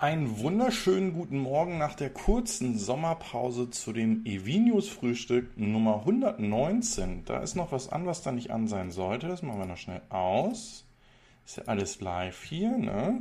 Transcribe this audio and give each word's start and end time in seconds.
Einen 0.00 0.38
wunderschönen 0.38 1.12
guten 1.12 1.36
Morgen 1.36 1.76
nach 1.76 1.92
der 1.92 2.08
kurzen 2.08 2.78
Sommerpause 2.78 3.68
zu 3.68 3.92
dem 3.92 4.24
Evinius 4.24 4.88
Frühstück 4.88 5.50
Nummer 5.58 5.96
119. 5.98 7.26
Da 7.26 7.40
ist 7.40 7.54
noch 7.54 7.70
was 7.70 7.90
an, 7.90 8.06
was 8.06 8.22
da 8.22 8.32
nicht 8.32 8.50
an 8.50 8.66
sein 8.66 8.92
sollte. 8.92 9.28
Das 9.28 9.42
machen 9.42 9.58
wir 9.58 9.66
noch 9.66 9.76
schnell 9.76 10.00
aus. 10.08 10.86
Ist 11.44 11.58
ja 11.58 11.64
alles 11.66 12.00
live 12.00 12.42
hier, 12.44 12.78
ne? 12.78 13.20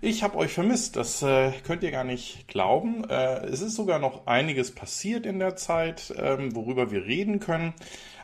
Ich 0.00 0.22
habe 0.22 0.38
euch 0.38 0.54
vermisst, 0.54 0.96
das 0.96 1.22
äh, 1.22 1.52
könnt 1.62 1.82
ihr 1.82 1.90
gar 1.90 2.04
nicht 2.04 2.48
glauben. 2.48 3.04
Äh, 3.10 3.44
es 3.44 3.60
ist 3.60 3.74
sogar 3.74 3.98
noch 3.98 4.26
einiges 4.26 4.74
passiert 4.74 5.26
in 5.26 5.38
der 5.38 5.56
Zeit, 5.56 6.14
ähm, 6.16 6.56
worüber 6.56 6.90
wir 6.90 7.04
reden 7.04 7.38
können. 7.38 7.74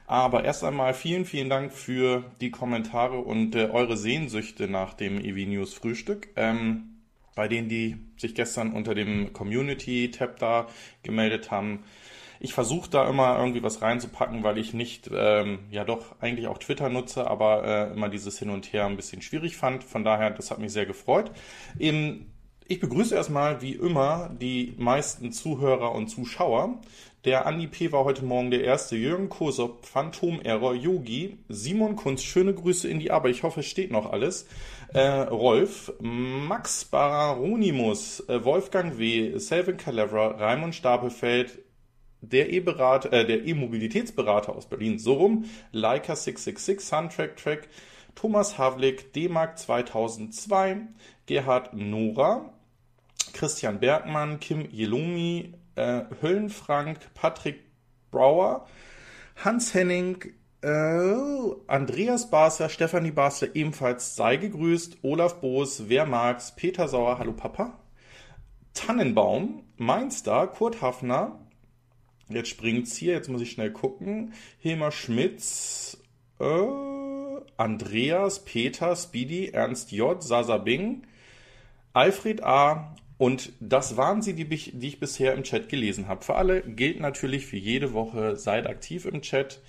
Aber 0.06 0.42
erst 0.44 0.64
einmal 0.64 0.94
vielen, 0.94 1.26
vielen 1.26 1.50
Dank 1.50 1.70
für 1.70 2.24
die 2.40 2.50
Kommentare 2.50 3.18
und 3.18 3.54
äh, 3.54 3.68
eure 3.70 3.98
Sehnsüchte 3.98 4.68
nach 4.68 4.94
dem 4.94 5.20
Evinius 5.20 5.74
Frühstück. 5.74 6.28
Ähm, 6.36 6.93
bei 7.34 7.48
denen, 7.48 7.68
die 7.68 7.96
sich 8.16 8.34
gestern 8.34 8.72
unter 8.72 8.94
dem 8.94 9.32
Community-Tab 9.32 10.38
da 10.38 10.66
gemeldet 11.02 11.50
haben. 11.50 11.84
Ich 12.40 12.52
versuche 12.52 12.90
da 12.90 13.08
immer 13.08 13.38
irgendwie 13.38 13.62
was 13.62 13.80
reinzupacken, 13.80 14.42
weil 14.42 14.58
ich 14.58 14.74
nicht, 14.74 15.10
ähm, 15.12 15.60
ja 15.70 15.84
doch 15.84 16.20
eigentlich 16.20 16.46
auch 16.46 16.58
Twitter 16.58 16.88
nutze, 16.88 17.28
aber 17.28 17.64
äh, 17.64 17.92
immer 17.92 18.08
dieses 18.08 18.38
Hin 18.38 18.50
und 18.50 18.72
Her 18.72 18.86
ein 18.86 18.96
bisschen 18.96 19.22
schwierig 19.22 19.56
fand. 19.56 19.82
Von 19.82 20.04
daher, 20.04 20.30
das 20.30 20.50
hat 20.50 20.58
mich 20.58 20.72
sehr 20.72 20.86
gefreut. 20.86 21.30
Eben, 21.78 22.32
ich 22.66 22.80
begrüße 22.80 23.14
erstmal 23.14 23.62
wie 23.62 23.72
immer 23.72 24.30
die 24.40 24.74
meisten 24.78 25.32
Zuhörer 25.32 25.92
und 25.92 26.08
Zuschauer. 26.08 26.80
Der 27.24 27.46
Andi 27.46 27.66
P. 27.66 27.90
war 27.90 28.04
heute 28.04 28.22
Morgen 28.22 28.50
der 28.50 28.64
erste, 28.64 28.96
Jürgen 28.96 29.30
Kosop, 29.30 29.86
Phantom 29.86 30.42
Error, 30.42 30.74
Yogi, 30.74 31.38
Simon 31.48 31.96
Kunst, 31.96 32.24
schöne 32.24 32.52
Grüße 32.52 32.86
in 32.86 33.00
die 33.00 33.10
Arbeit, 33.10 33.32
ich 33.32 33.42
hoffe 33.42 33.60
es 33.60 33.66
steht 33.66 33.90
noch 33.90 34.12
alles, 34.12 34.46
Rolf, 35.00 35.92
Max 36.00 36.84
Bararonimus, 36.84 38.20
äh, 38.28 38.44
Wolfgang 38.44 38.96
W., 38.98 39.38
Selvin 39.38 39.76
Calevra, 39.76 40.28
Raimund 40.28 40.74
Stapelfeld, 40.74 41.58
der 42.20 42.50
E-Berater, 42.52 43.12
äh, 43.12 43.26
der 43.26 43.44
E-Mobilitätsberater 43.44 44.54
aus 44.54 44.66
Berlin, 44.66 44.98
so 44.98 45.14
rum, 45.14 45.44
Leica 45.72 46.14
666, 46.14 46.80
Soundtrack 46.80 47.36
Track, 47.36 47.68
Thomas 48.14 48.56
Havlik, 48.56 49.12
D-Mark 49.12 49.58
2002, 49.58 50.82
Gerhard 51.26 51.74
Nora, 51.74 52.50
Christian 53.32 53.80
Bergmann, 53.80 54.38
Kim 54.38 54.68
Jelumi, 54.70 55.54
äh, 55.74 56.02
Höllenfrank, 56.22 56.98
Patrick 57.14 57.64
Brauer, 58.10 58.66
Hans 59.44 59.74
Henning, 59.74 60.22
äh, 60.22 60.28
Andreas 60.64 62.30
Basler, 62.30 62.70
Stefanie 62.70 63.10
Basler 63.10 63.54
ebenfalls 63.54 64.16
sei 64.16 64.36
gegrüßt, 64.36 64.98
Olaf 65.02 65.40
Boos, 65.40 65.88
Wer 65.88 66.06
mag's, 66.06 66.56
Peter 66.56 66.88
Sauer, 66.88 67.18
hallo 67.18 67.32
Papa, 67.32 67.78
Tannenbaum, 68.72 69.64
Mainstar, 69.76 70.46
Kurt 70.50 70.80
Hafner, 70.80 71.38
jetzt 72.30 72.48
springt's 72.48 72.96
hier, 72.96 73.12
jetzt 73.12 73.28
muss 73.28 73.42
ich 73.42 73.50
schnell 73.50 73.72
gucken, 73.72 74.32
Hilmar 74.58 74.90
Schmitz, 74.90 75.98
äh, 76.40 76.44
Andreas, 77.58 78.46
Peter, 78.46 78.96
Speedy, 78.96 79.48
Ernst 79.48 79.92
J., 79.92 80.22
Sasa 80.22 80.56
Bing, 80.56 81.06
Alfred 81.92 82.42
A., 82.42 82.96
und 83.16 83.52
das 83.60 83.96
waren 83.96 84.22
sie, 84.22 84.34
die 84.34 84.46
die 84.46 84.88
ich 84.88 84.98
bisher 84.98 85.34
im 85.34 85.44
Chat 85.44 85.68
gelesen 85.68 86.08
habe. 86.08 86.24
Für 86.24 86.34
alle 86.34 86.62
gilt 86.62 86.98
natürlich 87.00 87.46
für 87.46 87.56
jede 87.56 87.92
Woche, 87.92 88.36
seid 88.36 88.66
aktiv 88.66 89.04
im 89.04 89.22
Chat. 89.22 89.60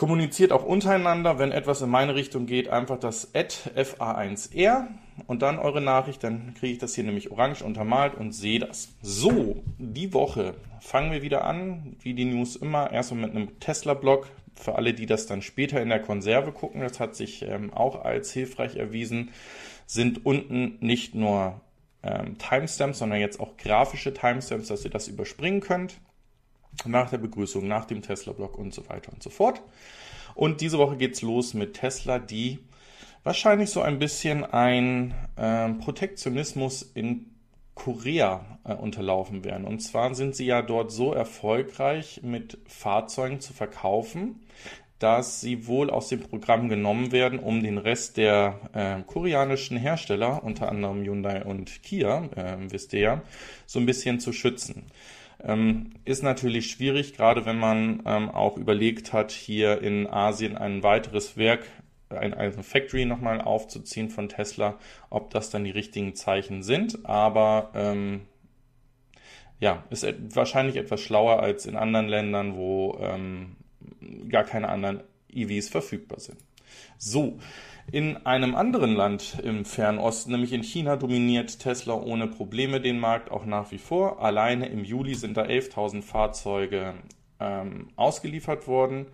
Kommuniziert 0.00 0.50
auch 0.52 0.64
untereinander, 0.64 1.38
wenn 1.38 1.52
etwas 1.52 1.82
in 1.82 1.90
meine 1.90 2.14
Richtung 2.14 2.46
geht, 2.46 2.70
einfach 2.70 2.98
das 2.98 3.34
FA1R 3.34 4.86
und 5.26 5.42
dann 5.42 5.58
eure 5.58 5.82
Nachricht, 5.82 6.24
dann 6.24 6.54
kriege 6.54 6.72
ich 6.72 6.78
das 6.78 6.94
hier 6.94 7.04
nämlich 7.04 7.30
orange 7.30 7.62
untermalt 7.62 8.14
und 8.14 8.32
sehe 8.32 8.60
das. 8.60 8.94
So, 9.02 9.62
die 9.76 10.14
Woche 10.14 10.54
fangen 10.80 11.12
wir 11.12 11.20
wieder 11.20 11.44
an, 11.44 11.96
wie 12.00 12.14
die 12.14 12.24
News 12.24 12.56
immer, 12.56 12.90
erstmal 12.90 13.26
mit 13.26 13.36
einem 13.36 13.60
Tesla-Blog. 13.60 14.26
Für 14.54 14.76
alle, 14.76 14.94
die 14.94 15.04
das 15.04 15.26
dann 15.26 15.42
später 15.42 15.82
in 15.82 15.90
der 15.90 16.00
Konserve 16.00 16.52
gucken, 16.52 16.80
das 16.80 16.98
hat 16.98 17.14
sich 17.14 17.42
ähm, 17.42 17.70
auch 17.70 18.02
als 18.02 18.32
hilfreich 18.32 18.76
erwiesen, 18.76 19.32
sind 19.84 20.24
unten 20.24 20.78
nicht 20.80 21.14
nur 21.14 21.60
ähm, 22.02 22.38
Timestamps, 22.38 23.00
sondern 23.00 23.20
jetzt 23.20 23.38
auch 23.38 23.58
grafische 23.58 24.14
Timestamps, 24.14 24.68
dass 24.68 24.82
ihr 24.82 24.90
das 24.90 25.08
überspringen 25.08 25.60
könnt. 25.60 26.00
Nach 26.86 27.10
der 27.10 27.18
Begrüßung, 27.18 27.66
nach 27.68 27.84
dem 27.84 28.00
Tesla-Blog 28.00 28.56
und 28.56 28.72
so 28.72 28.88
weiter 28.88 29.12
und 29.12 29.22
so 29.22 29.28
fort. 29.28 29.60
Und 30.34 30.60
diese 30.60 30.78
Woche 30.78 30.96
geht's 30.96 31.22
los 31.22 31.54
mit 31.54 31.74
Tesla, 31.74 32.18
die 32.18 32.58
wahrscheinlich 33.24 33.70
so 33.70 33.82
ein 33.82 33.98
bisschen 33.98 34.44
ein 34.44 35.14
äh, 35.36 35.68
Protektionismus 35.70 36.82
in 36.82 37.26
Korea 37.74 38.58
äh, 38.64 38.74
unterlaufen 38.74 39.44
werden. 39.44 39.64
Und 39.64 39.80
zwar 39.80 40.14
sind 40.14 40.36
sie 40.36 40.46
ja 40.46 40.62
dort 40.62 40.92
so 40.92 41.12
erfolgreich 41.12 42.20
mit 42.22 42.58
Fahrzeugen 42.66 43.40
zu 43.40 43.52
verkaufen, 43.52 44.40
dass 44.98 45.40
sie 45.40 45.66
wohl 45.66 45.88
aus 45.88 46.08
dem 46.08 46.20
Programm 46.20 46.68
genommen 46.68 47.10
werden, 47.10 47.38
um 47.38 47.62
den 47.62 47.78
Rest 47.78 48.18
der 48.18 48.60
äh, 48.74 49.02
koreanischen 49.06 49.78
Hersteller, 49.78 50.44
unter 50.44 50.68
anderem 50.68 51.02
Hyundai 51.02 51.42
und 51.42 51.82
Kia, 51.82 52.28
äh, 52.36 52.56
wisst 52.68 52.92
ihr 52.92 53.00
ja, 53.00 53.22
so 53.64 53.78
ein 53.78 53.86
bisschen 53.86 54.20
zu 54.20 54.32
schützen. 54.32 54.84
Ähm, 55.42 55.92
ist 56.04 56.22
natürlich 56.22 56.70
schwierig, 56.70 57.14
gerade 57.14 57.46
wenn 57.46 57.58
man 57.58 58.02
ähm, 58.04 58.28
auch 58.30 58.56
überlegt 58.56 59.12
hat, 59.12 59.30
hier 59.30 59.80
in 59.80 60.06
Asien 60.06 60.56
ein 60.56 60.82
weiteres 60.82 61.36
Werk, 61.36 61.66
ein, 62.10 62.34
eine 62.34 62.62
Factory 62.62 63.04
nochmal 63.04 63.40
aufzuziehen 63.40 64.10
von 64.10 64.28
Tesla, 64.28 64.78
ob 65.08 65.30
das 65.30 65.50
dann 65.50 65.64
die 65.64 65.70
richtigen 65.70 66.14
Zeichen 66.14 66.62
sind. 66.62 67.06
Aber 67.06 67.70
ähm, 67.74 68.22
ja, 69.60 69.84
ist 69.90 70.06
wahrscheinlich 70.34 70.76
etwas 70.76 71.00
schlauer 71.00 71.40
als 71.40 71.66
in 71.66 71.76
anderen 71.76 72.08
Ländern, 72.08 72.56
wo 72.56 72.98
ähm, 73.00 73.56
gar 74.28 74.44
keine 74.44 74.68
anderen 74.68 75.02
EVs 75.32 75.68
verfügbar 75.68 76.20
sind. 76.20 76.38
So, 76.98 77.38
in 77.92 78.24
einem 78.26 78.54
anderen 78.54 78.94
Land 78.94 79.38
im 79.42 79.64
Fernosten, 79.64 80.32
nämlich 80.32 80.52
in 80.52 80.62
China, 80.62 80.96
dominiert 80.96 81.58
Tesla 81.58 81.94
ohne 81.94 82.28
Probleme 82.28 82.80
den 82.80 82.98
Markt 82.98 83.30
auch 83.30 83.44
nach 83.44 83.70
wie 83.72 83.78
vor. 83.78 84.22
Alleine 84.22 84.68
im 84.68 84.84
Juli 84.84 85.14
sind 85.14 85.36
da 85.36 85.42
11.000 85.42 86.02
Fahrzeuge 86.02 86.94
ähm, 87.40 87.88
ausgeliefert 87.96 88.68
worden. 88.68 89.06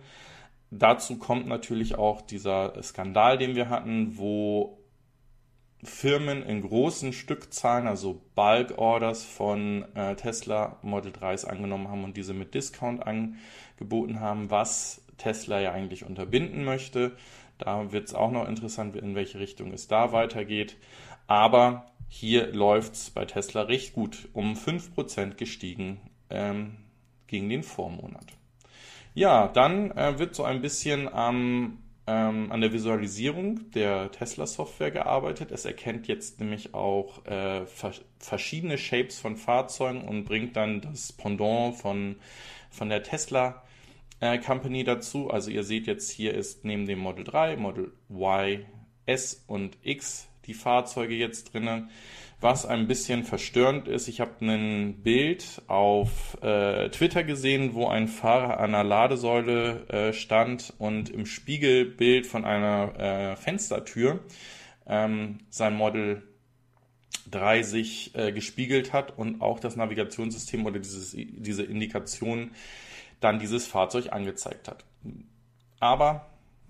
Dazu 0.69 1.17
kommt 1.17 1.47
natürlich 1.47 1.95
auch 1.95 2.21
dieser 2.21 2.81
Skandal, 2.83 3.37
den 3.37 3.55
wir 3.55 3.69
hatten, 3.69 4.17
wo 4.17 4.77
Firmen 5.83 6.43
in 6.43 6.61
großen 6.61 7.13
Stückzahlen, 7.13 7.87
also 7.87 8.21
Bulk 8.35 8.77
Orders 8.77 9.23
von 9.23 9.85
äh, 9.95 10.15
Tesla 10.15 10.77
Model 10.81 11.11
3s 11.11 11.45
angenommen 11.45 11.87
haben 11.87 12.03
und 12.03 12.17
diese 12.17 12.33
mit 12.33 12.53
Discount 12.53 13.03
angeboten 13.05 14.19
haben, 14.19 14.51
was 14.51 15.01
Tesla 15.17 15.59
ja 15.61 15.71
eigentlich 15.71 16.05
unterbinden 16.05 16.65
möchte. 16.65 17.15
Da 17.57 17.91
wird 17.91 18.07
es 18.07 18.13
auch 18.13 18.31
noch 18.31 18.47
interessant, 18.47 18.95
in 18.95 19.15
welche 19.15 19.39
Richtung 19.39 19.71
es 19.73 19.87
da 19.87 20.11
weitergeht. 20.11 20.77
Aber 21.27 21.91
hier 22.07 22.47
läuft 22.53 22.93
es 22.93 23.09
bei 23.09 23.25
Tesla 23.25 23.63
recht 23.63 23.93
gut, 23.93 24.29
um 24.33 24.53
5% 24.53 25.35
gestiegen 25.35 25.99
ähm, 26.29 26.77
gegen 27.27 27.49
den 27.49 27.63
Vormonat. 27.63 28.33
Ja, 29.13 29.47
dann 29.47 29.91
äh, 29.91 30.19
wird 30.19 30.35
so 30.35 30.43
ein 30.43 30.61
bisschen 30.61 31.11
am 31.11 31.79
ähm, 32.07 32.51
an 32.51 32.61
der 32.61 32.71
Visualisierung 32.71 33.69
der 33.71 34.11
Tesla-Software 34.11 34.91
gearbeitet. 34.91 35.51
Es 35.51 35.65
erkennt 35.65 36.07
jetzt 36.07 36.39
nämlich 36.39 36.73
auch 36.73 37.25
äh, 37.25 37.65
verschiedene 38.17 38.77
Shapes 38.77 39.19
von 39.19 39.35
Fahrzeugen 39.35 40.07
und 40.07 40.23
bringt 40.23 40.55
dann 40.55 40.79
das 40.79 41.11
Pendant 41.11 41.75
von, 41.75 42.15
von 42.71 42.87
der 42.87 43.03
Tesla 43.03 43.61
äh, 44.19 44.37
Company 44.39 44.83
dazu. 44.83 45.29
Also 45.29 45.51
ihr 45.51 45.63
seht 45.63 45.87
jetzt 45.87 46.11
hier 46.11 46.33
ist 46.33 46.65
neben 46.65 46.85
dem 46.85 46.99
Model 46.99 47.23
3, 47.23 47.57
Model 47.57 47.91
Y, 48.09 48.65
S 49.05 49.43
und 49.47 49.77
X 49.81 50.27
die 50.45 50.53
Fahrzeuge 50.53 51.15
jetzt 51.15 51.53
drinnen. 51.53 51.89
Was 52.39 52.67
ein 52.67 52.87
bisschen 52.87 53.23
verstörend 53.23 53.87
ist, 53.87 54.07
ich 54.07 54.21
habe 54.21 54.45
ein 54.45 55.01
Bild 55.01 55.63
auf 55.65 56.37
äh, 56.43 56.89
Twitter 56.89 57.23
gesehen, 57.23 57.73
wo 57.73 57.87
ein 57.87 58.07
Fahrer 58.07 58.59
an 58.59 58.75
einer 58.75 58.83
Ladesäule 58.83 59.87
äh, 59.89 60.13
stand 60.13 60.71
und 60.77 61.09
im 61.09 61.25
Spiegelbild 61.25 62.27
von 62.27 62.45
einer 62.45 62.99
äh, 62.99 63.35
Fenstertür 63.35 64.19
ähm, 64.85 65.39
sein 65.49 65.75
Model 65.75 66.27
3 67.31 67.63
sich 67.63 68.15
äh, 68.15 68.31
gespiegelt 68.31 68.93
hat 68.93 69.17
und 69.17 69.41
auch 69.41 69.59
das 69.59 69.75
Navigationssystem 69.75 70.63
oder 70.65 70.79
dieses, 70.79 71.13
diese 71.17 71.63
Indikation 71.63 72.51
dann 73.19 73.39
dieses 73.39 73.67
Fahrzeug 73.67 74.13
angezeigt 74.13 74.67
hat. 74.67 74.85
Aber 75.79 76.27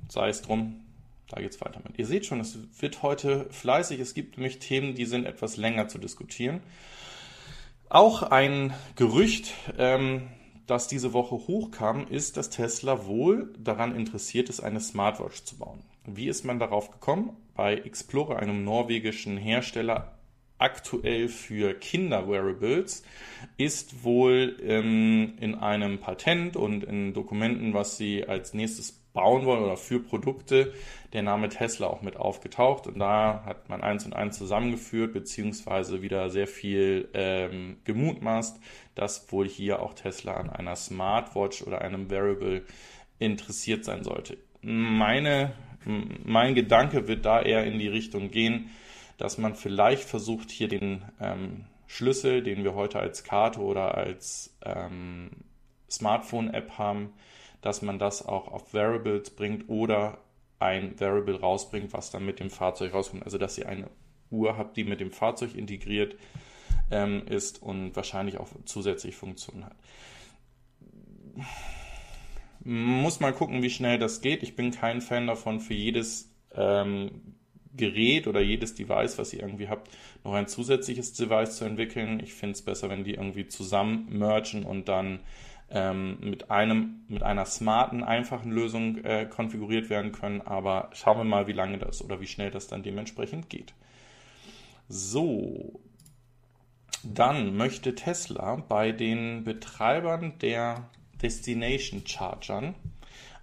sei 0.10 0.30
es 0.30 0.42
drum, 0.42 0.82
da 1.30 1.42
geht's 1.42 1.60
weiter 1.62 1.82
mit. 1.84 2.00
Ihr 2.00 2.06
seht 2.06 2.26
schon, 2.26 2.40
es 2.40 2.58
wird 2.80 3.04
heute 3.04 3.48
fleißig. 3.52 4.00
Es 4.00 4.14
gibt 4.14 4.38
nämlich 4.38 4.60
Themen, 4.60 4.96
die 4.96 5.06
sind 5.06 5.26
etwas 5.26 5.58
länger 5.58 5.88
zu 5.88 5.98
diskutieren. 5.98 6.62
Auch 7.90 8.24
ein 8.24 8.74
Gerücht, 8.96 9.54
ähm, 9.78 10.28
das 10.68 10.88
diese 10.88 11.14
Woche 11.14 11.36
hochkam, 11.36 12.08
ist, 12.08 12.38
dass 12.38 12.50
Tesla 12.50 13.06
wohl 13.06 13.54
daran 13.58 13.96
interessiert 13.96 14.50
ist, 14.50 14.60
eine 14.62 14.82
Smartwatch 14.82 15.44
zu 15.44 15.58
bauen. 15.58 15.84
Wie 16.06 16.28
ist 16.28 16.46
man 16.46 16.60
darauf 16.60 16.92
gekommen? 16.92 17.36
Bei 17.56 17.76
Explorer, 17.76 18.40
einem 18.40 18.64
norwegischen 18.64 19.38
Hersteller, 19.38 20.17
aktuell 20.60 21.28
für 21.28 21.74
Kinder-Wearables 21.74 23.04
ist 23.58 24.04
wohl 24.04 24.58
ähm, 24.62 25.34
in 25.40 25.56
einem 25.56 26.00
Patent 26.00 26.56
und 26.56 26.84
in 26.84 27.14
Dokumenten, 27.14 27.74
was 27.74 27.98
sie 27.98 28.28
als 28.28 28.54
nächstes 28.54 29.04
bauen 29.18 29.46
wollen 29.46 29.64
oder 29.64 29.78
für 29.78 30.00
Produkte, 30.00 30.74
der 31.12 31.24
Name 31.24 31.50
Tesla 31.50 31.88
auch 31.88 32.04
mit 32.04 32.18
aufgetaucht. 32.18 32.86
Und 32.86 33.00
da 33.00 33.44
hat 33.46 33.68
man 33.68 33.82
eins 33.82 34.06
und 34.06 34.14
eins 34.14 34.38
zusammengeführt, 34.38 35.12
beziehungsweise 35.12 36.04
wieder 36.04 36.30
sehr 36.30 36.46
viel 36.46 37.10
ähm, 37.16 37.78
gemutmaßt, 37.84 38.60
dass 38.94 39.32
wohl 39.32 39.48
hier 39.48 39.82
auch 39.82 39.96
Tesla 39.96 40.36
an 40.36 40.52
einer 40.52 40.76
Smartwatch 40.76 41.64
oder 41.64 41.82
einem 41.82 42.12
Wearable 42.12 42.62
interessiert 43.18 43.86
sein 43.86 44.04
sollte. 44.04 44.38
Meine, 44.62 45.54
mein 45.84 46.54
Gedanke 46.54 47.08
wird 47.08 47.26
da 47.26 47.42
eher 47.42 47.66
in 47.66 47.80
die 47.80 47.88
Richtung 47.88 48.30
gehen, 48.30 48.70
dass 49.18 49.38
man 49.38 49.56
vielleicht 49.56 50.04
versucht, 50.04 50.52
hier 50.52 50.68
den 50.68 51.04
ähm, 51.20 51.66
Schlüssel, 51.88 52.44
den 52.44 52.64
wir 52.64 52.76
heute 52.76 53.00
als 53.00 53.24
Karte 53.24 53.60
oder 53.62 53.96
als 53.96 54.56
ähm, 54.64 55.32
Smartphone-App 55.90 56.78
haben, 56.78 57.14
dass 57.62 57.82
man 57.82 57.98
das 57.98 58.26
auch 58.26 58.50
auf 58.50 58.74
Variables 58.74 59.32
bringt 59.32 59.70
oder 59.70 60.20
ein 60.60 61.00
Variable 61.00 61.40
rausbringt, 61.40 61.94
was 61.94 62.12
dann 62.12 62.26
mit 62.26 62.40
dem 62.40 62.50
Fahrzeug 62.50 62.94
rauskommt. 62.94 63.24
Also 63.24 63.38
dass 63.38 63.58
ihr 63.58 63.70
eine 63.70 63.90
Uhr 64.30 64.58
habt, 64.58 64.78
die 64.78 64.84
mit 64.84 65.00
dem 65.00 65.12
Fahrzeug 65.12 65.56
integriert 65.56 66.16
ähm, 66.92 67.26
ist 67.28 67.62
und 67.62 67.96
wahrscheinlich 67.96 68.38
auch 68.38 68.50
zusätzlich 68.66 69.16
Funktionen 69.16 69.66
hat. 69.66 69.76
Muss 72.64 73.20
mal 73.20 73.34
gucken, 73.34 73.62
wie 73.62 73.70
schnell 73.70 73.98
das 73.98 74.22
geht. 74.22 74.44
Ich 74.44 74.56
bin 74.56 74.72
kein 74.72 75.02
Fan 75.02 75.28
davon, 75.28 75.60
für 75.60 75.74
jedes 75.74 76.34
ähm, 76.54 77.37
Gerät 77.78 78.28
oder 78.28 78.42
jedes 78.42 78.76
Device, 78.76 79.18
was 79.18 79.34
ihr 79.34 79.42
irgendwie 79.42 79.70
habt, 79.70 79.90
noch 80.24 80.34
ein 80.34 80.48
zusätzliches 80.48 81.14
Device 81.14 81.58
zu 81.58 81.66
entwickeln. 81.66 82.20
Ich 82.20 82.34
finde 82.34 82.54
es 82.54 82.62
besser, 82.62 82.90
wenn 82.90 83.04
die 83.04 83.14
irgendwie 83.14 83.48
zusammen 83.48 84.08
mergen 84.10 84.64
und 84.64 84.90
dann 84.90 85.20
ähm, 85.70 86.18
mit 86.22 86.50
einem, 86.50 87.04
mit 87.08 87.24
einer 87.24 87.46
smarten, 87.46 88.04
einfachen 88.04 88.52
Lösung 88.52 89.04
äh, 89.04 89.26
konfiguriert 89.26 89.90
werden 89.90 90.12
können. 90.12 90.42
Aber 90.42 90.90
schauen 90.94 91.18
wir 91.18 91.24
mal, 91.24 91.48
wie 91.48 91.54
lange 91.54 91.78
das 91.78 92.04
oder 92.04 92.22
wie 92.22 92.28
schnell 92.28 92.52
das 92.52 92.68
dann 92.68 92.84
dementsprechend 92.84 93.50
geht. 93.50 93.74
So. 94.88 95.80
Dann 97.04 97.56
möchte 97.56 97.96
Tesla 97.96 98.56
bei 98.56 98.92
den 98.92 99.44
Betreibern 99.44 100.34
der 100.42 100.90
Destination 101.22 102.06
Chargern 102.06 102.76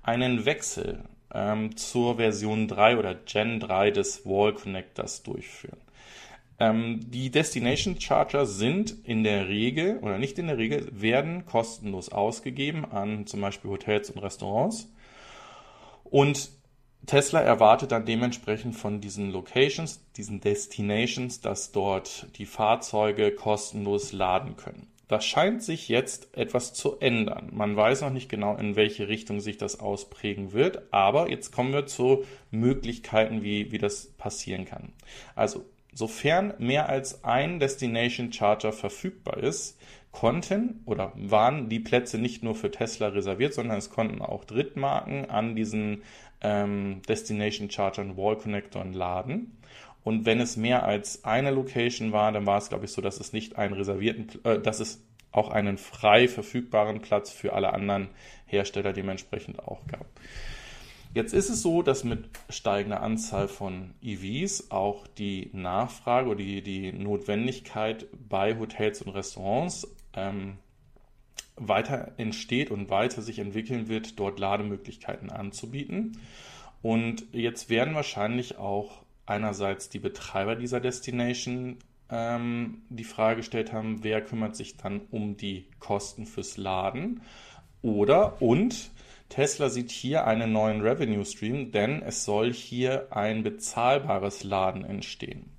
einen 0.02 0.44
Wechsel 0.44 1.04
ähm, 1.34 1.76
zur 1.76 2.16
Version 2.16 2.68
3 2.68 2.98
oder 2.98 3.14
Gen 3.14 3.60
3 3.60 3.90
des 3.90 4.24
Wall 4.24 4.54
Connectors 4.54 5.22
durchführen. 5.22 5.78
Ähm, 6.60 7.00
die 7.10 7.30
Destination 7.30 8.00
Charger 8.00 8.46
sind 8.46 8.94
in 9.04 9.24
der 9.24 9.48
Regel 9.48 9.98
oder 9.98 10.18
nicht 10.18 10.38
in 10.38 10.46
der 10.46 10.56
Regel, 10.56 10.88
werden 10.92 11.46
kostenlos 11.46 12.10
ausgegeben 12.10 12.84
an 12.84 13.26
zum 13.26 13.40
Beispiel 13.40 13.70
Hotels 13.70 14.10
und 14.10 14.22
Restaurants. 14.22 14.88
Und 16.04 16.50
Tesla 17.06 17.40
erwartet 17.40 17.92
dann 17.92 18.06
dementsprechend 18.06 18.76
von 18.76 19.00
diesen 19.00 19.30
Locations, 19.30 20.00
diesen 20.16 20.40
Destinations, 20.40 21.40
dass 21.40 21.72
dort 21.72 22.28
die 22.38 22.46
Fahrzeuge 22.46 23.32
kostenlos 23.32 24.12
laden 24.12 24.56
können. 24.56 24.86
Das 25.08 25.24
scheint 25.24 25.62
sich 25.62 25.88
jetzt 25.88 26.36
etwas 26.36 26.72
zu 26.72 26.98
ändern. 26.98 27.50
Man 27.52 27.76
weiß 27.76 28.00
noch 28.02 28.10
nicht 28.10 28.28
genau, 28.28 28.56
in 28.56 28.74
welche 28.74 29.08
Richtung 29.08 29.40
sich 29.40 29.58
das 29.58 29.80
ausprägen 29.80 30.52
wird, 30.52 30.92
aber 30.92 31.30
jetzt 31.30 31.52
kommen 31.52 31.72
wir 31.72 31.86
zu 31.86 32.24
Möglichkeiten, 32.50 33.42
wie, 33.42 33.70
wie 33.70 33.78
das 33.78 34.06
passieren 34.16 34.64
kann. 34.64 34.92
Also 35.34 35.64
Sofern 35.94 36.54
mehr 36.58 36.88
als 36.88 37.22
ein 37.22 37.60
Destination 37.60 38.32
Charger 38.32 38.72
verfügbar 38.72 39.36
ist, 39.36 39.78
konnten 40.10 40.82
oder 40.86 41.12
waren 41.14 41.68
die 41.68 41.78
Plätze 41.78 42.18
nicht 42.18 42.42
nur 42.42 42.56
für 42.56 42.70
Tesla 42.70 43.08
reserviert, 43.08 43.54
sondern 43.54 43.78
es 43.78 43.90
konnten 43.90 44.20
auch 44.20 44.44
Drittmarken 44.44 45.30
an 45.30 45.54
diesen 45.54 46.02
ähm, 46.40 47.00
Destination 47.08 47.70
Chargern 47.70 48.16
Wall 48.16 48.36
Connectoren 48.36 48.92
laden. 48.92 49.56
Und 50.04 50.26
wenn 50.26 50.38
es 50.38 50.56
mehr 50.56 50.84
als 50.84 51.24
eine 51.24 51.50
Location 51.50 52.12
war, 52.12 52.30
dann 52.30 52.46
war 52.46 52.58
es, 52.58 52.68
glaube 52.68 52.84
ich, 52.84 52.92
so, 52.92 53.00
dass 53.00 53.18
es 53.18 53.32
nicht 53.32 53.56
einen 53.56 53.74
reservierten, 53.74 54.44
äh, 54.44 54.60
dass 54.60 54.78
es 54.78 55.02
auch 55.32 55.48
einen 55.48 55.78
frei 55.78 56.28
verfügbaren 56.28 57.00
Platz 57.00 57.32
für 57.32 57.54
alle 57.54 57.72
anderen 57.72 58.08
Hersteller 58.46 58.92
dementsprechend 58.92 59.58
auch 59.60 59.86
gab. 59.88 60.06
Jetzt 61.14 61.32
ist 61.32 61.48
es 61.48 61.62
so, 61.62 61.82
dass 61.82 62.04
mit 62.04 62.28
steigender 62.50 63.00
Anzahl 63.00 63.48
von 63.48 63.94
EVs 64.02 64.70
auch 64.70 65.06
die 65.06 65.48
Nachfrage 65.52 66.28
oder 66.28 66.38
die, 66.38 66.60
die 66.60 66.92
Notwendigkeit 66.92 68.06
bei 68.28 68.58
Hotels 68.58 69.00
und 69.02 69.12
Restaurants 69.12 69.86
ähm, 70.14 70.58
weiter 71.56 72.12
entsteht 72.16 72.70
und 72.70 72.90
weiter 72.90 73.22
sich 73.22 73.38
entwickeln 73.38 73.88
wird, 73.88 74.18
dort 74.18 74.40
Lademöglichkeiten 74.40 75.30
anzubieten. 75.30 76.18
Und 76.82 77.26
jetzt 77.32 77.70
werden 77.70 77.94
wahrscheinlich 77.94 78.58
auch 78.58 79.03
einerseits 79.26 79.88
die 79.88 79.98
Betreiber 79.98 80.56
dieser 80.56 80.80
Destination 80.80 81.78
ähm, 82.10 82.82
die 82.88 83.04
Frage 83.04 83.38
gestellt 83.38 83.72
haben, 83.72 84.04
wer 84.04 84.20
kümmert 84.20 84.56
sich 84.56 84.76
dann 84.76 85.02
um 85.10 85.36
die 85.36 85.66
Kosten 85.78 86.26
fürs 86.26 86.56
Laden 86.56 87.22
oder 87.82 88.40
und 88.40 88.90
Tesla 89.28 89.68
sieht 89.68 89.90
hier 89.90 90.26
einen 90.26 90.52
neuen 90.52 90.80
Revenue 90.80 91.24
Stream, 91.24 91.72
denn 91.72 92.02
es 92.02 92.24
soll 92.24 92.52
hier 92.52 93.08
ein 93.10 93.42
bezahlbares 93.42 94.44
Laden 94.44 94.84
entstehen. 94.84 95.50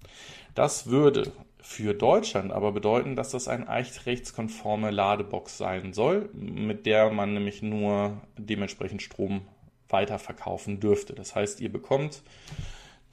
Das 0.54 0.88
würde 0.88 1.34
für 1.60 1.94
Deutschland 1.94 2.54
aber 2.54 2.72
bedeuten, 2.72 3.16
dass 3.16 3.32
das 3.32 3.48
eine 3.48 3.68
echt 3.68 4.06
rechtskonforme 4.06 4.92
Ladebox 4.92 5.58
sein 5.58 5.94
soll, 5.94 6.30
mit 6.34 6.86
der 6.86 7.10
man 7.10 7.34
nämlich 7.34 7.62
nur 7.64 8.22
dementsprechend 8.38 9.02
Strom 9.02 9.42
weiterverkaufen 9.90 10.80
dürfte. 10.80 11.14
Das 11.14 11.36
heißt, 11.36 11.60
ihr 11.62 11.72
bekommt 11.72 12.22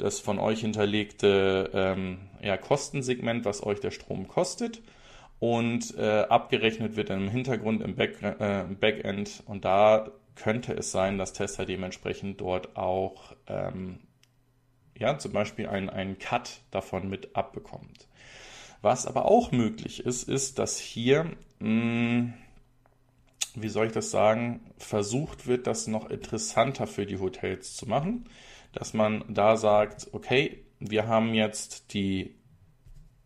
das 0.03 0.21
von 0.21 0.39
euch 0.39 0.61
hinterlegte 0.61 1.71
ähm, 1.73 2.19
ja, 2.43 2.57
Kostensegment, 2.57 3.45
was 3.45 3.63
euch 3.63 3.81
der 3.81 3.91
Strom 3.91 4.29
kostet. 4.29 4.83
Und 5.39 5.97
äh, 5.97 6.23
abgerechnet 6.29 6.97
wird 6.97 7.11
im 7.11 7.29
Hintergrund 7.29 7.83
im 7.83 7.97
Back, 7.97 8.23
äh, 8.23 8.65
Backend. 8.79 9.43
Und 9.47 9.65
da 9.65 10.11
könnte 10.35 10.73
es 10.73 10.93
sein, 10.93 11.19
dass 11.19 11.33
Tesla 11.33 11.65
dementsprechend 11.65 12.41
dort 12.41 12.77
auch 12.77 13.35
ähm, 13.47 14.01
ja, 14.97 15.19
zum 15.19 15.33
Beispiel 15.33 15.67
einen, 15.67 15.91
einen 15.91 16.19
Cut 16.19 16.61
davon 16.71 17.09
mit 17.09 17.35
abbekommt. 17.35 18.09
Was 18.83 19.07
aber 19.07 19.27
auch 19.27 19.53
möglich 19.53 20.05
ist, 20.05 20.29
ist, 20.29 20.59
dass 20.59 20.79
hier, 20.79 21.25
mh, 21.59 21.69
hm, 21.69 22.35
wie 23.55 23.69
soll 23.69 23.87
ich 23.87 23.93
das 23.93 24.11
sagen, 24.11 24.61
versucht 24.79 25.47
wird, 25.47 25.67
das 25.67 25.87
noch 25.87 26.09
interessanter 26.09 26.87
für 26.87 27.05
die 27.05 27.19
Hotels 27.19 27.77
zu 27.77 27.87
machen. 27.87 28.27
Dass 28.73 28.95
man 28.95 29.25
da 29.29 29.57
sagt, 29.57 30.09
okay, 30.13 30.65
wir 30.81 31.07
haben 31.07 31.35
jetzt 31.35 31.95
die 31.95 32.35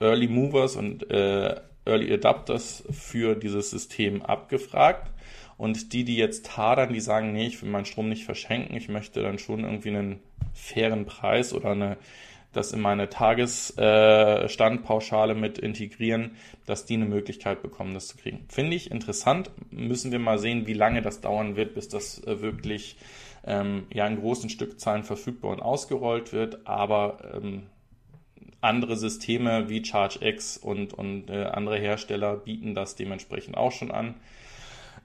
Early 0.00 0.28
Movers 0.28 0.76
und 0.76 1.10
äh, 1.10 1.60
Early 1.86 2.12
Adapters 2.12 2.84
für 2.90 3.36
dieses 3.36 3.70
System 3.70 4.20
abgefragt 4.22 5.12
und 5.56 5.92
die, 5.92 6.02
die 6.04 6.16
jetzt 6.16 6.56
hadern, 6.56 6.92
die 6.92 6.98
sagen, 7.00 7.32
nee, 7.32 7.46
ich 7.46 7.62
will 7.62 7.70
meinen 7.70 7.84
Strom 7.86 8.08
nicht 8.08 8.24
verschenken, 8.24 8.76
ich 8.76 8.88
möchte 8.88 9.22
dann 9.22 9.38
schon 9.38 9.62
irgendwie 9.64 9.90
einen 9.90 10.18
fairen 10.52 11.06
Preis 11.06 11.54
oder 11.54 11.70
eine, 11.70 11.96
das 12.52 12.72
in 12.72 12.80
meine 12.80 13.08
Tagesstandpauschale 13.08 15.32
äh, 15.32 15.36
mit 15.36 15.58
integrieren, 15.58 16.36
dass 16.66 16.86
die 16.86 16.94
eine 16.94 17.06
Möglichkeit 17.06 17.62
bekommen, 17.62 17.94
das 17.94 18.08
zu 18.08 18.16
kriegen. 18.16 18.44
Finde 18.48 18.74
ich 18.76 18.90
interessant. 18.90 19.50
Müssen 19.70 20.10
wir 20.12 20.18
mal 20.18 20.38
sehen, 20.38 20.66
wie 20.66 20.74
lange 20.74 21.02
das 21.02 21.20
dauern 21.20 21.56
wird, 21.56 21.74
bis 21.74 21.88
das 21.88 22.22
äh, 22.24 22.40
wirklich 22.40 22.96
ähm, 23.46 23.86
ja 23.92 24.06
in 24.06 24.20
großen 24.20 24.50
Stückzahlen 24.50 25.04
verfügbar 25.04 25.52
und 25.52 25.60
ausgerollt 25.60 26.32
wird. 26.32 26.66
Aber 26.66 27.18
ähm, 27.34 27.64
andere 28.60 28.96
Systeme 28.96 29.68
wie 29.68 29.82
ChargeX 29.82 30.56
und, 30.56 30.92
und 30.92 31.30
äh, 31.30 31.44
andere 31.44 31.78
Hersteller 31.78 32.36
bieten 32.36 32.74
das 32.74 32.96
dementsprechend 32.96 33.56
auch 33.56 33.72
schon 33.72 33.90
an. 33.90 34.14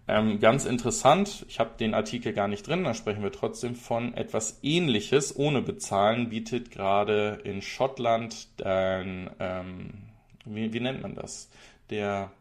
Ähm, 0.07 0.39
ganz 0.39 0.65
interessant, 0.65 1.45
ich 1.47 1.59
habe 1.59 1.77
den 1.79 1.93
Artikel 1.93 2.33
gar 2.33 2.47
nicht 2.47 2.67
drin, 2.67 2.83
da 2.83 2.93
sprechen 2.93 3.21
wir 3.21 3.31
trotzdem 3.31 3.75
von 3.75 4.15
etwas 4.15 4.59
Ähnliches 4.63 5.37
ohne 5.37 5.61
Bezahlen 5.61 6.29
bietet 6.29 6.71
gerade 6.71 7.39
in 7.43 7.61
Schottland 7.61 8.47
ein, 8.63 9.29
ähm, 9.39 9.93
wie, 10.43 10.73
wie 10.73 10.79
nennt 10.79 11.03
man 11.03 11.13
das? 11.13 11.49
Der 11.91 12.31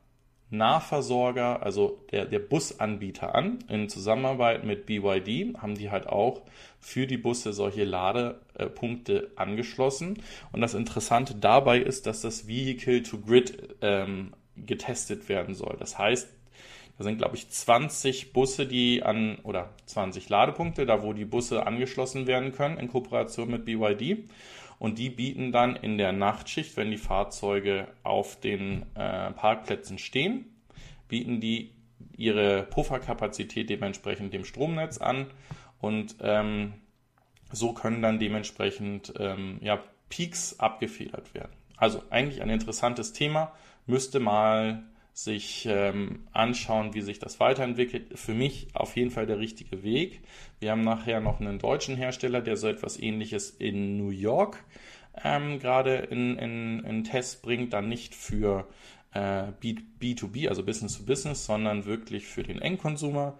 Nahversorger, 0.50 1.62
also 1.62 2.04
der, 2.10 2.26
der 2.26 2.40
Busanbieter 2.40 3.34
an. 3.34 3.60
In 3.68 3.88
Zusammenarbeit 3.88 4.64
mit 4.64 4.86
BYD 4.86 5.56
haben 5.58 5.76
die 5.76 5.90
halt 5.90 6.08
auch 6.08 6.42
für 6.78 7.06
die 7.06 7.18
Busse 7.18 7.52
solche 7.52 7.84
Ladepunkte 7.84 9.30
angeschlossen. 9.36 10.22
Und 10.52 10.60
das 10.60 10.74
Interessante 10.74 11.34
dabei 11.36 11.78
ist, 11.78 12.06
dass 12.06 12.20
das 12.20 12.48
Vehicle 12.48 13.02
to 13.02 13.18
Grid 13.18 13.76
ähm, 13.80 14.34
getestet 14.56 15.28
werden 15.28 15.54
soll. 15.54 15.76
Das 15.78 15.98
heißt, 15.98 16.28
da 16.98 17.04
sind, 17.04 17.16
glaube 17.16 17.36
ich, 17.36 17.48
20 17.48 18.34
Busse, 18.34 18.66
die 18.66 19.02
an, 19.02 19.38
oder 19.42 19.70
20 19.86 20.28
Ladepunkte, 20.28 20.84
da 20.84 21.02
wo 21.02 21.14
die 21.14 21.24
Busse 21.24 21.66
angeschlossen 21.66 22.26
werden 22.26 22.52
können 22.52 22.76
in 22.76 22.88
Kooperation 22.88 23.50
mit 23.50 23.64
BYD. 23.64 24.28
Und 24.80 24.98
die 24.98 25.10
bieten 25.10 25.52
dann 25.52 25.76
in 25.76 25.98
der 25.98 26.10
Nachtschicht, 26.10 26.76
wenn 26.78 26.90
die 26.90 26.96
Fahrzeuge 26.96 27.86
auf 28.02 28.40
den 28.40 28.86
äh, 28.96 29.30
Parkplätzen 29.30 29.98
stehen, 29.98 30.46
bieten 31.06 31.38
die 31.38 31.72
ihre 32.16 32.62
Pufferkapazität 32.62 33.68
dementsprechend 33.68 34.32
dem 34.32 34.46
Stromnetz 34.46 34.96
an 34.96 35.26
und 35.82 36.16
ähm, 36.22 36.72
so 37.52 37.74
können 37.74 38.00
dann 38.00 38.18
dementsprechend 38.18 39.12
ähm, 39.18 39.58
ja, 39.60 39.80
Peaks 40.08 40.58
abgefedert 40.58 41.34
werden. 41.34 41.52
Also 41.76 42.02
eigentlich 42.08 42.40
ein 42.40 42.48
interessantes 42.48 43.12
Thema, 43.12 43.52
müsste 43.86 44.18
mal 44.18 44.82
sich 45.12 45.66
ähm, 45.68 46.26
anschauen, 46.32 46.94
wie 46.94 47.02
sich 47.02 47.18
das 47.18 47.40
weiterentwickelt. 47.40 48.18
Für 48.18 48.34
mich 48.34 48.68
auf 48.74 48.96
jeden 48.96 49.10
Fall 49.10 49.26
der 49.26 49.38
richtige 49.38 49.82
Weg. 49.82 50.20
Wir 50.60 50.70
haben 50.70 50.82
nachher 50.82 51.20
noch 51.20 51.40
einen 51.40 51.58
deutschen 51.58 51.96
Hersteller, 51.96 52.40
der 52.40 52.56
so 52.56 52.68
etwas 52.68 52.98
ähnliches 52.98 53.50
in 53.50 53.96
New 53.96 54.10
York 54.10 54.64
ähm, 55.24 55.58
gerade 55.58 55.96
in, 55.96 56.36
in, 56.38 56.84
in 56.84 57.04
Test 57.04 57.42
bringt, 57.42 57.72
dann 57.72 57.88
nicht 57.88 58.14
für 58.14 58.68
äh, 59.12 59.44
B2B, 59.60 60.48
also 60.48 60.64
Business 60.64 60.98
to 60.98 61.04
Business, 61.04 61.46
sondern 61.46 61.84
wirklich 61.84 62.26
für 62.26 62.42
den 62.42 62.60
Endkonsumer. 62.60 63.38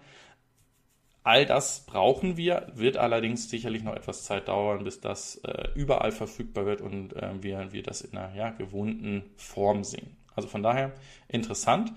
All 1.23 1.45
das 1.45 1.85
brauchen 1.85 2.35
wir, 2.35 2.71
wird 2.73 2.97
allerdings 2.97 3.49
sicherlich 3.49 3.83
noch 3.83 3.95
etwas 3.95 4.23
Zeit 4.23 4.47
dauern, 4.47 4.83
bis 4.83 5.01
das 5.01 5.35
äh, 5.43 5.67
überall 5.75 6.11
verfügbar 6.11 6.65
wird 6.65 6.81
und 6.81 7.15
äh, 7.15 7.31
wir, 7.41 7.71
wir 7.71 7.83
das 7.83 8.01
in 8.01 8.17
einer 8.17 8.35
ja, 8.35 8.49
gewohnten 8.49 9.23
Form 9.37 9.83
sehen. 9.83 10.17
Also 10.35 10.47
von 10.47 10.63
daher 10.63 10.93
interessant. 11.27 11.91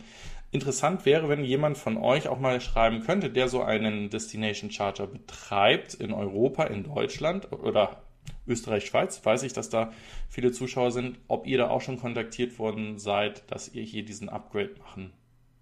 Interessant 0.50 1.04
wäre, 1.04 1.28
wenn 1.28 1.44
jemand 1.44 1.76
von 1.76 1.96
euch 1.96 2.28
auch 2.28 2.38
mal 2.38 2.60
schreiben 2.60 3.00
könnte, 3.00 3.28
der 3.28 3.48
so 3.48 3.62
einen 3.62 4.08
Destination 4.10 4.70
Charger 4.70 5.08
betreibt 5.08 5.94
in 5.94 6.12
Europa, 6.12 6.64
in 6.64 6.84
Deutschland 6.84 7.50
oder 7.52 8.02
Österreich, 8.46 8.86
Schweiz. 8.86 9.24
Weiß 9.24 9.42
ich, 9.42 9.52
dass 9.52 9.68
da 9.68 9.92
viele 10.28 10.52
Zuschauer 10.52 10.92
sind, 10.92 11.18
ob 11.28 11.46
ihr 11.46 11.58
da 11.58 11.70
auch 11.70 11.80
schon 11.80 11.98
kontaktiert 11.98 12.58
worden 12.58 12.98
seid, 12.98 13.50
dass 13.50 13.68
ihr 13.74 13.82
hier 13.82 14.04
diesen 14.04 14.28
Upgrade 14.28 14.76
machen 14.78 15.12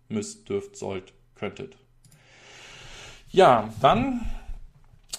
müsst, 0.09 0.49
dürft, 0.49 0.77
sollt, 0.77 1.13
könntet. 1.37 1.77
Ja, 3.31 3.71
dann 3.81 4.21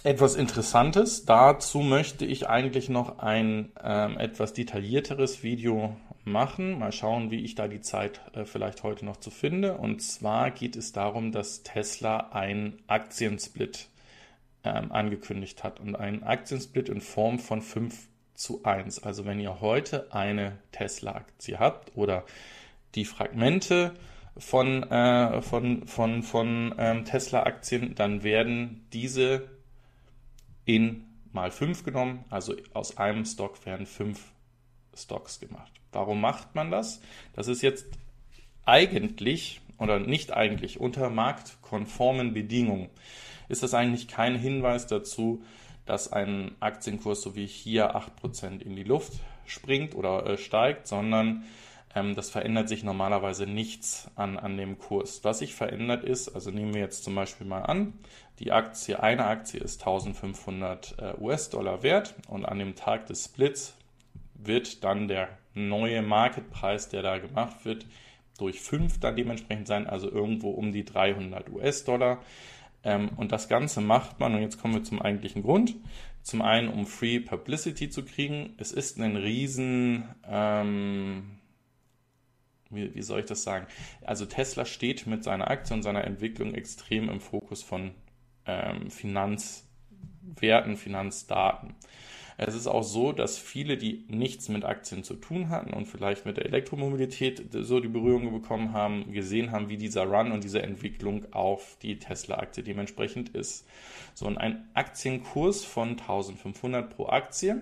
etwas 0.03 0.35
Interessantes. 0.35 1.25
Dazu 1.25 1.79
möchte 1.79 2.25
ich 2.25 2.47
eigentlich 2.47 2.89
noch 2.89 3.19
ein 3.19 3.71
ähm, 3.81 4.17
etwas 4.19 4.53
detaillierteres 4.53 5.43
Video 5.43 5.95
machen. 6.25 6.79
Mal 6.79 6.91
schauen, 6.91 7.31
wie 7.31 7.43
ich 7.43 7.55
da 7.55 7.67
die 7.67 7.81
Zeit 7.81 8.21
äh, 8.33 8.45
vielleicht 8.45 8.83
heute 8.83 9.05
noch 9.05 9.17
zu 9.17 9.29
finde. 9.29 9.77
Und 9.77 10.01
zwar 10.01 10.51
geht 10.51 10.75
es 10.75 10.91
darum, 10.91 11.31
dass 11.31 11.63
Tesla 11.63 12.31
ein 12.31 12.79
Aktiensplit 12.87 13.89
ähm, 14.63 14.91
angekündigt 14.91 15.63
hat 15.63 15.79
und 15.79 15.95
ein 15.95 16.23
Aktiensplit 16.23 16.89
in 16.89 17.01
Form 17.01 17.39
von 17.39 17.61
5 17.61 18.07
zu 18.35 18.63
1. 18.63 19.03
Also 19.03 19.25
wenn 19.25 19.39
ihr 19.39 19.61
heute 19.61 20.13
eine 20.13 20.57
Tesla-Aktie 20.71 21.59
habt 21.59 21.95
oder 21.95 22.25
die 22.95 23.05
Fragmente 23.05 23.93
von, 24.37 24.83
äh, 24.83 25.41
von, 25.41 25.87
von, 25.87 26.23
von 26.23 26.75
ähm, 26.77 27.05
Tesla-Aktien, 27.05 27.95
dann 27.95 28.23
werden 28.23 28.87
diese 28.93 29.49
in 30.65 31.05
mal 31.31 31.51
5 31.51 31.83
genommen, 31.83 32.25
also 32.29 32.55
aus 32.73 32.97
einem 32.97 33.25
Stock 33.25 33.65
werden 33.65 33.85
5 33.85 34.32
Stocks 34.95 35.39
gemacht. 35.39 35.71
Warum 35.91 36.21
macht 36.21 36.55
man 36.55 36.71
das? 36.71 37.01
Das 37.33 37.47
ist 37.47 37.61
jetzt 37.61 37.85
eigentlich 38.65 39.61
oder 39.77 39.99
nicht 39.99 40.31
eigentlich 40.31 40.79
unter 40.79 41.09
marktkonformen 41.09 42.33
Bedingungen 42.33 42.89
ist 43.49 43.63
das 43.63 43.73
eigentlich 43.73 44.07
kein 44.07 44.35
Hinweis 44.35 44.87
dazu, 44.87 45.43
dass 45.85 46.11
ein 46.11 46.55
Aktienkurs 46.59 47.21
so 47.21 47.35
wie 47.35 47.45
hier 47.45 47.95
8% 47.95 48.61
in 48.61 48.75
die 48.75 48.83
Luft 48.83 49.13
springt 49.45 49.95
oder 49.95 50.25
äh, 50.25 50.37
steigt, 50.37 50.87
sondern 50.87 51.43
ähm, 51.93 52.15
das 52.15 52.29
verändert 52.29 52.69
sich 52.69 52.83
normalerweise 52.83 53.45
nichts 53.45 54.09
an, 54.15 54.37
an 54.37 54.57
dem 54.57 54.77
Kurs. 54.77 55.23
Was 55.23 55.39
sich 55.39 55.53
verändert 55.53 56.03
ist, 56.03 56.29
also 56.29 56.51
nehmen 56.51 56.73
wir 56.73 56.81
jetzt 56.81 57.03
zum 57.03 57.15
Beispiel 57.15 57.45
mal 57.45 57.63
an, 57.63 57.93
die 58.39 58.51
Aktie, 58.51 59.01
eine 59.03 59.25
Aktie 59.25 59.59
ist 59.59 59.81
1500 59.81 60.95
äh, 60.97 61.13
US-Dollar 61.21 61.83
wert 61.83 62.15
und 62.29 62.45
an 62.45 62.59
dem 62.59 62.75
Tag 62.75 63.07
des 63.07 63.25
Splits 63.25 63.75
wird 64.45 64.83
dann 64.83 65.07
der 65.07 65.29
neue 65.53 66.01
Marketpreis, 66.01 66.89
der 66.89 67.01
da 67.01 67.19
gemacht 67.19 67.65
wird, 67.65 67.85
durch 68.37 68.59
5 68.61 68.99
dann 68.99 69.15
dementsprechend 69.15 69.67
sein, 69.67 69.87
also 69.87 70.09
irgendwo 70.09 70.49
um 70.51 70.71
die 70.71 70.85
300 70.85 71.49
US-Dollar. 71.49 72.21
Ähm, 72.83 73.09
und 73.15 73.31
das 73.31 73.47
Ganze 73.47 73.81
macht 73.81 74.19
man, 74.19 74.35
und 74.35 74.41
jetzt 74.41 74.59
kommen 74.59 74.73
wir 74.73 74.83
zum 74.83 75.01
eigentlichen 75.01 75.43
Grund, 75.43 75.75
zum 76.21 76.41
einen, 76.41 76.69
um 76.69 76.85
Free 76.85 77.19
Publicity 77.19 77.89
zu 77.89 78.03
kriegen. 78.03 78.53
Es 78.57 78.71
ist 78.71 78.99
ein 78.99 79.15
riesen, 79.17 80.05
ähm, 80.27 81.37
wie, 82.69 82.95
wie 82.95 83.01
soll 83.01 83.19
ich 83.19 83.25
das 83.25 83.43
sagen? 83.43 83.67
Also 84.01 84.25
Tesla 84.25 84.65
steht 84.65 85.05
mit 85.05 85.23
seiner 85.23 85.49
Aktie 85.49 85.75
und 85.75 85.83
seiner 85.83 86.05
Entwicklung 86.05 86.55
extrem 86.55 87.09
im 87.09 87.19
Fokus 87.19 87.61
von 87.61 87.91
ähm, 88.45 88.89
Finanzwerten, 88.89 90.75
Finanzdaten. 90.75 91.75
Es 92.37 92.55
ist 92.55 92.67
auch 92.67 92.83
so, 92.83 93.11
dass 93.11 93.37
viele, 93.37 93.77
die 93.77 94.05
nichts 94.07 94.49
mit 94.49 94.65
Aktien 94.65 95.03
zu 95.03 95.15
tun 95.15 95.49
hatten 95.49 95.73
und 95.73 95.85
vielleicht 95.85 96.25
mit 96.25 96.37
der 96.37 96.45
Elektromobilität 96.45 97.43
so 97.51 97.79
die 97.79 97.87
Berührung 97.87 98.31
bekommen 98.31 98.73
haben, 98.73 99.11
gesehen 99.11 99.51
haben, 99.51 99.69
wie 99.69 99.77
dieser 99.77 100.05
Run 100.05 100.31
und 100.31 100.43
diese 100.43 100.61
Entwicklung 100.61 101.31
auf 101.33 101.77
die 101.81 101.99
Tesla-Aktie 101.99 102.63
dementsprechend 102.63 103.29
ist. 103.29 103.67
So, 104.13 104.25
und 104.25 104.37
ein 104.37 104.67
Aktienkurs 104.73 105.63
von 105.63 105.91
1500 105.91 106.95
pro 106.95 107.07
Aktie 107.07 107.61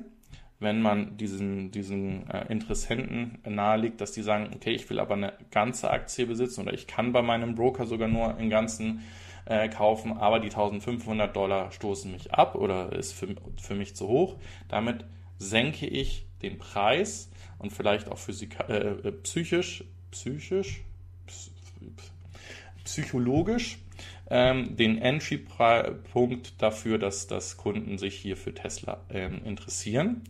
wenn 0.62 0.80
man 0.80 1.18
diesen, 1.18 1.72
diesen 1.72 2.30
äh, 2.30 2.46
Interessenten 2.50 3.40
nahelegt, 3.44 4.00
dass 4.00 4.12
die 4.12 4.22
sagen, 4.22 4.52
okay, 4.56 4.72
ich 4.72 4.88
will 4.92 5.00
aber 5.00 5.16
eine 5.16 5.34
ganze 5.50 5.90
Aktie 5.90 6.28
besitzen 6.28 6.62
oder 6.62 6.74
ich 6.74 6.86
kann 6.86 7.12
bei 7.12 7.24
meinem 7.24 7.56
Broker 7.56 7.88
sogar 7.88 8.08
nur 8.08 8.36
einen 8.36 8.52
ganzen 8.52 9.02
äh, 9.46 9.70
kaufen, 9.70 10.18
aber 10.18 10.40
die 10.40 10.50
1500 10.50 11.36
Dollar 11.36 11.72
stoßen 11.72 12.12
mich 12.12 12.34
ab 12.34 12.56
oder 12.56 12.92
ist 12.94 13.14
für, 13.14 13.36
für 13.62 13.76
mich 13.76 13.96
zu 13.96 14.08
hoch. 14.08 14.38
Damit 14.68 15.06
senke 15.38 15.88
ich 15.88 16.26
den 16.42 16.58
Preis 16.58 17.32
und 17.58 17.72
vielleicht 17.72 18.10
auch 18.10 18.18
physika 18.18 18.64
äh, 18.66 19.08
äh 19.08 19.12
psychisch, 19.12 19.84
psychisch, 20.12 20.84
psychologisch 22.84 23.78
ähm, 24.32 24.78
den 24.78 24.98
Entry-Punkt 24.98 26.62
dafür, 26.62 26.98
dass, 26.98 27.28
dass 27.28 27.58
Kunden 27.58 27.98
sich 27.98 28.16
hier 28.16 28.38
für 28.38 28.54
Tesla 28.54 29.02
ähm, 29.10 29.42
interessieren. 29.44 30.24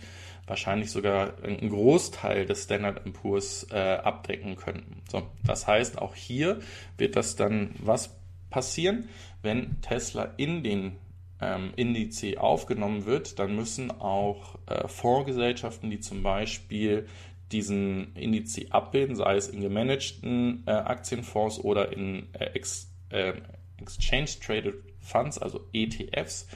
wahrscheinlich 0.50 0.90
sogar 0.90 1.32
einen 1.42 1.70
Großteil 1.70 2.44
des 2.44 2.64
Standard 2.64 3.00
Poor's 3.12 3.66
äh, 3.70 3.78
abdecken 3.78 4.56
könnten. 4.56 5.00
So, 5.08 5.22
das 5.46 5.66
heißt, 5.66 5.98
auch 5.98 6.16
hier 6.16 6.60
wird 6.98 7.14
das 7.14 7.36
dann 7.36 7.70
was 7.78 8.16
passieren, 8.50 9.08
wenn 9.42 9.80
Tesla 9.80 10.34
in 10.36 10.64
den 10.64 10.96
ähm, 11.40 11.72
Indiz 11.76 12.22
aufgenommen 12.36 13.06
wird, 13.06 13.38
dann 13.38 13.54
müssen 13.54 13.92
auch 13.92 14.58
äh, 14.66 14.88
Fondsgesellschaften, 14.88 15.88
die 15.88 16.00
zum 16.00 16.24
Beispiel 16.24 17.06
diesen 17.52 18.14
Indiz 18.16 18.60
abbilden, 18.70 19.14
sei 19.14 19.36
es 19.36 19.48
in 19.48 19.60
gemanagten 19.60 20.64
äh, 20.66 20.72
Aktienfonds 20.72 21.60
oder 21.60 21.92
in 21.92 22.26
äh, 22.32 22.46
Ex, 22.54 22.90
äh, 23.10 23.34
Exchange 23.80 24.30
Traded 24.44 24.74
Funds, 24.98 25.38
also 25.38 25.64
ETFs, 25.72 26.48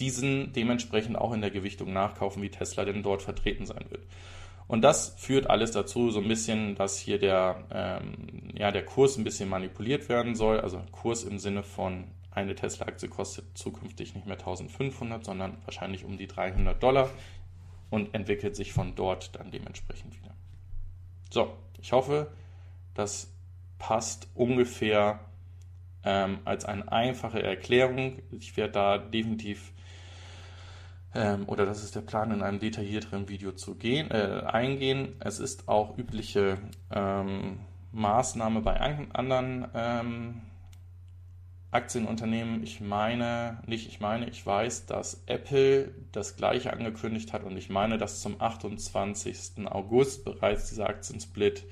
diesen 0.00 0.52
dementsprechend 0.52 1.16
auch 1.16 1.32
in 1.32 1.40
der 1.40 1.50
Gewichtung 1.50 1.92
nachkaufen, 1.92 2.42
wie 2.42 2.50
Tesla 2.50 2.84
denn 2.84 3.02
dort 3.02 3.22
vertreten 3.22 3.66
sein 3.66 3.86
wird. 3.88 4.06
Und 4.68 4.82
das 4.82 5.14
führt 5.16 5.48
alles 5.48 5.70
dazu, 5.70 6.10
so 6.10 6.20
ein 6.20 6.28
bisschen, 6.28 6.74
dass 6.74 6.98
hier 6.98 7.18
der, 7.18 7.64
ähm, 7.70 8.50
ja, 8.54 8.72
der 8.72 8.84
Kurs 8.84 9.16
ein 9.16 9.24
bisschen 9.24 9.48
manipuliert 9.48 10.08
werden 10.08 10.34
soll. 10.34 10.60
Also 10.60 10.82
Kurs 10.90 11.22
im 11.24 11.38
Sinne 11.38 11.62
von 11.62 12.04
eine 12.32 12.54
Tesla-Aktie 12.54 13.08
kostet 13.08 13.56
zukünftig 13.56 14.14
nicht 14.14 14.26
mehr 14.26 14.36
1500, 14.36 15.24
sondern 15.24 15.56
wahrscheinlich 15.64 16.04
um 16.04 16.18
die 16.18 16.26
300 16.26 16.82
Dollar 16.82 17.08
und 17.90 18.12
entwickelt 18.14 18.56
sich 18.56 18.72
von 18.72 18.94
dort 18.94 19.36
dann 19.36 19.50
dementsprechend 19.50 20.16
wieder. 20.16 20.34
So, 21.30 21.54
ich 21.80 21.92
hoffe, 21.92 22.32
das 22.94 23.32
passt 23.78 24.28
ungefähr 24.34 25.20
ähm, 26.02 26.38
als 26.44 26.64
eine 26.64 26.90
einfache 26.90 27.42
Erklärung. 27.42 28.18
Ich 28.32 28.56
werde 28.56 28.72
da 28.72 28.98
definitiv 28.98 29.72
ähm, 31.16 31.44
oder 31.48 31.66
das 31.66 31.82
ist 31.82 31.94
der 31.94 32.02
Plan, 32.02 32.30
in 32.30 32.42
einem 32.42 32.58
detaillierteren 32.58 33.28
Video 33.28 33.52
zu 33.52 33.74
gehen, 33.74 34.10
äh, 34.10 34.42
eingehen. 34.46 35.16
Es 35.20 35.38
ist 35.38 35.68
auch 35.68 35.96
übliche 35.96 36.58
ähm, 36.90 37.60
Maßnahme 37.92 38.60
bei 38.60 38.78
anderen 39.12 39.66
ähm, 39.74 40.42
Aktienunternehmen. 41.70 42.62
Ich 42.62 42.80
meine, 42.80 43.62
nicht 43.66 43.88
ich 43.88 44.00
meine, 44.00 44.28
ich 44.28 44.44
weiß, 44.44 44.86
dass 44.86 45.22
Apple 45.26 45.94
das 46.12 46.36
gleiche 46.36 46.72
angekündigt 46.72 47.32
hat 47.32 47.44
und 47.44 47.56
ich 47.56 47.70
meine, 47.70 47.98
dass 47.98 48.20
zum 48.20 48.40
28. 48.40 49.66
August 49.66 50.24
bereits 50.24 50.68
dieser 50.68 50.88
Aktiensplit 50.88 51.64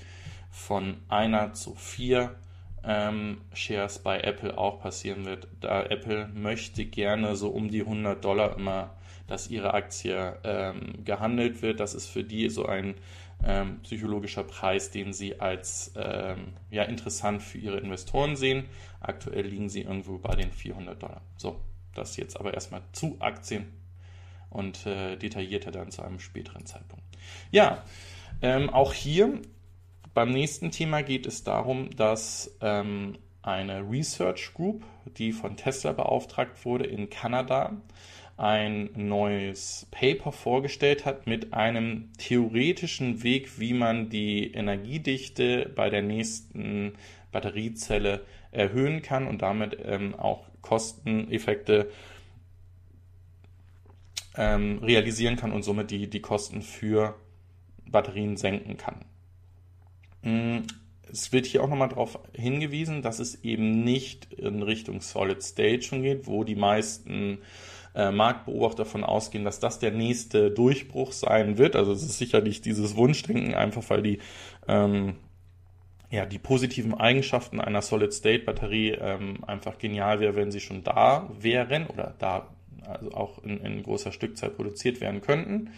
von 0.51 0.97
einer 1.09 1.53
zu 1.53 1.75
vier 1.75 2.37
ähm, 2.85 3.41
Shares 3.53 3.99
bei 3.99 4.21
Apple 4.21 4.57
auch 4.59 4.81
passieren 4.81 5.25
wird. 5.25 5.49
Da 5.61 5.83
Apple 5.83 6.29
möchte 6.29 6.85
gerne 6.85 7.37
so 7.37 7.49
um 7.49 7.69
die 7.69 7.81
100 7.81 8.25
Dollar 8.25 8.57
immer, 8.57 8.91
dass 9.27 9.49
ihre 9.49 9.75
Aktie 9.75 10.37
ähm, 10.45 11.05
gehandelt 11.05 11.63
wird. 11.63 11.81
Das 11.81 11.95
ist 11.95 12.07
für 12.07 12.25
die 12.25 12.49
so 12.49 12.67
ein 12.67 12.95
ähm, 13.45 13.81
psychologischer 13.83 14.45
Preis, 14.45 14.91
den 14.91 15.13
sie 15.13 15.41
als 15.41 15.93
ähm, 15.97 16.55
ja, 16.71 16.85
interessant 16.85 17.43
für 17.43 17.59
ihre 17.59 17.79
Investoren 17.79 18.37
sehen. 18.37 18.67
Aktuell 19.01 19.47
liegen 19.47 19.69
sie 19.69 19.83
irgendwo 19.83 20.19
bei 20.19 20.35
den 20.35 20.51
400 20.51 21.03
Dollar. 21.03 21.23
So, 21.37 21.61
das 21.95 22.17
jetzt 22.17 22.39
aber 22.39 22.55
erstmal 22.55 22.83
zu 22.93 23.17
Aktien 23.21 23.67
und 24.51 24.87
äh, 24.87 25.17
detaillierter 25.17 25.71
dann 25.71 25.91
zu 25.91 26.03
einem 26.03 26.21
späteren 26.21 26.67
Zeitpunkt. 26.67 27.05
Ja, 27.51 27.85
ähm, 28.43 28.71
auch 28.71 28.93
hier 28.93 29.41
beim 30.15 30.31
nächsten 30.31 30.71
Thema 30.71 31.03
geht 31.03 31.27
es 31.27 31.43
darum, 31.43 31.91
dass 31.97 32.57
ähm, 32.61 33.19
eine 33.43 33.81
Research 33.81 34.55
Group, 34.55 34.85
die 35.19 35.33
von 35.33 35.57
Tesla 35.57 35.93
beauftragt 35.93 36.65
wurde 36.65 36.87
in 36.87 37.11
Kanada, 37.11 37.73
ein 38.37 38.91
neues 38.97 39.87
Paper 39.91 40.33
vorgestellt 40.33 41.05
hat 41.05 41.27
mit 41.27 41.55
einem 41.55 42.13
theoretischen 42.19 43.23
Weg, 43.23 43.61
wie 43.61 43.75
man 43.75 44.09
die 44.09 44.53
Energiedichte 44.53 45.71
bei 45.75 45.89
der 45.89 46.03
nächsten 46.03 46.95
Batteriezelle 47.31 48.25
erhöhen 48.51 49.03
kann 49.03 49.27
und 49.27 49.43
damit 49.43 49.79
ähm, 49.85 50.15
auch 50.15 50.47
Kosteneffekte 50.63 51.91
ähm, 54.37 54.79
realisieren 54.79 55.37
kann 55.37 55.53
und 55.53 55.63
somit 55.63 55.91
die, 55.91 56.09
die 56.09 56.21
Kosten 56.21 56.63
für 56.63 57.15
Batterien 57.87 58.37
senken 58.37 58.77
kann. 58.77 59.05
Mm, 60.23 60.67
es 61.11 61.33
wird 61.33 61.47
hier 61.47 61.63
auch 61.63 61.69
nochmal 61.69 61.91
darauf 61.91 62.19
hingewiesen, 62.33 63.03
dass 63.03 63.21
es 63.21 63.45
eben 63.45 63.85
nicht 63.85 64.33
in 64.33 64.63
Richtung 64.63 65.01
Solid 65.01 65.43
State 65.43 65.83
schon 65.83 66.03
geht, 66.03 66.27
wo 66.27 66.43
die 66.43 66.57
meisten 66.57 67.39
äh, 67.95 68.11
Marktbeobachter 68.11 68.85
davon 68.85 69.05
ausgehen, 69.05 69.45
dass 69.45 69.61
das 69.61 69.79
der 69.79 69.93
nächste 69.93 70.51
Durchbruch 70.51 71.13
sein 71.13 71.59
wird. 71.59 71.77
Also 71.77 71.93
es 71.93 72.03
ist 72.03 72.19
sicherlich 72.19 72.61
dieses 72.61 72.97
Wunschdenken, 72.97 73.55
einfach 73.55 73.83
weil 73.89 74.03
die 74.03 74.19
ähm, 74.69 75.17
ja, 76.11 76.27
die 76.27 76.39
positiven 76.39 76.95
Eigenschaften 76.95 77.61
einer 77.61 77.83
Solid-State-Batterie 77.83 78.91
ähm, 78.93 79.39
einfach 79.47 79.79
genial 79.79 80.21
wäre, 80.21 80.37
wenn 80.37 80.53
sie 80.53 80.61
schon 80.61 80.85
da 80.85 81.29
wären 81.41 81.87
oder 81.89 82.15
da 82.19 82.49
also 82.87 83.13
auch 83.13 83.43
in, 83.43 83.59
in 83.59 83.83
großer 83.83 84.13
Stückzahl 84.13 84.51
produziert 84.51 85.01
werden 85.01 85.23
könnten. 85.23 85.71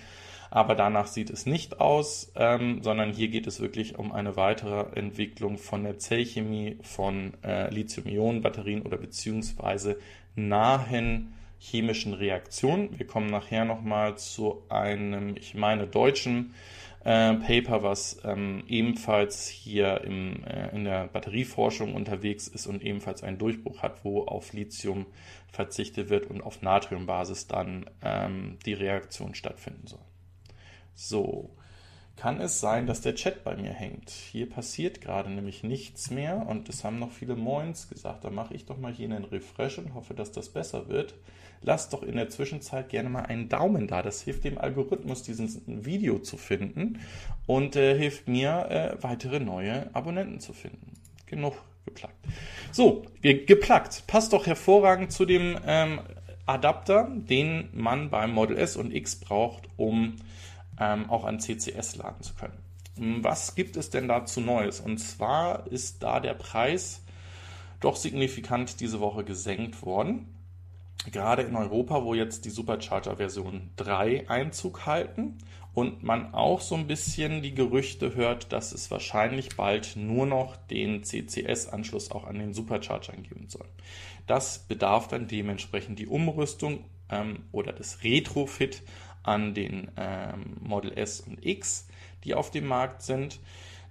Aber 0.50 0.74
danach 0.74 1.06
sieht 1.06 1.30
es 1.30 1.46
nicht 1.46 1.80
aus, 1.80 2.32
ähm, 2.36 2.82
sondern 2.82 3.12
hier 3.12 3.28
geht 3.28 3.46
es 3.46 3.60
wirklich 3.60 3.98
um 3.98 4.12
eine 4.12 4.36
weitere 4.36 4.96
Entwicklung 4.96 5.58
von 5.58 5.84
der 5.84 5.98
Zellchemie 5.98 6.78
von 6.82 7.32
äh, 7.42 7.72
Lithium-Ionen-Batterien 7.72 8.82
oder 8.82 8.96
beziehungsweise 8.96 9.98
nahen 10.34 11.34
chemischen 11.58 12.14
Reaktionen. 12.14 12.98
Wir 12.98 13.06
kommen 13.06 13.26
nachher 13.26 13.64
nochmal 13.64 14.18
zu 14.18 14.62
einem, 14.68 15.36
ich 15.36 15.54
meine, 15.54 15.86
deutschen 15.86 16.54
äh, 17.04 17.34
Paper, 17.34 17.82
was 17.82 18.18
ähm, 18.24 18.64
ebenfalls 18.66 19.46
hier 19.46 20.00
im, 20.02 20.44
äh, 20.44 20.74
in 20.74 20.84
der 20.84 21.06
Batterieforschung 21.06 21.94
unterwegs 21.94 22.48
ist 22.48 22.66
und 22.66 22.82
ebenfalls 22.82 23.22
einen 23.22 23.38
Durchbruch 23.38 23.82
hat, 23.82 24.04
wo 24.04 24.24
auf 24.24 24.52
Lithium 24.52 25.06
verzichtet 25.52 26.10
wird 26.10 26.26
und 26.26 26.42
auf 26.42 26.62
Natriumbasis 26.62 27.46
dann 27.46 27.88
ähm, 28.02 28.58
die 28.66 28.74
Reaktion 28.74 29.34
stattfinden 29.34 29.86
soll. 29.86 30.04
So, 30.94 31.50
kann 32.16 32.40
es 32.40 32.60
sein, 32.60 32.86
dass 32.86 33.02
der 33.02 33.14
Chat 33.14 33.44
bei 33.44 33.56
mir 33.56 33.72
hängt. 33.72 34.10
Hier 34.10 34.48
passiert 34.48 35.00
gerade 35.02 35.30
nämlich 35.30 35.62
nichts 35.62 36.10
mehr 36.10 36.46
und 36.48 36.68
es 36.68 36.82
haben 36.82 36.98
noch 36.98 37.12
viele 37.12 37.36
Moins 37.36 37.88
gesagt. 37.88 38.24
Da 38.24 38.30
mache 38.30 38.54
ich 38.54 38.64
doch 38.64 38.78
mal 38.78 38.92
hier 38.92 39.04
einen 39.06 39.24
Refresh 39.24 39.78
und 39.78 39.94
hoffe, 39.94 40.14
dass 40.14 40.32
das 40.32 40.48
besser 40.48 40.88
wird. 40.88 41.14
Lasst 41.62 41.92
doch 41.92 42.02
in 42.02 42.16
der 42.16 42.28
Zwischenzeit 42.28 42.88
gerne 42.88 43.08
mal 43.08 43.22
einen 43.22 43.48
Daumen 43.48 43.88
da. 43.88 44.02
Das 44.02 44.22
hilft 44.22 44.44
dem 44.44 44.58
Algorithmus, 44.58 45.22
dieses 45.22 45.60
Video 45.66 46.18
zu 46.18 46.36
finden 46.36 47.00
und 47.46 47.76
äh, 47.76 47.96
hilft 47.96 48.28
mir, 48.28 48.66
äh, 48.70 49.02
weitere 49.02 49.40
neue 49.40 49.94
Abonnenten 49.94 50.40
zu 50.40 50.52
finden. 50.52 50.92
Genug 51.26 51.54
geplagt. 51.84 52.14
So, 52.72 53.04
geplagt. 53.22 54.06
Passt 54.06 54.32
doch 54.32 54.46
hervorragend 54.46 55.12
zu 55.12 55.24
dem 55.24 55.58
ähm, 55.66 56.00
Adapter, 56.44 57.10
den 57.14 57.68
man 57.72 58.10
beim 58.10 58.32
Model 58.32 58.56
S 58.56 58.76
und 58.76 58.94
X 58.94 59.16
braucht, 59.16 59.68
um 59.76 60.16
ähm, 60.78 61.10
auch 61.10 61.24
an 61.24 61.40
CCS 61.40 61.96
laden 61.96 62.22
zu 62.22 62.34
können. 62.34 62.58
Was 63.22 63.54
gibt 63.54 63.76
es 63.76 63.90
denn 63.90 64.08
dazu 64.08 64.40
Neues? 64.40 64.80
Und 64.80 64.98
zwar 64.98 65.66
ist 65.70 66.02
da 66.02 66.20
der 66.20 66.34
Preis 66.34 67.02
doch 67.80 67.96
signifikant 67.96 68.80
diese 68.80 69.00
Woche 69.00 69.24
gesenkt 69.24 69.82
worden. 69.82 70.35
Gerade 71.12 71.42
in 71.42 71.56
Europa, 71.56 72.04
wo 72.04 72.14
jetzt 72.14 72.44
die 72.44 72.50
Supercharger 72.50 73.16
Version 73.16 73.70
3 73.76 74.28
Einzug 74.28 74.86
halten 74.86 75.38
und 75.72 76.02
man 76.02 76.34
auch 76.34 76.60
so 76.60 76.74
ein 76.74 76.86
bisschen 76.86 77.42
die 77.42 77.54
Gerüchte 77.54 78.14
hört, 78.14 78.52
dass 78.52 78.72
es 78.72 78.90
wahrscheinlich 78.90 79.56
bald 79.56 79.94
nur 79.94 80.26
noch 80.26 80.56
den 80.56 81.04
CCS-Anschluss 81.04 82.10
auch 82.10 82.24
an 82.24 82.38
den 82.38 82.54
Superchargern 82.54 83.22
geben 83.22 83.48
soll. 83.48 83.66
Das 84.26 84.60
bedarf 84.60 85.06
dann 85.08 85.28
dementsprechend 85.28 85.98
die 85.98 86.06
Umrüstung 86.06 86.84
ähm, 87.10 87.44
oder 87.52 87.72
das 87.72 88.02
Retrofit 88.02 88.82
an 89.22 89.54
den 89.54 89.90
ähm, 89.96 90.56
Model 90.60 90.96
S 90.96 91.20
und 91.20 91.44
X, 91.44 91.88
die 92.24 92.34
auf 92.34 92.50
dem 92.50 92.66
Markt 92.66 93.02
sind. 93.02 93.38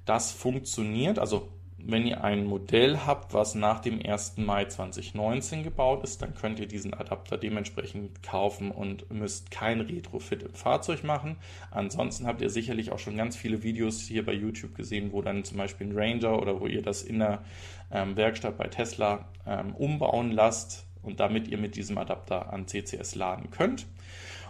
Das 0.05 0.31
funktioniert, 0.31 1.19
also 1.19 1.49
wenn 1.87 2.07
ihr 2.07 2.23
ein 2.23 2.45
Modell 2.45 2.99
habt, 3.05 3.33
was 3.33 3.53
nach 3.53 3.79
dem 3.79 4.03
1. 4.03 4.37
Mai 4.37 4.65
2019 4.65 5.63
gebaut 5.63 6.03
ist, 6.03 6.21
dann 6.21 6.33
könnt 6.33 6.59
ihr 6.59 6.67
diesen 6.67 6.93
Adapter 6.93 7.37
dementsprechend 7.37 8.23
kaufen 8.23 8.71
und 8.71 9.11
müsst 9.11 9.51
kein 9.51 9.81
Retrofit 9.81 10.43
im 10.43 10.53
Fahrzeug 10.53 11.03
machen. 11.03 11.37
Ansonsten 11.71 12.25
habt 12.25 12.41
ihr 12.41 12.49
sicherlich 12.49 12.91
auch 12.91 12.99
schon 12.99 13.17
ganz 13.17 13.35
viele 13.35 13.61
Videos 13.61 14.01
hier 14.01 14.25
bei 14.25 14.33
YouTube 14.33 14.75
gesehen, 14.75 15.11
wo 15.11 15.21
dann 15.21 15.43
zum 15.43 15.57
Beispiel 15.57 15.87
ein 15.87 15.97
Ranger 15.97 16.41
oder 16.41 16.59
wo 16.59 16.65
ihr 16.67 16.81
das 16.81 17.03
in 17.03 17.19
der 17.19 17.43
ähm, 17.91 18.17
Werkstatt 18.17 18.57
bei 18.57 18.67
Tesla 18.67 19.29
ähm, 19.45 19.75
umbauen 19.75 20.31
lasst 20.31 20.85
und 21.03 21.19
damit 21.19 21.47
ihr 21.47 21.57
mit 21.57 21.75
diesem 21.75 21.97
Adapter 21.97 22.51
an 22.51 22.67
CCS 22.67 23.15
laden 23.15 23.51
könnt. 23.51 23.85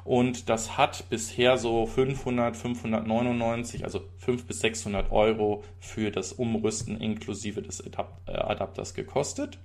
Und 0.06 0.50
das 0.50 0.78
hat 0.78 1.10
bisher 1.10 1.58
so 1.58 1.88
500, 1.88 2.56
599, 2.56 3.84
also 3.84 4.02
500 4.20 4.48
bis 4.48 4.60
600 4.60 5.12
Euro 5.12 5.64
für 5.80 6.12
das 6.12 6.32
Umrüsten 6.32 7.02
inklusive 7.02 7.64
des 7.64 7.80
äh, 7.80 8.32
Adapters 8.32 8.94
gekostet 8.94 9.58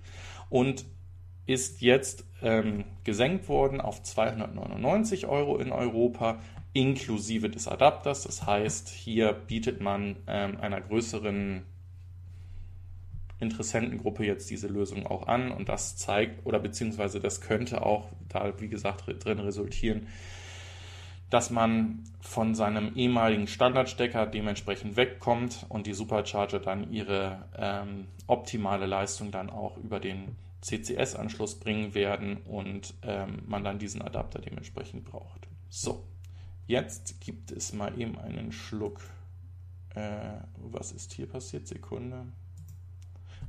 und 0.49 0.87
ist 1.45 1.83
jetzt 1.83 2.25
ähm, 2.43 2.85
gesenkt 3.05 3.51
worden 3.51 3.83
auf 3.83 4.03
299 4.03 5.27
Euro 5.27 5.59
in 5.59 5.73
Europa 5.73 6.39
inklusive 6.73 7.51
des 7.51 7.69
Adapters. 7.69 8.23
Das 8.23 8.47
heißt, 8.47 8.89
hier 8.89 9.35
bietet 9.35 9.83
man 9.83 10.17
ähm, 10.27 10.59
einer 10.59 10.81
größeren 10.81 11.67
Interessentengruppe 13.41 14.25
jetzt 14.25 14.51
diese 14.51 14.69
Lösung 14.69 15.07
auch 15.07 15.27
an 15.27 15.51
und 15.51 15.69
das 15.69 15.97
zeigt 15.97 16.47
oder 16.47 16.59
beziehungsweise 16.59 17.21
das 17.21 17.41
könnte 17.41 17.85
auch 17.85 18.11
da, 18.29 18.53
wie 18.61 18.69
gesagt, 18.69 19.05
drin 19.25 19.39
resultieren, 19.39 20.07
dass 21.31 21.51
man 21.51 22.05
von 22.21 22.55
seinem 22.55 22.95
ehemaligen 22.97 23.47
Standardstecker 23.47 24.27
dementsprechend 24.27 24.97
wegkommt 24.97 25.65
und 25.69 25.87
die 25.87 25.95
Supercharger 25.95 26.59
dann 26.59 26.93
ihre 26.93 27.47
ähm, 27.57 28.09
optimale 28.27 28.87
Leistung 28.87 29.31
dann 29.31 29.49
auch 29.49 29.77
über 29.79 30.01
den 30.01 30.37
CCS-Anschluss 30.61 31.59
bringen 31.59 31.95
werden 31.95 32.39
und 32.39 32.95
ähm, 33.03 33.43
man 33.47 33.65
dann 33.65 33.79
diesen 33.79 34.03
Adapter 34.03 34.41
dementsprechend 34.41 35.05
braucht. 35.05 35.49
So, 35.71 36.05
jetzt 36.67 37.21
gibt 37.21 37.53
es 37.53 37.73
mal 37.73 37.99
eben 37.99 38.19
einen 38.19 38.53
Schluck. 38.53 39.01
Äh, 39.95 40.41
was 40.57 40.93
ist 40.93 41.15
hier 41.15 41.27
passiert? 41.27 41.67
Sekunde 41.67 42.27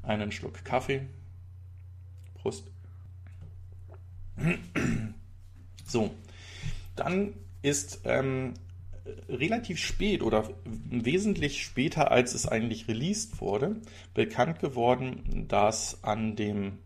einen 0.03 0.31
Schluck 0.31 0.63
Kaffee. 0.63 1.07
Prost. 2.35 2.65
So, 5.85 6.11
dann 6.95 7.33
ist 7.61 8.01
ähm, 8.05 8.53
relativ 9.29 9.77
spät 9.77 10.21
oder 10.23 10.49
wesentlich 10.63 11.63
später, 11.63 12.11
als 12.11 12.33
es 12.33 12.47
eigentlich 12.47 12.87
released 12.87 13.41
wurde, 13.41 13.75
bekannt 14.13 14.59
geworden, 14.59 15.45
dass 15.47 16.03
an 16.03 16.35
dem 16.35 16.79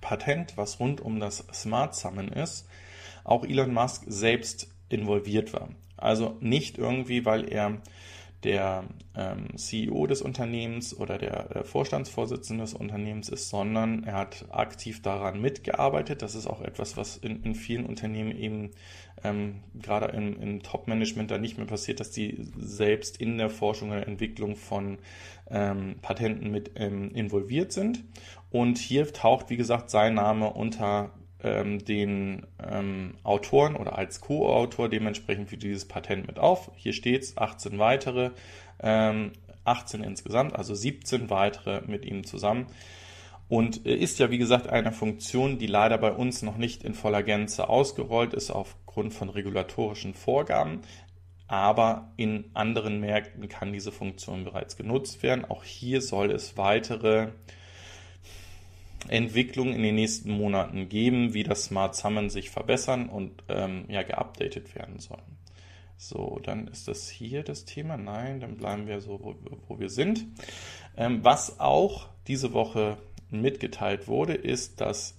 Patent, 0.00 0.56
was 0.56 0.80
rund 0.80 1.00
um 1.00 1.20
das 1.20 1.44
Smart 1.52 1.94
Summon 1.94 2.28
ist, 2.28 2.66
auch 3.24 3.44
Elon 3.44 3.72
Musk 3.72 4.04
selbst 4.06 4.68
involviert 4.88 5.52
war. 5.52 5.70
Also 5.96 6.36
nicht 6.40 6.78
irgendwie, 6.78 7.24
weil 7.24 7.50
er 7.50 7.80
der 8.44 8.84
ähm, 9.14 9.56
CEO 9.56 10.06
des 10.06 10.22
Unternehmens 10.22 10.96
oder 10.98 11.18
der, 11.18 11.44
der 11.48 11.64
Vorstandsvorsitzende 11.64 12.64
des 12.64 12.74
Unternehmens 12.74 13.28
ist, 13.28 13.50
sondern 13.50 14.04
er 14.04 14.14
hat 14.14 14.46
aktiv 14.50 15.02
daran 15.02 15.40
mitgearbeitet. 15.40 16.22
Das 16.22 16.34
ist 16.34 16.46
auch 16.46 16.62
etwas, 16.62 16.96
was 16.96 17.16
in, 17.18 17.42
in 17.42 17.54
vielen 17.54 17.84
Unternehmen 17.84 18.34
eben 18.36 18.70
ähm, 19.22 19.60
gerade 19.74 20.06
im, 20.16 20.40
im 20.40 20.62
Top-Management 20.62 21.30
da 21.30 21.38
nicht 21.38 21.58
mehr 21.58 21.66
passiert, 21.66 22.00
dass 22.00 22.10
die 22.10 22.46
selbst 22.56 23.20
in 23.20 23.36
der 23.36 23.50
Forschung 23.50 23.90
oder 23.90 24.06
Entwicklung 24.06 24.56
von 24.56 24.98
ähm, 25.50 25.96
Patenten 26.00 26.50
mit 26.50 26.72
ähm, 26.76 27.10
involviert 27.14 27.72
sind. 27.72 28.04
Und 28.50 28.78
hier 28.78 29.12
taucht, 29.12 29.50
wie 29.50 29.56
gesagt, 29.56 29.90
sein 29.90 30.14
Name 30.14 30.50
unter 30.50 31.10
ähm, 31.42 31.84
den 31.84 32.46
ähm, 32.62 33.14
Autoren 33.22 33.76
oder 33.76 33.96
als 33.96 34.20
Co-Autor 34.20 34.88
dementsprechend 34.88 35.48
für 35.48 35.56
dieses 35.56 35.86
Patent 35.86 36.26
mit 36.26 36.38
auf. 36.38 36.70
Hier 36.76 36.92
steht 36.92 37.22
es 37.22 37.36
18 37.36 37.78
weitere, 37.78 38.30
ähm, 38.80 39.32
18 39.64 40.02
insgesamt, 40.02 40.56
also 40.56 40.74
17 40.74 41.30
weitere 41.30 41.82
mit 41.86 42.04
ihm 42.04 42.24
zusammen. 42.24 42.66
Und 43.48 43.78
ist 43.78 44.20
ja, 44.20 44.30
wie 44.30 44.38
gesagt, 44.38 44.68
eine 44.68 44.92
Funktion, 44.92 45.58
die 45.58 45.66
leider 45.66 45.98
bei 45.98 46.12
uns 46.12 46.42
noch 46.42 46.56
nicht 46.56 46.84
in 46.84 46.94
voller 46.94 47.24
Gänze 47.24 47.68
ausgerollt 47.68 48.32
ist 48.32 48.50
aufgrund 48.50 49.12
von 49.12 49.28
regulatorischen 49.28 50.14
Vorgaben. 50.14 50.82
Aber 51.48 52.12
in 52.16 52.44
anderen 52.54 53.00
Märkten 53.00 53.48
kann 53.48 53.72
diese 53.72 53.90
Funktion 53.90 54.44
bereits 54.44 54.76
genutzt 54.76 55.24
werden. 55.24 55.44
Auch 55.44 55.64
hier 55.64 56.00
soll 56.00 56.30
es 56.30 56.56
weitere 56.56 57.30
Entwicklung 59.10 59.72
in 59.72 59.82
den 59.82 59.96
nächsten 59.96 60.30
Monaten 60.30 60.88
geben, 60.88 61.34
wie 61.34 61.42
das 61.42 61.64
Smart 61.64 61.96
Summon 61.96 62.30
sich 62.30 62.50
verbessern 62.50 63.08
und 63.08 63.42
ähm, 63.48 63.84
ja, 63.88 64.02
geupdatet 64.02 64.74
werden 64.74 65.00
soll. 65.00 65.22
So, 65.96 66.40
dann 66.42 66.68
ist 66.68 66.88
das 66.88 67.10
hier 67.10 67.42
das 67.42 67.64
Thema. 67.64 67.96
Nein, 67.96 68.40
dann 68.40 68.56
bleiben 68.56 68.86
wir 68.86 69.00
so, 69.00 69.20
wo, 69.22 69.34
wo 69.68 69.78
wir 69.78 69.90
sind. 69.90 70.24
Ähm, 70.96 71.22
was 71.22 71.60
auch 71.60 72.08
diese 72.26 72.52
Woche 72.52 72.96
mitgeteilt 73.30 74.08
wurde, 74.08 74.34
ist, 74.34 74.80
dass 74.80 75.16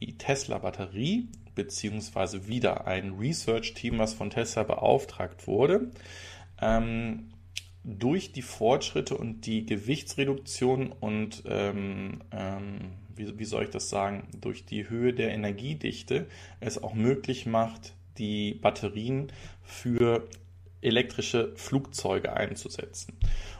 die 0.00 0.16
Tesla-Batterie 0.16 1.28
beziehungsweise 1.54 2.46
wieder 2.46 2.86
ein 2.86 3.12
Research-Team, 3.18 3.98
was 3.98 4.14
von 4.14 4.30
Tesla 4.30 4.62
beauftragt 4.62 5.46
wurde, 5.46 5.90
ähm, 6.60 7.28
durch 7.84 8.32
die 8.32 8.42
Fortschritte 8.42 9.16
und 9.16 9.44
die 9.46 9.66
Gewichtsreduktion 9.66 10.92
und 10.92 11.42
ähm, 11.46 12.22
ähm, 12.30 12.92
wie, 13.16 13.38
wie 13.38 13.44
soll 13.44 13.64
ich 13.64 13.70
das 13.70 13.88
sagen, 13.88 14.28
durch 14.40 14.64
die 14.64 14.88
Höhe 14.88 15.12
der 15.12 15.32
Energiedichte 15.32 16.26
es 16.60 16.82
auch 16.82 16.94
möglich 16.94 17.46
macht, 17.46 17.94
die 18.18 18.54
Batterien 18.54 19.32
für 19.62 20.28
elektrische 20.80 21.52
Flugzeuge 21.56 22.32
einzusetzen. 22.34 23.16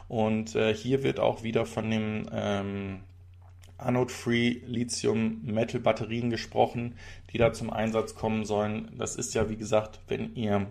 Und 0.07 0.55
äh, 0.55 0.73
hier 0.73 1.03
wird 1.03 1.19
auch 1.19 1.43
wieder 1.43 1.65
von 1.65 1.89
dem 1.89 2.29
ähm, 2.31 2.99
Anode-Free 3.77 4.61
Lithium-Metal-Batterien 4.65 6.29
gesprochen, 6.29 6.95
die 7.31 7.37
da 7.37 7.53
zum 7.53 7.69
Einsatz 7.69 8.15
kommen 8.15 8.45
sollen. 8.45 8.91
Das 8.97 9.15
ist 9.15 9.33
ja, 9.33 9.49
wie 9.49 9.57
gesagt, 9.57 9.99
wenn 10.07 10.35
ihr 10.35 10.67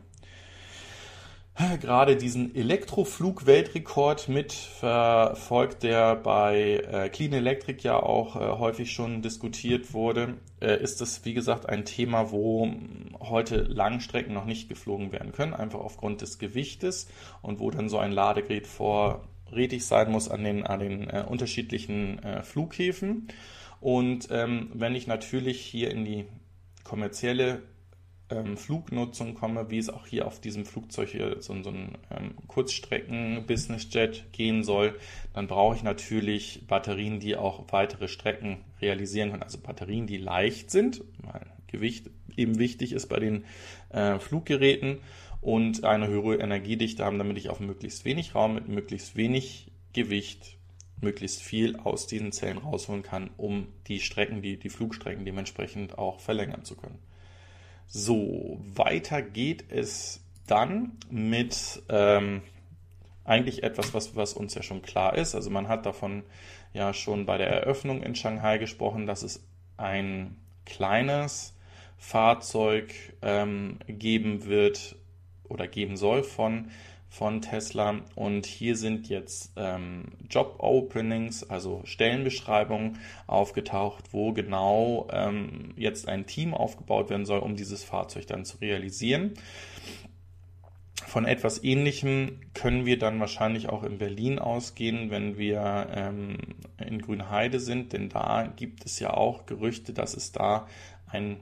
gerade 1.80 2.16
diesen 2.16 2.54
Elektroflug-Weltrekord 2.54 4.28
mit 4.28 4.52
verfolgt, 4.52 5.82
der 5.82 6.16
bei 6.16 6.82
äh, 6.90 7.08
Clean 7.10 7.32
Electric 7.32 7.82
ja 7.82 8.02
auch 8.02 8.36
äh, 8.36 8.58
häufig 8.58 8.92
schon 8.92 9.22
diskutiert 9.22 9.92
wurde, 9.92 10.38
äh, 10.60 10.82
ist 10.82 11.00
das, 11.00 11.24
wie 11.24 11.34
gesagt, 11.34 11.68
ein 11.68 11.84
Thema, 11.84 12.30
wo 12.30 12.72
heute 13.20 13.56
Langstrecken 13.56 14.32
noch 14.32 14.46
nicht 14.46 14.68
geflogen 14.68 15.12
werden 15.12 15.32
können, 15.32 15.52
einfach 15.52 15.80
aufgrund 15.80 16.22
des 16.22 16.38
Gewichtes 16.38 17.08
und 17.42 17.60
wo 17.60 17.70
dann 17.70 17.88
so 17.88 17.98
ein 17.98 18.12
Ladegerät 18.12 18.66
vorrätig 18.66 19.84
sein 19.84 20.10
muss 20.10 20.30
an 20.30 20.44
den, 20.44 20.66
an 20.66 20.80
den 20.80 21.10
äh, 21.10 21.24
unterschiedlichen 21.28 22.18
äh, 22.22 22.42
Flughäfen. 22.42 23.28
Und 23.80 24.28
ähm, 24.30 24.70
wenn 24.72 24.94
ich 24.94 25.06
natürlich 25.06 25.60
hier 25.60 25.90
in 25.90 26.04
die 26.04 26.24
kommerzielle 26.84 27.62
ähm, 28.32 28.56
Flugnutzung 28.56 29.34
komme, 29.34 29.70
wie 29.70 29.78
es 29.78 29.88
auch 29.88 30.06
hier 30.06 30.26
auf 30.26 30.40
diesem 30.40 30.64
Flugzeug 30.64 31.10
hier 31.10 31.36
so, 31.40 31.60
so 31.62 31.70
ein 31.70 31.98
ähm, 32.10 32.34
Kurzstrecken-Business-Jet 32.48 34.32
gehen 34.32 34.64
soll, 34.64 34.98
dann 35.34 35.46
brauche 35.46 35.76
ich 35.76 35.82
natürlich 35.82 36.66
Batterien, 36.66 37.20
die 37.20 37.36
auch 37.36 37.64
weitere 37.70 38.08
Strecken 38.08 38.58
realisieren 38.80 39.30
können. 39.30 39.42
Also 39.42 39.58
Batterien, 39.58 40.06
die 40.06 40.18
leicht 40.18 40.70
sind, 40.70 41.02
weil 41.22 41.46
Gewicht 41.66 42.10
eben 42.36 42.58
wichtig 42.58 42.92
ist 42.92 43.08
bei 43.08 43.20
den 43.20 43.44
äh, 43.90 44.18
Fluggeräten 44.18 44.98
und 45.40 45.84
eine 45.84 46.08
höhere 46.08 46.36
Energiedichte 46.36 47.04
haben, 47.04 47.18
damit 47.18 47.36
ich 47.38 47.48
auf 47.48 47.60
möglichst 47.60 48.04
wenig 48.04 48.34
Raum 48.34 48.54
mit 48.54 48.68
möglichst 48.68 49.16
wenig 49.16 49.70
Gewicht 49.92 50.56
möglichst 51.02 51.42
viel 51.42 51.76
aus 51.76 52.06
diesen 52.06 52.32
Zellen 52.32 52.58
rausholen 52.58 53.02
kann, 53.02 53.30
um 53.36 53.66
die 53.88 54.00
Strecken, 54.00 54.40
die, 54.40 54.56
die 54.56 54.70
Flugstrecken 54.70 55.24
dementsprechend 55.24 55.98
auch 55.98 56.20
verlängern 56.20 56.64
zu 56.64 56.76
können. 56.76 56.98
So, 57.94 58.58
weiter 58.74 59.20
geht 59.20 59.70
es 59.70 60.24
dann 60.46 60.92
mit 61.10 61.82
ähm, 61.90 62.40
eigentlich 63.22 63.64
etwas, 63.64 63.92
was, 63.92 64.16
was 64.16 64.32
uns 64.32 64.54
ja 64.54 64.62
schon 64.62 64.80
klar 64.80 65.14
ist. 65.14 65.34
Also 65.34 65.50
man 65.50 65.68
hat 65.68 65.84
davon 65.84 66.22
ja 66.72 66.94
schon 66.94 67.26
bei 67.26 67.36
der 67.36 67.48
Eröffnung 67.48 68.02
in 68.02 68.14
Shanghai 68.14 68.56
gesprochen, 68.56 69.06
dass 69.06 69.22
es 69.22 69.46
ein 69.76 70.38
kleines 70.64 71.54
Fahrzeug 71.98 72.94
ähm, 73.20 73.78
geben 73.86 74.46
wird 74.46 74.96
oder 75.44 75.68
geben 75.68 75.98
soll 75.98 76.22
von 76.22 76.70
von 77.12 77.42
Tesla. 77.42 78.00
Und 78.14 78.46
hier 78.46 78.74
sind 78.74 79.08
jetzt 79.10 79.52
ähm, 79.56 80.04
Job-Openings, 80.30 81.48
also 81.50 81.82
Stellenbeschreibungen 81.84 82.98
aufgetaucht, 83.26 84.04
wo 84.12 84.32
genau 84.32 85.08
ähm, 85.12 85.74
jetzt 85.76 86.08
ein 86.08 86.26
Team 86.26 86.54
aufgebaut 86.54 87.10
werden 87.10 87.26
soll, 87.26 87.40
um 87.40 87.54
dieses 87.54 87.84
Fahrzeug 87.84 88.26
dann 88.28 88.46
zu 88.46 88.56
realisieren. 88.58 89.34
Von 91.06 91.26
etwas 91.26 91.62
Ähnlichem 91.62 92.40
können 92.54 92.86
wir 92.86 92.98
dann 92.98 93.20
wahrscheinlich 93.20 93.68
auch 93.68 93.82
in 93.82 93.98
Berlin 93.98 94.38
ausgehen, 94.38 95.10
wenn 95.10 95.36
wir 95.36 95.88
ähm, 95.94 96.38
in 96.78 97.02
Grünheide 97.02 97.60
sind, 97.60 97.92
denn 97.92 98.08
da 98.08 98.50
gibt 98.56 98.86
es 98.86 98.98
ja 99.00 99.12
auch 99.12 99.44
Gerüchte, 99.44 99.92
dass 99.92 100.16
es 100.16 100.32
da 100.32 100.66
ein 101.06 101.40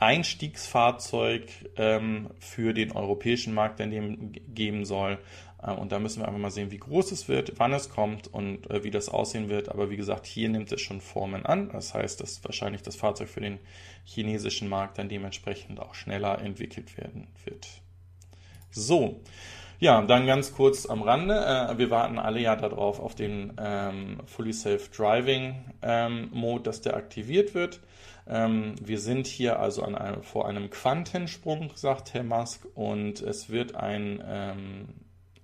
Einstiegsfahrzeug 0.00 1.48
ähm, 1.76 2.30
für 2.38 2.72
den 2.74 2.92
europäischen 2.92 3.54
Markt 3.54 3.80
in 3.80 3.90
dem 3.90 4.32
geben 4.54 4.84
soll. 4.84 5.18
Äh, 5.62 5.72
und 5.72 5.92
da 5.92 5.98
müssen 5.98 6.20
wir 6.20 6.28
einfach 6.28 6.40
mal 6.40 6.50
sehen, 6.50 6.70
wie 6.70 6.78
groß 6.78 7.12
es 7.12 7.28
wird, 7.28 7.54
wann 7.58 7.72
es 7.72 7.90
kommt 7.90 8.32
und 8.32 8.70
äh, 8.70 8.82
wie 8.82 8.90
das 8.90 9.08
aussehen 9.08 9.48
wird. 9.48 9.68
Aber 9.68 9.90
wie 9.90 9.96
gesagt, 9.96 10.26
hier 10.26 10.48
nimmt 10.48 10.72
es 10.72 10.80
schon 10.80 11.00
Formen 11.00 11.46
an. 11.46 11.70
Das 11.70 11.94
heißt, 11.94 12.20
dass 12.20 12.42
wahrscheinlich 12.44 12.82
das 12.82 12.96
Fahrzeug 12.96 13.28
für 13.28 13.40
den 13.40 13.58
chinesischen 14.04 14.68
Markt 14.68 14.98
dann 14.98 15.08
dementsprechend 15.08 15.80
auch 15.80 15.94
schneller 15.94 16.40
entwickelt 16.40 16.96
werden 16.96 17.28
wird. 17.44 17.68
So. 18.70 19.20
Ja, 19.80 20.02
dann 20.02 20.26
ganz 20.26 20.52
kurz 20.52 20.84
am 20.84 21.00
Rande. 21.02 21.34
Äh, 21.34 21.78
wir 21.78 21.90
warten 21.90 22.18
alle 22.18 22.40
ja 22.40 22.54
darauf 22.54 23.00
auf 23.00 23.14
den 23.14 23.54
ähm, 23.58 24.18
Fully 24.26 24.52
Safe 24.52 24.82
Driving 24.94 25.56
ähm, 25.82 26.28
Mode, 26.32 26.64
dass 26.64 26.82
der 26.82 26.96
aktiviert 26.96 27.54
wird. 27.54 27.80
Ähm, 28.30 28.76
wir 28.80 29.00
sind 29.00 29.26
hier 29.26 29.58
also 29.58 29.82
einem, 29.82 30.22
vor 30.22 30.48
einem 30.48 30.70
Quantensprung, 30.70 31.72
sagt 31.74 32.14
Herr 32.14 32.22
Musk, 32.22 32.64
und 32.74 33.20
es 33.20 33.50
wird 33.50 33.74
ein 33.74 34.22
ähm, 34.24 34.88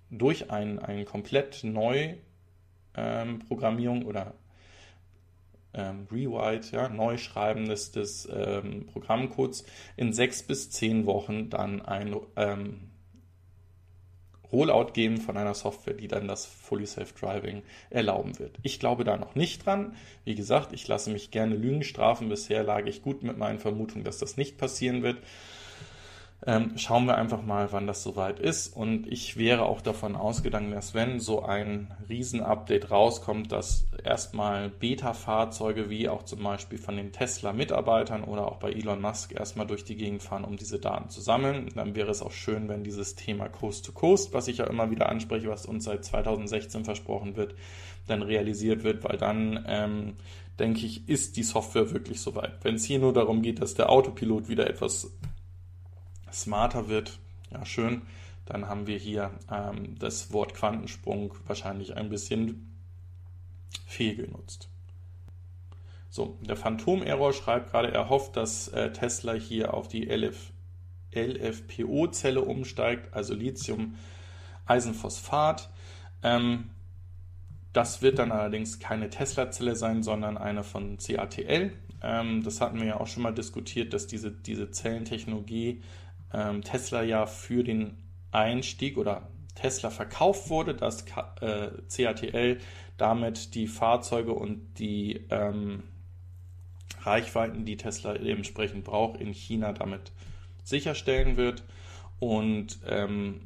durch 0.09 0.53
ein, 0.53 0.79
ein 0.79 1.05
komplett 1.05 1.65
neu 1.65 2.15
ähm, 2.95 3.41
Programmierung 3.41 4.07
oder 4.07 4.35
ähm, 5.75 6.07
Rewrite, 6.13 6.77
ja, 6.77 6.89
Neuschreiben 6.89 7.69
des, 7.69 7.91
des 7.91 8.29
ähm, 8.33 8.87
Programmcodes 8.87 9.65
in 9.97 10.13
sechs 10.13 10.45
bis 10.45 10.71
zehn 10.71 11.07
Wochen 11.07 11.51
dann 11.51 11.83
ein 11.83 12.17
ähm, 12.37 12.93
Rollout 14.57 14.93
geben 14.95 15.19
von 15.19 15.37
einer 15.37 15.53
Software, 15.53 15.93
die 15.93 16.09
dann 16.09 16.29
das 16.29 16.47
Fully 16.47 16.87
Safe 16.87 17.13
Driving 17.13 17.63
erlauben 17.91 18.39
wird. 18.39 18.57
Ich 18.63 18.81
glaube 18.81 19.05
da 19.05 19.19
noch 19.19 19.35
nicht 19.35 19.67
dran. 19.67 19.95
Wie 20.25 20.35
gesagt, 20.35 20.73
ich 20.73 20.89
lasse 20.89 21.11
mich 21.11 21.31
gerne 21.31 21.57
Lügen 21.57 21.85
strafen. 21.85 22.31
Bisher 22.31 22.63
lag 22.63 22.87
ich 22.87 23.03
gut 23.03 23.23
mit 23.23 23.37
meinen 23.37 23.59
Vermutungen, 23.59 24.05
dass 24.05 24.17
das 24.17 24.39
nicht 24.39 24.57
passieren 24.57 25.03
wird. 25.03 25.19
Ähm, 26.49 26.79
schauen 26.79 27.07
wir 27.07 27.17
einfach 27.17 27.43
mal, 27.43 27.73
wann 27.73 27.89
das 27.89 28.05
soweit 28.05 28.39
ist. 28.39 28.69
Und 28.69 29.09
ich 29.09 29.37
wäre 29.37 29.65
auch 29.65 29.81
davon 29.81 30.15
ausgegangen, 30.15 30.71
dass 30.71 30.95
wenn 30.95 31.19
so 31.19 31.43
ein 31.43 31.93
Riesen-Update 32.09 32.93
rauskommt, 32.93 33.51
dass 33.51 33.89
erstmal 34.05 34.69
Beta-Fahrzeuge 34.69 35.91
wie 35.91 36.09
auch 36.09 36.23
zum 36.23 36.45
Beispiel 36.45 36.79
von 36.79 36.97
den 36.97 37.11
Tesla-Mitarbeitern 37.11 38.23
oder 38.23 38.47
auch 38.47 38.59
bei 38.59 38.71
Elon 38.71 39.01
Musk 39.01 39.35
erstmal 39.35 39.67
durch 39.67 39.83
die 39.83 39.97
Gegend 39.97 40.23
fahren, 40.23 40.45
um 40.45 40.57
diese 40.57 40.79
Daten 40.79 41.11
zu 41.11 41.21
sammeln. 41.21 41.69
Dann 41.75 41.97
wäre 41.97 42.13
es 42.13 42.23
auch 42.23 42.31
schön, 42.31 42.69
wenn 42.69 42.85
dieses 42.85 43.17
Thema 43.17 43.49
Coast-to-Coast, 43.49 44.29
-Coast, 44.29 44.33
was 44.33 44.47
ich 44.47 44.59
ja 44.59 44.69
immer 44.69 44.93
wieder 44.93 45.09
anspreche, 45.09 45.49
was 45.49 45.67
uns 45.67 45.83
seit 45.83 46.05
2016 46.05 46.85
versprochen 46.85 47.35
wird, 47.35 47.57
dann 48.07 48.23
realisiert 48.23 48.85
wird, 48.85 49.03
weil 49.03 49.19
dann 49.19 49.65
ähm, 49.67 50.15
denke 50.61 50.87
ich, 50.87 51.09
ist 51.09 51.37
die 51.37 51.43
Software 51.43 51.91
wirklich 51.91 52.21
soweit. 52.21 52.53
Wenn 52.63 52.77
es 52.77 52.85
hier 52.85 53.01
nur 53.01 53.13
darum 53.13 53.43
geht, 53.43 53.61
dass 53.61 53.75
der 53.75 53.91
Autopilot 53.91 54.49
wieder 54.49 54.71
etwas 54.71 55.11
smarter 56.33 56.89
wird, 56.89 57.19
ja 57.51 57.65
schön, 57.65 58.03
dann 58.47 58.69
haben 58.69 58.87
wir 58.87 58.99
hier 58.99 59.33
ähm, 59.51 59.99
das 59.99 60.33
Wort 60.33 60.55
Quantensprung 60.55 61.35
wahrscheinlich 61.47 61.97
ein 61.97 62.09
bisschen 62.09 62.73
fehlgenutzt. 63.87 64.71
So, 66.09 66.39
der 66.41 66.57
Phantom-Error 66.57 67.35
schreibt 67.35 67.73
gerade, 67.73 67.93
er 67.93 68.09
hofft, 68.09 68.37
dass 68.37 68.69
äh, 68.69 68.93
Tesla 68.93 69.33
hier 69.35 69.75
auf 69.75 69.89
die 69.89 70.09
LF, 70.09 70.53
LFPO-Zelle 71.15 72.41
umsteigt, 72.41 73.13
also 73.13 73.35
Lithium-Eisenphosphat. 73.35 75.69
Ähm, 76.23 76.71
das 77.73 78.01
wird 78.01 78.19
dann 78.19 78.33
allerdings 78.33 78.79
keine 78.79 79.11
Tesla-Zelle 79.11 79.77
sein, 79.77 80.03
sondern 80.03 80.39
eine 80.39 80.65
von 80.65 80.97
CATL. 80.97 81.75
Ähm, 82.03 82.43
das 82.43 82.63
hatten 82.63 82.79
wir 82.79 82.87
ja 82.87 82.99
auch 82.99 83.09
schon 83.09 83.23
mal 83.23 83.35
diskutiert, 83.35 83.93
dass 83.93 84.07
diese, 84.07 84.31
diese 84.31 84.71
Zellentechnologie 84.71 85.83
ähm, 86.37 86.63
Tesla 86.63 87.03
ja 87.03 87.27
für 87.27 87.65
den 87.65 87.97
Einstieg 88.31 88.99
oder 88.99 89.29
Tesla 89.55 89.91
verkauft 89.91 90.51
wurde, 90.51 90.75
dass 90.75 91.05
äh, 91.41 91.71
CATL 91.89 92.59
damit 92.99 93.55
die 93.55 93.67
Fahrzeuge 93.67 94.33
und 94.33 94.79
die 94.79 95.25
ähm, 95.31 95.83
Reichweiten, 97.01 97.65
die 97.65 97.77
Tesla 97.77 98.15
dementsprechend 98.15 98.85
braucht, 98.85 99.21
in 99.21 99.33
China 99.33 99.73
damit 99.73 100.13
sicherstellen 100.63 101.37
wird. 101.37 101.65
Und 102.19 102.79
ähm, 102.87 103.41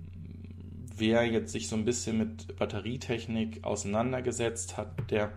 wer 0.96 1.24
jetzt 1.24 1.52
sich 1.52 1.68
so 1.68 1.76
ein 1.76 1.84
bisschen 1.84 2.18
mit 2.18 2.56
Batterietechnik 2.56 3.64
auseinandergesetzt 3.64 4.76
hat, 4.76 5.10
der 5.10 5.32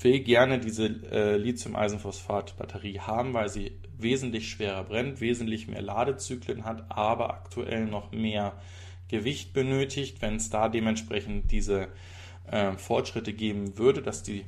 will 0.00 0.20
gerne 0.20 0.58
diese 0.58 0.86
äh, 0.86 1.36
Lithium-Eisenphosphat-Batterie 1.36 3.00
haben, 3.00 3.32
weil 3.32 3.48
sie 3.48 3.78
wesentlich 4.04 4.48
schwerer 4.48 4.84
brennt, 4.84 5.20
wesentlich 5.20 5.66
mehr 5.66 5.82
Ladezyklen 5.82 6.64
hat, 6.64 6.84
aber 6.90 7.30
aktuell 7.30 7.86
noch 7.86 8.12
mehr 8.12 8.52
Gewicht 9.08 9.52
benötigt. 9.52 10.22
Wenn 10.22 10.36
es 10.36 10.50
da 10.50 10.68
dementsprechend 10.68 11.50
diese 11.50 11.88
äh, 12.46 12.74
Fortschritte 12.74 13.32
geben 13.32 13.76
würde, 13.76 14.00
dass 14.00 14.22
die 14.22 14.44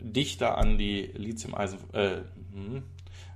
dichter 0.00 0.56
an 0.56 0.78
die 0.78 1.02
Lithium-Eisen, 1.14 1.78
äh, 1.92 2.22
hm, 2.52 2.82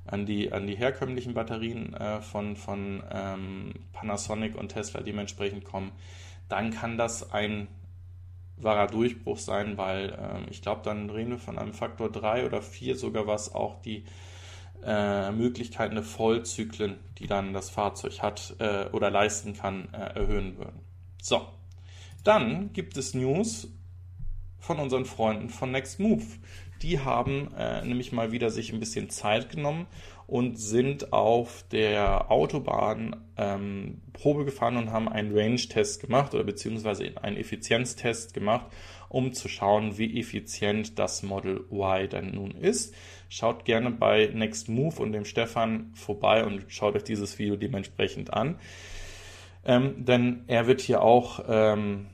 an 0.07 0.25
die, 0.25 0.53
an 0.53 0.67
die 0.67 0.77
herkömmlichen 0.77 1.35
Batterien 1.35 1.93
äh, 1.95 2.21
von, 2.21 2.57
von 2.57 3.03
ähm, 3.11 3.75
Panasonic 3.93 4.57
und 4.57 4.69
Tesla 4.69 5.03
dementsprechend 5.03 5.65
kommen, 5.65 5.93
dann 6.49 6.71
kann 6.71 6.97
das 6.97 7.33
ein 7.33 7.69
wahrer 8.57 8.87
Durchbruch 8.87 9.39
sein, 9.39 9.77
weil 9.77 10.11
äh, 10.11 10.51
ich 10.51 10.63
glaube, 10.63 10.83
dann 10.85 11.11
reden 11.11 11.31
wir 11.31 11.39
von 11.39 11.59
einem 11.59 11.73
Faktor 11.73 12.11
3 12.11 12.47
oder 12.47 12.63
4 12.63 12.97
sogar, 12.97 13.27
was 13.27 13.55
auch 13.55 13.83
die 13.83 14.05
äh, 14.85 15.31
Möglichkeiten 15.33 15.95
der 15.95 16.05
Vollzyklen, 16.05 16.97
die 17.19 17.27
dann 17.27 17.53
das 17.53 17.71
Fahrzeug 17.71 18.21
hat 18.23 18.57
äh, 18.59 18.87
oder 18.93 19.11
leisten 19.11 19.55
kann, 19.55 19.89
äh, 19.93 20.19
erhöhen 20.19 20.59
würden. 20.59 20.81
So, 21.21 21.47
dann 22.25 22.73
gibt 22.73 22.97
es 22.97 23.15
News 23.15 23.69
von 24.59 24.79
unseren 24.79 25.05
Freunden 25.05 25.49
von 25.49 25.71
Next 25.71 26.01
Move. 26.01 26.25
Die 26.83 27.01
haben 27.01 27.55
äh, 27.57 27.85
nämlich 27.85 28.13
mal 28.13 28.33
wieder 28.33 28.51
sich 28.51 28.73
ein 28.73 28.81
bisschen 28.81 29.09
Zeit 29.09 29.49
genommen 29.49 29.87
und 30.27 30.59
sind 30.59 31.13
auf 31.13 31.65
der 31.71 32.31
Autobahn 32.31 33.17
ähm, 33.37 34.03
Probe 34.13 34.45
gefahren 34.45 34.77
und 34.77 34.91
haben 34.91 35.09
einen 35.09 35.37
Range-Test 35.37 36.01
gemacht 36.01 36.35
oder 36.35 36.45
beziehungsweise 36.45 37.13
einen 37.23 37.37
Effizienztest 37.37 38.35
gemacht, 38.35 38.67
um 39.09 39.33
zu 39.33 39.49
schauen, 39.49 39.99
wie 39.99 40.19
effizient 40.19 40.99
das 40.99 41.23
Model 41.23 41.65
Y 41.71 42.09
dann 42.09 42.33
nun 42.33 42.51
ist. 42.51 42.95
Schaut 43.29 43.65
gerne 43.65 43.91
bei 43.91 44.31
Next 44.33 44.69
Move 44.69 45.01
und 45.01 45.13
dem 45.13 45.25
Stefan 45.25 45.93
vorbei 45.95 46.45
und 46.45 46.65
schaut 46.69 46.95
euch 46.95 47.05
dieses 47.05 47.39
Video 47.39 47.57
dementsprechend 47.57 48.33
an. 48.33 48.59
Ähm, 49.65 50.05
denn 50.05 50.45
er 50.47 50.67
wird 50.67 50.81
hier 50.81 51.03
auch 51.03 51.45
ähm, 51.49 52.07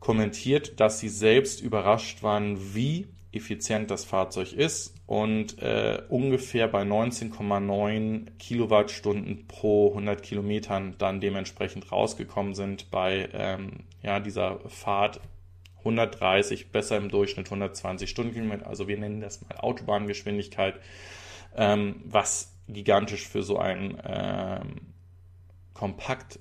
kommentiert, 0.00 0.80
dass 0.80 0.98
sie 0.98 1.08
selbst 1.08 1.60
überrascht 1.60 2.22
waren, 2.22 2.74
wie 2.74 3.06
effizient 3.32 3.90
das 3.90 4.04
Fahrzeug 4.04 4.52
ist 4.52 4.94
und 5.06 5.60
äh, 5.62 6.02
ungefähr 6.08 6.68
bei 6.68 6.82
19,9 6.82 8.26
Kilowattstunden 8.38 9.46
pro 9.46 9.90
100 9.90 10.22
Kilometern 10.22 10.94
dann 10.98 11.20
dementsprechend 11.20 11.92
rausgekommen 11.92 12.54
sind 12.54 12.90
bei 12.90 13.28
ähm, 13.32 13.84
ja, 14.02 14.20
dieser 14.20 14.58
Fahrt 14.68 15.20
130, 15.86 16.72
besser 16.72 16.96
im 16.96 17.08
Durchschnitt 17.08 17.46
120 17.46 18.10
Stundenkilometer. 18.10 18.66
Also 18.66 18.88
wir 18.88 18.98
nennen 18.98 19.20
das 19.20 19.40
mal 19.42 19.56
Autobahngeschwindigkeit, 19.56 20.80
ähm, 21.56 22.02
was 22.04 22.52
gigantisch 22.68 23.26
für 23.26 23.42
so 23.42 23.58
ein 23.58 24.00
ähm, 24.04 24.94
kompakt 25.72 26.40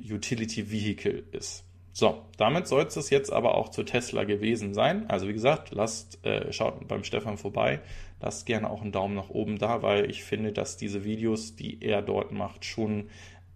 Utility 0.00 0.70
Vehicle 0.70 1.24
ist. 1.32 1.64
So, 1.92 2.26
damit 2.36 2.68
soll 2.68 2.84
es 2.84 3.08
jetzt 3.08 3.32
aber 3.32 3.54
auch 3.54 3.70
zu 3.70 3.82
Tesla 3.82 4.24
gewesen 4.24 4.74
sein. 4.74 5.08
Also 5.08 5.28
wie 5.28 5.32
gesagt, 5.32 5.70
lasst, 5.72 6.24
äh, 6.26 6.52
schaut 6.52 6.86
beim 6.86 7.04
Stefan 7.04 7.38
vorbei, 7.38 7.80
lasst 8.20 8.44
gerne 8.44 8.68
auch 8.68 8.82
einen 8.82 8.92
Daumen 8.92 9.14
nach 9.14 9.30
oben 9.30 9.58
da, 9.58 9.80
weil 9.80 10.10
ich 10.10 10.22
finde, 10.22 10.52
dass 10.52 10.76
diese 10.76 11.04
Videos, 11.04 11.56
die 11.56 11.82
er 11.82 12.02
dort 12.02 12.32
macht, 12.32 12.66
schon 12.66 13.08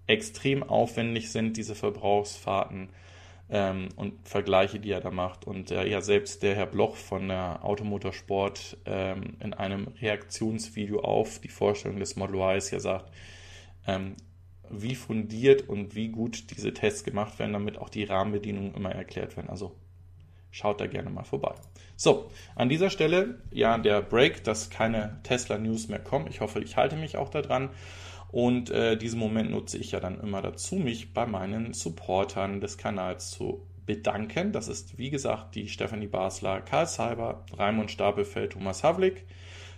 extrem 0.07 0.62
aufwendig 0.62 1.31
sind, 1.31 1.57
diese 1.59 1.75
Verbrauchsfahrten 1.75 2.88
ähm, 3.50 3.88
und 3.96 4.28
Vergleiche, 4.28 4.78
die 4.78 4.90
er 4.90 5.00
da 5.00 5.10
macht. 5.10 5.46
Und 5.46 5.70
äh, 5.70 5.86
ja, 5.86 6.00
selbst 6.00 6.42
der 6.42 6.54
Herr 6.54 6.66
Bloch 6.66 6.96
von 6.96 7.28
der 7.28 7.64
Automotorsport 7.64 8.78
ähm, 8.86 9.36
in 9.40 9.54
einem 9.54 9.88
Reaktionsvideo 10.00 11.00
auf 11.00 11.40
die 11.40 11.48
Vorstellung 11.48 11.98
des 11.98 12.16
Model 12.16 12.36
Y 12.36 12.72
ja 12.72 12.80
sagt, 12.80 13.12
ähm, 13.86 14.16
wie 14.70 14.94
fundiert 14.94 15.68
und 15.68 15.96
wie 15.96 16.08
gut 16.08 16.50
diese 16.50 16.72
Tests 16.72 17.02
gemacht 17.02 17.38
werden, 17.40 17.52
damit 17.52 17.76
auch 17.76 17.88
die 17.88 18.04
Rahmenbedingungen 18.04 18.74
immer 18.74 18.92
erklärt 18.92 19.36
werden. 19.36 19.50
Also 19.50 19.74
schaut 20.52 20.80
da 20.80 20.86
gerne 20.86 21.10
mal 21.10 21.24
vorbei. 21.24 21.54
So, 21.96 22.30
an 22.54 22.68
dieser 22.68 22.88
Stelle 22.88 23.40
ja 23.50 23.76
der 23.78 24.00
Break, 24.00 24.44
dass 24.44 24.70
keine 24.70 25.18
Tesla 25.24 25.58
News 25.58 25.88
mehr 25.88 25.98
kommen. 25.98 26.28
Ich 26.28 26.40
hoffe, 26.40 26.60
ich 26.60 26.76
halte 26.76 26.96
mich 26.96 27.16
auch 27.16 27.28
daran. 27.30 27.70
Und 28.33 28.71
äh, 28.71 28.97
diesen 28.97 29.19
Moment 29.19 29.51
nutze 29.51 29.79
ich 29.79 29.93
ja 29.93 30.01
dann 30.01 30.21
immer 30.21 30.40
dazu, 30.43 30.77
mich 30.77 31.12
bei 31.12 31.27
meinen 31.27 31.73
Supportern 31.73 32.61
des 32.61 32.79
Kanals 32.79 33.31
zu 33.31 33.66
bedanken. 33.87 34.53
Das 34.53 34.69
ist, 34.69 34.99
wie 34.99 35.11
gesagt, 35.11 35.55
die 35.57 35.69
Stefanie 35.69 36.07
Basler, 36.07 36.61
Karl 36.61 36.87
Seiber, 36.87 37.45
Raimund 37.57 37.90
Stapelfeld, 37.90 38.53
Thomas 38.53 38.85
Havlik. 38.85 39.27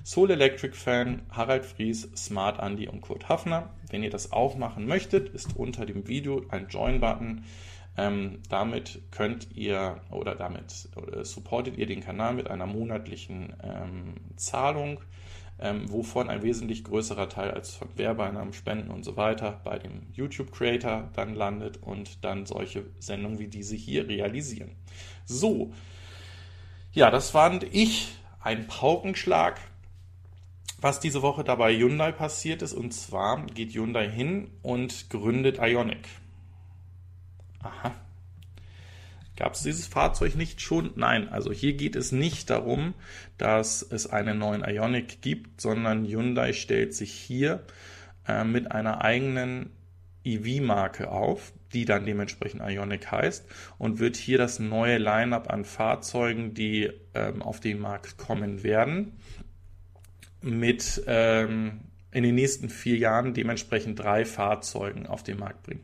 Soul 0.04 0.32
Electric 0.32 0.74
Fan, 0.74 1.22
Harald 1.30 1.64
Fries, 1.64 2.10
Smart 2.16 2.60
Andy 2.60 2.88
und 2.88 3.02
Kurt 3.02 3.28
Hafner. 3.28 3.70
Wenn 3.88 4.02
ihr 4.02 4.10
das 4.10 4.32
auch 4.32 4.56
machen 4.56 4.86
möchtet, 4.86 5.28
ist 5.28 5.56
unter 5.56 5.86
dem 5.86 6.08
Video 6.08 6.44
ein 6.48 6.66
Join-Button. 6.68 7.44
Ähm, 7.96 8.40
damit 8.48 9.00
könnt 9.12 9.54
ihr 9.54 10.00
oder 10.10 10.34
damit 10.34 10.88
oder 10.96 11.24
supportet 11.24 11.76
ihr 11.76 11.86
den 11.86 12.00
Kanal 12.00 12.34
mit 12.34 12.50
einer 12.50 12.66
monatlichen 12.66 13.54
ähm, 13.62 14.14
Zahlung, 14.36 15.00
ähm, 15.62 15.90
wovon 15.90 16.28
ein 16.28 16.42
wesentlich 16.42 16.84
größerer 16.84 17.28
Teil 17.28 17.52
als 17.52 17.74
von 17.74 17.88
Werbeeinnahmen, 17.96 18.52
Spenden 18.52 18.90
und 18.90 19.04
so 19.04 19.16
weiter 19.16 19.60
bei 19.64 19.78
dem 19.78 20.08
YouTube-Creator 20.12 21.10
dann 21.14 21.34
landet 21.34 21.82
und 21.82 22.24
dann 22.24 22.44
solche 22.44 22.84
Sendungen 22.98 23.38
wie 23.38 23.48
diese 23.48 23.76
hier 23.76 24.08
realisieren. 24.08 24.72
So, 25.24 25.72
ja, 26.92 27.10
das 27.10 27.30
fand 27.30 27.64
ich 27.64 28.14
ein 28.40 28.66
Paukenschlag 28.66 29.60
was 30.82 30.98
diese 30.98 31.22
Woche 31.22 31.44
dabei 31.44 31.74
Hyundai 31.74 32.12
passiert 32.12 32.60
ist. 32.60 32.72
Und 32.72 32.92
zwar 32.92 33.46
geht 33.46 33.72
Hyundai 33.72 34.10
hin 34.10 34.50
und 34.62 35.08
gründet 35.08 35.58
Ionic. 35.58 36.08
Aha. 37.60 37.92
Gab 39.36 39.54
es 39.54 39.62
dieses 39.62 39.86
Fahrzeug 39.86 40.36
nicht 40.36 40.60
schon? 40.60 40.92
Nein, 40.96 41.28
also 41.28 41.52
hier 41.52 41.72
geht 41.74 41.96
es 41.96 42.12
nicht 42.12 42.50
darum, 42.50 42.94
dass 43.38 43.82
es 43.82 44.06
einen 44.06 44.38
neuen 44.38 44.62
Ionic 44.62 45.22
gibt, 45.22 45.60
sondern 45.60 46.04
Hyundai 46.04 46.52
stellt 46.52 46.94
sich 46.94 47.12
hier 47.12 47.64
äh, 48.28 48.44
mit 48.44 48.70
einer 48.70 49.02
eigenen 49.02 49.70
EV-Marke 50.24 51.10
auf, 51.10 51.52
die 51.72 51.84
dann 51.84 52.04
dementsprechend 52.04 52.62
Ionic 52.62 53.10
heißt 53.10 53.46
und 53.78 53.98
wird 53.98 54.16
hier 54.16 54.38
das 54.38 54.58
neue 54.58 54.98
Lineup 54.98 55.50
an 55.50 55.64
Fahrzeugen, 55.64 56.54
die 56.54 56.90
ähm, 57.14 57.42
auf 57.42 57.60
den 57.60 57.80
Markt 57.80 58.18
kommen 58.18 58.62
werden, 58.62 59.18
mit 60.42 61.02
ähm, 61.06 61.80
in 62.12 62.24
den 62.24 62.34
nächsten 62.34 62.68
vier 62.68 62.98
Jahren 62.98 63.32
dementsprechend 63.32 63.98
drei 63.98 64.24
Fahrzeugen 64.24 65.06
auf 65.06 65.22
den 65.22 65.38
Markt 65.38 65.62
bringen. 65.62 65.80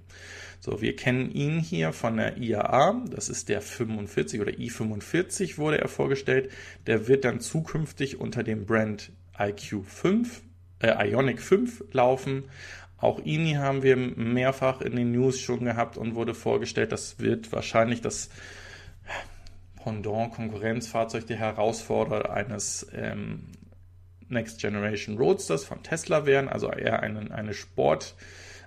So, 0.60 0.80
wir 0.80 0.96
kennen 0.96 1.30
ihn 1.30 1.60
hier 1.60 1.92
von 1.92 2.16
der 2.16 2.36
IAA, 2.36 3.04
das 3.10 3.28
ist 3.28 3.48
der 3.48 3.60
45 3.60 4.40
oder 4.40 4.52
i45 4.52 5.56
wurde 5.56 5.80
er 5.80 5.88
vorgestellt. 5.88 6.50
Der 6.86 7.06
wird 7.06 7.24
dann 7.24 7.40
zukünftig 7.40 8.20
unter 8.20 8.42
dem 8.42 8.66
Brand 8.66 9.12
IQ5, 9.36 10.26
äh, 10.82 11.10
Ionic 11.10 11.40
5 11.40 11.84
laufen. 11.92 12.44
Auch 12.96 13.20
ihn 13.20 13.58
haben 13.58 13.84
wir 13.84 13.96
mehrfach 13.96 14.80
in 14.80 14.96
den 14.96 15.12
News 15.12 15.38
schon 15.38 15.64
gehabt 15.64 15.96
und 15.96 16.16
wurde 16.16 16.34
vorgestellt. 16.34 16.90
Das 16.90 17.20
wird 17.20 17.52
wahrscheinlich 17.52 18.00
das 18.00 18.28
Pendant 19.76 20.34
Konkurrenzfahrzeug 20.34 21.26
der 21.28 21.36
Herausforderer 21.36 22.30
eines 22.30 22.86
ähm, 22.92 23.44
Next 24.28 24.60
Generation 24.60 25.16
Roadsters 25.16 25.64
von 25.64 25.82
Tesla 25.82 26.26
wären, 26.26 26.48
also 26.48 26.70
eher 26.70 27.00
eine, 27.00 27.30
eine 27.30 27.54
Sport, 27.54 28.16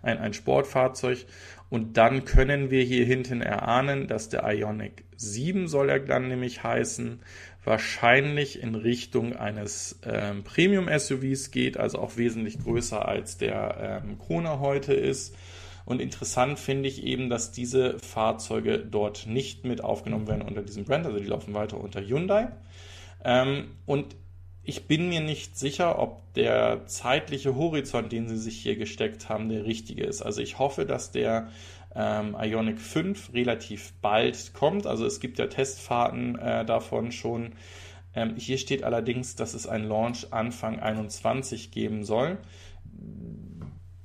ein, 0.02 0.18
ein 0.18 0.34
Sportfahrzeug. 0.34 1.26
Und 1.72 1.96
dann 1.96 2.26
können 2.26 2.70
wir 2.70 2.84
hier 2.84 3.06
hinten 3.06 3.40
erahnen, 3.40 4.08
dass 4.08 4.28
der 4.28 4.44
Ionic 4.44 5.06
7 5.16 5.70
soll 5.70 5.90
er 5.90 6.02
dann 6.02 6.28
nämlich 6.28 6.64
heißen, 6.64 7.22
wahrscheinlich 7.64 8.62
in 8.62 8.76
Richtung 8.76 9.38
eines 9.38 9.98
ähm, 10.04 10.44
Premium-SUVs 10.44 11.50
geht, 11.50 11.78
also 11.78 12.00
auch 12.00 12.18
wesentlich 12.18 12.60
größer 12.60 13.08
als 13.08 13.38
der 13.38 14.02
ähm, 14.04 14.18
Kona 14.20 14.60
heute 14.60 14.94
ist. 14.94 15.34
Und 15.86 16.02
interessant 16.02 16.60
finde 16.60 16.90
ich 16.90 17.04
eben, 17.06 17.30
dass 17.30 17.54
diese 17.54 17.98
Fahrzeuge 18.00 18.80
dort 18.80 19.26
nicht 19.26 19.64
mit 19.64 19.82
aufgenommen 19.82 20.28
werden 20.28 20.42
unter 20.42 20.64
diesem 20.64 20.84
Brand, 20.84 21.06
also 21.06 21.20
die 21.20 21.28
laufen 21.28 21.54
weiter 21.54 21.80
unter 21.80 22.02
Hyundai. 22.02 22.50
Ähm, 23.24 23.78
und 23.86 24.18
ich 24.64 24.88
bin 24.88 25.10
mir 25.10 25.22
nicht 25.22 25.58
sicher, 25.58 25.98
ob 26.00 26.34
der 26.36 26.86
zeitliche 26.86 27.56
Horizont, 27.56 28.12
den 28.12 28.30
sie 28.30 28.38
sich 28.38 28.58
hier 28.62 28.76
gesteckt 28.76 29.28
haben, 29.28 29.50
der 29.50 29.66
richtige 29.66 30.04
ist. 30.04 30.22
Also 30.22 30.42
ich 30.42 30.60
hoffe, 30.60 30.86
dass 30.86 31.12
der 31.12 31.50
ähm, 31.96 32.36
Ionic 32.40 32.80
5 32.80 33.34
relativ 33.34 33.94
bald 34.02 34.54
kommt. 34.54 34.86
Also 34.86 35.06
es 35.06 35.20
gibt 35.20 35.40
ja 35.40 35.48
Testfahrten 35.48 36.38
äh, 36.38 36.64
davon 36.64 37.12
schon. 37.12 37.54
Ähm, 38.14 38.36
hier 38.36 38.58
steht 38.58 38.84
allerdings, 38.84 39.36
dass 39.36 39.54
es 39.56 39.68
einen 39.68 39.88
Launch 39.88 40.32
Anfang 40.32 40.80
21 40.80 41.72
geben 41.72 42.04
soll. 42.04 42.38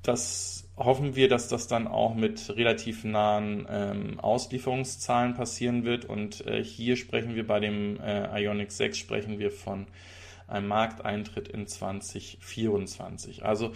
Das 0.02 0.70
hoffen 0.76 1.16
wir, 1.16 1.28
dass 1.28 1.48
das 1.48 1.68
dann 1.68 1.86
auch 1.86 2.14
mit 2.14 2.56
relativ 2.56 3.04
nahen 3.04 3.66
ähm, 3.68 4.20
Auslieferungszahlen 4.20 5.34
passieren 5.34 5.84
wird. 5.84 6.06
Und 6.06 6.46
äh, 6.46 6.64
hier 6.64 6.96
sprechen 6.96 7.34
wir 7.34 7.46
bei 7.46 7.60
dem 7.60 8.00
äh, 8.00 8.42
Ionic 8.42 8.72
6 8.72 8.96
sprechen 8.96 9.38
wir 9.38 9.50
von 9.50 9.86
einem 10.46 10.68
Markteintritt 10.68 11.48
in 11.48 11.66
2024. 11.66 13.44
Also 13.44 13.72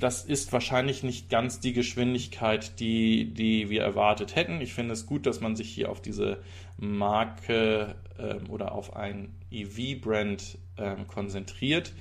das 0.00 0.24
ist 0.24 0.52
wahrscheinlich 0.52 1.02
nicht 1.02 1.30
ganz 1.30 1.60
die 1.60 1.72
Geschwindigkeit, 1.72 2.78
die, 2.80 3.32
die 3.32 3.70
wir 3.70 3.82
erwartet 3.82 4.36
hätten. 4.36 4.60
Ich 4.60 4.74
finde 4.74 4.92
es 4.92 5.06
gut, 5.06 5.26
dass 5.26 5.40
man 5.40 5.56
sich 5.56 5.70
hier 5.70 5.90
auf 5.90 6.02
diese 6.02 6.42
Marke 6.76 7.94
ähm, 8.18 8.50
oder 8.50 8.72
auf 8.72 8.94
ein 8.94 9.34
EV-Brand 9.50 10.58
ähm, 10.76 11.06
konzentriert. 11.06 11.92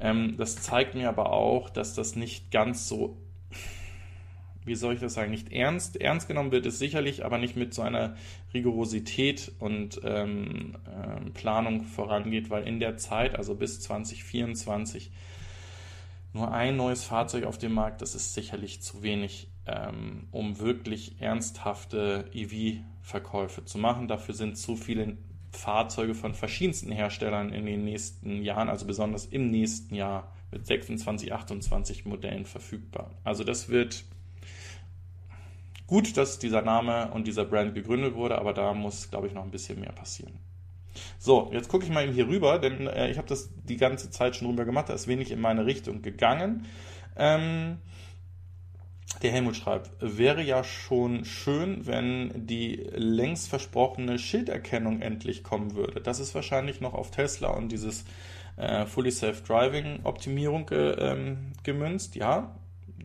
Ähm, 0.00 0.36
das 0.38 0.56
zeigt 0.56 0.94
mir 0.94 1.08
aber 1.08 1.32
auch, 1.32 1.70
dass 1.70 1.94
das 1.94 2.16
nicht 2.16 2.50
ganz 2.50 2.88
so 2.88 3.18
wie 4.64 4.74
soll 4.74 4.94
ich 4.94 5.00
das 5.00 5.14
sagen, 5.14 5.30
nicht 5.30 5.52
ernst. 5.52 6.00
Ernst 6.00 6.28
genommen 6.28 6.52
wird 6.52 6.66
es 6.66 6.78
sicherlich, 6.78 7.24
aber 7.24 7.38
nicht 7.38 7.56
mit 7.56 7.72
so 7.74 7.82
einer 7.82 8.16
Rigorosität 8.52 9.52
und 9.58 10.00
ähm, 10.04 10.76
äh, 10.86 11.30
Planung 11.30 11.84
vorangeht, 11.84 12.50
weil 12.50 12.66
in 12.66 12.80
der 12.80 12.96
Zeit, 12.96 13.36
also 13.36 13.54
bis 13.54 13.80
2024, 13.80 15.10
nur 16.34 16.52
ein 16.52 16.76
neues 16.76 17.04
Fahrzeug 17.04 17.44
auf 17.44 17.58
dem 17.58 17.72
Markt, 17.72 18.02
das 18.02 18.14
ist 18.14 18.34
sicherlich 18.34 18.82
zu 18.82 19.02
wenig, 19.02 19.48
ähm, 19.66 20.28
um 20.30 20.58
wirklich 20.58 21.20
ernsthafte 21.20 22.26
EV-Verkäufe 22.32 23.64
zu 23.64 23.78
machen. 23.78 24.08
Dafür 24.08 24.34
sind 24.34 24.58
zu 24.58 24.76
viele 24.76 25.16
Fahrzeuge 25.50 26.14
von 26.14 26.34
verschiedensten 26.34 26.92
Herstellern 26.92 27.52
in 27.52 27.64
den 27.64 27.84
nächsten 27.84 28.42
Jahren, 28.42 28.68
also 28.68 28.86
besonders 28.86 29.24
im 29.26 29.50
nächsten 29.50 29.94
Jahr 29.94 30.32
mit 30.50 30.66
26, 30.66 31.32
28 31.32 32.04
Modellen 32.04 32.44
verfügbar. 32.44 33.10
Also 33.24 33.44
das 33.44 33.68
wird 33.68 34.04
Gut, 35.88 36.18
dass 36.18 36.38
dieser 36.38 36.60
Name 36.60 37.10
und 37.12 37.26
dieser 37.26 37.46
Brand 37.46 37.74
gegründet 37.74 38.14
wurde, 38.14 38.38
aber 38.38 38.52
da 38.52 38.74
muss, 38.74 39.10
glaube 39.10 39.26
ich, 39.26 39.32
noch 39.32 39.42
ein 39.42 39.50
bisschen 39.50 39.80
mehr 39.80 39.92
passieren. 39.92 40.38
So, 41.18 41.50
jetzt 41.52 41.68
gucke 41.68 41.84
ich 41.84 41.90
mal 41.90 42.04
eben 42.04 42.12
hier 42.12 42.28
rüber, 42.28 42.58
denn 42.58 42.86
äh, 42.86 43.10
ich 43.10 43.16
habe 43.16 43.26
das 43.26 43.48
die 43.64 43.78
ganze 43.78 44.10
Zeit 44.10 44.36
schon 44.36 44.48
rüber 44.48 44.66
gemacht, 44.66 44.90
da 44.90 44.92
ist 44.92 45.08
wenig 45.08 45.30
in 45.30 45.40
meine 45.40 45.64
Richtung 45.64 46.02
gegangen. 46.02 46.66
Ähm, 47.16 47.78
der 49.22 49.32
Helmut 49.32 49.56
schreibt, 49.56 49.90
wäre 50.00 50.42
ja 50.42 50.62
schon 50.62 51.24
schön, 51.24 51.86
wenn 51.86 52.46
die 52.46 52.86
längst 52.92 53.48
versprochene 53.48 54.18
Schilderkennung 54.18 55.00
endlich 55.00 55.42
kommen 55.42 55.74
würde. 55.74 56.02
Das 56.02 56.20
ist 56.20 56.34
wahrscheinlich 56.34 56.82
noch 56.82 56.92
auf 56.92 57.10
Tesla 57.10 57.48
und 57.48 57.72
dieses 57.72 58.04
äh, 58.56 58.84
Fully 58.84 59.10
Self-Driving 59.10 60.00
Optimierung 60.04 60.68
äh, 60.68 60.90
ähm, 60.90 61.52
gemünzt. 61.62 62.14
Ja, 62.14 62.54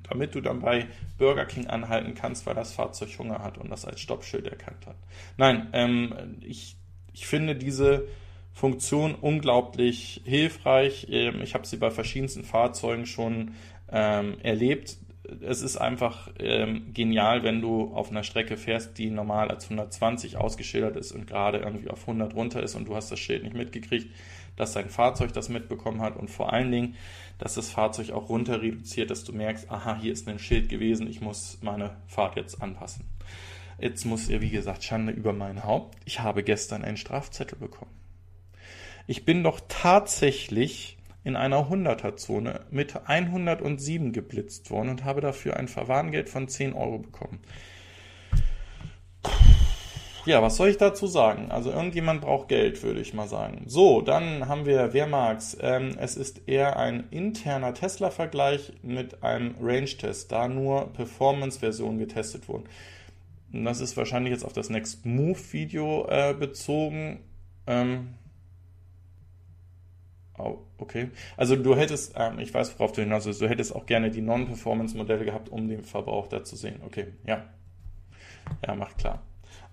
damit 0.10 0.36
du 0.36 0.42
dann 0.42 0.60
bei 0.60 0.88
Burger 1.18 1.46
King 1.46 1.68
anhalten 1.68 2.16
kannst, 2.16 2.46
weil 2.46 2.56
das 2.56 2.74
Fahrzeug 2.74 3.10
Hunger 3.18 3.40
hat 3.40 3.58
und 3.58 3.70
das 3.70 3.86
als 3.86 4.00
Stoppschild 4.00 4.48
erkannt 4.48 4.86
hat. 4.88 4.96
Nein, 5.38 5.68
ähm, 5.74 6.38
ich, 6.42 6.76
ich 7.14 7.28
finde 7.28 7.56
diese 7.56 8.08
Funktion 8.54 9.16
unglaublich 9.16 10.22
hilfreich. 10.26 11.08
Ähm, 11.10 11.42
ich 11.42 11.54
habe 11.54 11.66
sie 11.66 11.78
bei 11.78 11.92
verschiedensten 11.92 12.44
Fahrzeugen 12.44 13.06
schon 13.06 13.52
ähm, 13.92 14.38
erlebt. 14.42 14.98
Es 15.42 15.62
ist 15.62 15.78
einfach 15.78 16.30
ähm, 16.40 16.94
genial, 16.94 17.44
wenn 17.44 17.62
du 17.62 17.94
auf 17.94 18.12
einer 18.12 18.24
Strecke 18.24 18.58
fährst, 18.58 18.98
die 18.98 19.10
normal 19.10 19.50
als 19.50 19.66
120 19.66 20.38
ausgeschildert 20.38 20.98
ist 20.98 21.12
und 21.12 21.28
gerade 21.28 21.60
irgendwie 21.60 21.90
auf 21.90 22.02
100 22.02 22.36
runter 22.36 22.62
ist 22.62 22.76
und 22.76 22.88
du 22.88 22.96
hast 22.96 23.12
das 23.12 23.20
Schild 23.20 23.44
nicht 23.44 23.56
mitgekriegt 23.56 24.10
dass 24.56 24.74
dein 24.74 24.90
Fahrzeug 24.90 25.34
das 25.34 25.50
mitbekommen 25.50 26.02
hat 26.02 26.16
und 26.16 26.30
vor 26.30 26.54
allen 26.54 26.72
Dingen, 26.72 26.96
dass 27.38 27.56
das 27.56 27.70
Fahrzeug 27.70 28.12
auch 28.12 28.30
runter 28.30 28.62
reduziert, 28.62 29.10
dass 29.12 29.24
du 29.24 29.34
merkst, 29.34 29.70
aha, 29.70 29.98
hier 30.00 30.14
ist 30.14 30.28
ein 30.28 30.40
Schild 30.40 30.70
gewesen, 30.70 31.08
ich 31.08 31.22
muss 31.22 31.58
meine 31.62 31.98
Fahrt 32.08 32.36
jetzt 32.36 32.62
anpassen. 32.62 33.06
Jetzt 33.80 34.06
muss 34.06 34.30
ihr, 34.30 34.42
wie 34.42 34.50
gesagt, 34.50 34.84
Schande 34.84 35.12
über 35.12 35.34
mein 35.34 35.64
Haupt. 35.64 35.98
Ich 36.06 36.20
habe 36.20 36.44
gestern 36.44 36.84
einen 36.84 36.98
Strafzettel 36.98 37.58
bekommen. 37.58 37.92
Ich 39.08 39.26
bin 39.26 39.44
doch 39.44 39.60
tatsächlich 39.68 40.98
in 41.24 41.36
einer 41.36 41.70
100er-Zone 41.70 42.62
mit 42.70 43.08
107 43.08 44.14
geblitzt 44.14 44.70
worden 44.72 44.90
und 44.90 45.04
habe 45.04 45.22
dafür 45.22 45.58
ein 45.58 45.68
Verwarngeld 45.68 46.30
von 46.30 46.48
10 46.48 46.74
Euro 46.74 47.00
bekommen 47.00 47.40
ja, 50.26 50.42
was 50.42 50.56
soll 50.56 50.70
ich 50.70 50.78
dazu 50.78 51.08
sagen? 51.08 51.52
Also 51.52 51.72
irgendjemand 51.72 52.22
braucht 52.22 52.48
Geld, 52.48 52.82
würde 52.84 53.02
ich 53.02 53.14
mal 53.14 53.28
sagen. 53.28 53.64
So, 53.68 54.02
dann 54.02 54.48
haben 54.48 54.66
wir, 54.66 54.94
wer 54.94 55.08
mag's? 55.08 55.58
Ähm, 55.60 55.96
es 56.00 56.16
ist 56.16 56.48
eher 56.48 56.78
ein 56.78 57.10
interner 57.12 57.74
Tesla-Vergleich 57.74 58.74
mit 58.82 59.24
einem 59.24 59.56
Range-Test, 59.62 60.32
da 60.32 60.48
nur 60.48 60.94
Performance-Versionen 60.94 62.00
getestet 62.00 62.48
wurden. 62.48 62.66
Das 63.52 63.82
ist 63.82 63.98
wahrscheinlich 63.98 64.32
jetzt 64.32 64.46
auf 64.46 64.54
das 64.54 64.70
Next 64.70 65.06
Move-Video 65.06 66.08
äh, 66.10 66.34
bezogen. 66.34 67.20
Ähm, 67.68 68.16
okay. 70.78 71.12
Also 71.38 71.56
du 71.56 71.76
hättest, 71.76 72.14
ähm, 72.18 72.40
ich 72.40 72.54
weiß, 72.54 72.80
worauf 72.80 72.94
du 72.94 73.02
hinaus 73.02 73.26
willst, 73.26 73.42
du 73.42 73.50
hättest 73.50 73.76
auch 73.76 73.86
gerne 73.86 74.10
die 74.10 74.22
Non-Performance-Modelle 74.22 75.26
gehabt, 75.26 75.50
um 75.50 75.68
den 75.68 75.84
Verbrauch 75.84 76.28
da 76.28 76.44
zu 76.44 76.56
sehen. 76.56 76.82
Okay, 76.86 77.08
ja. 77.26 77.46
Ja, 78.66 78.76
macht 78.76 78.98
klar. 78.98 79.22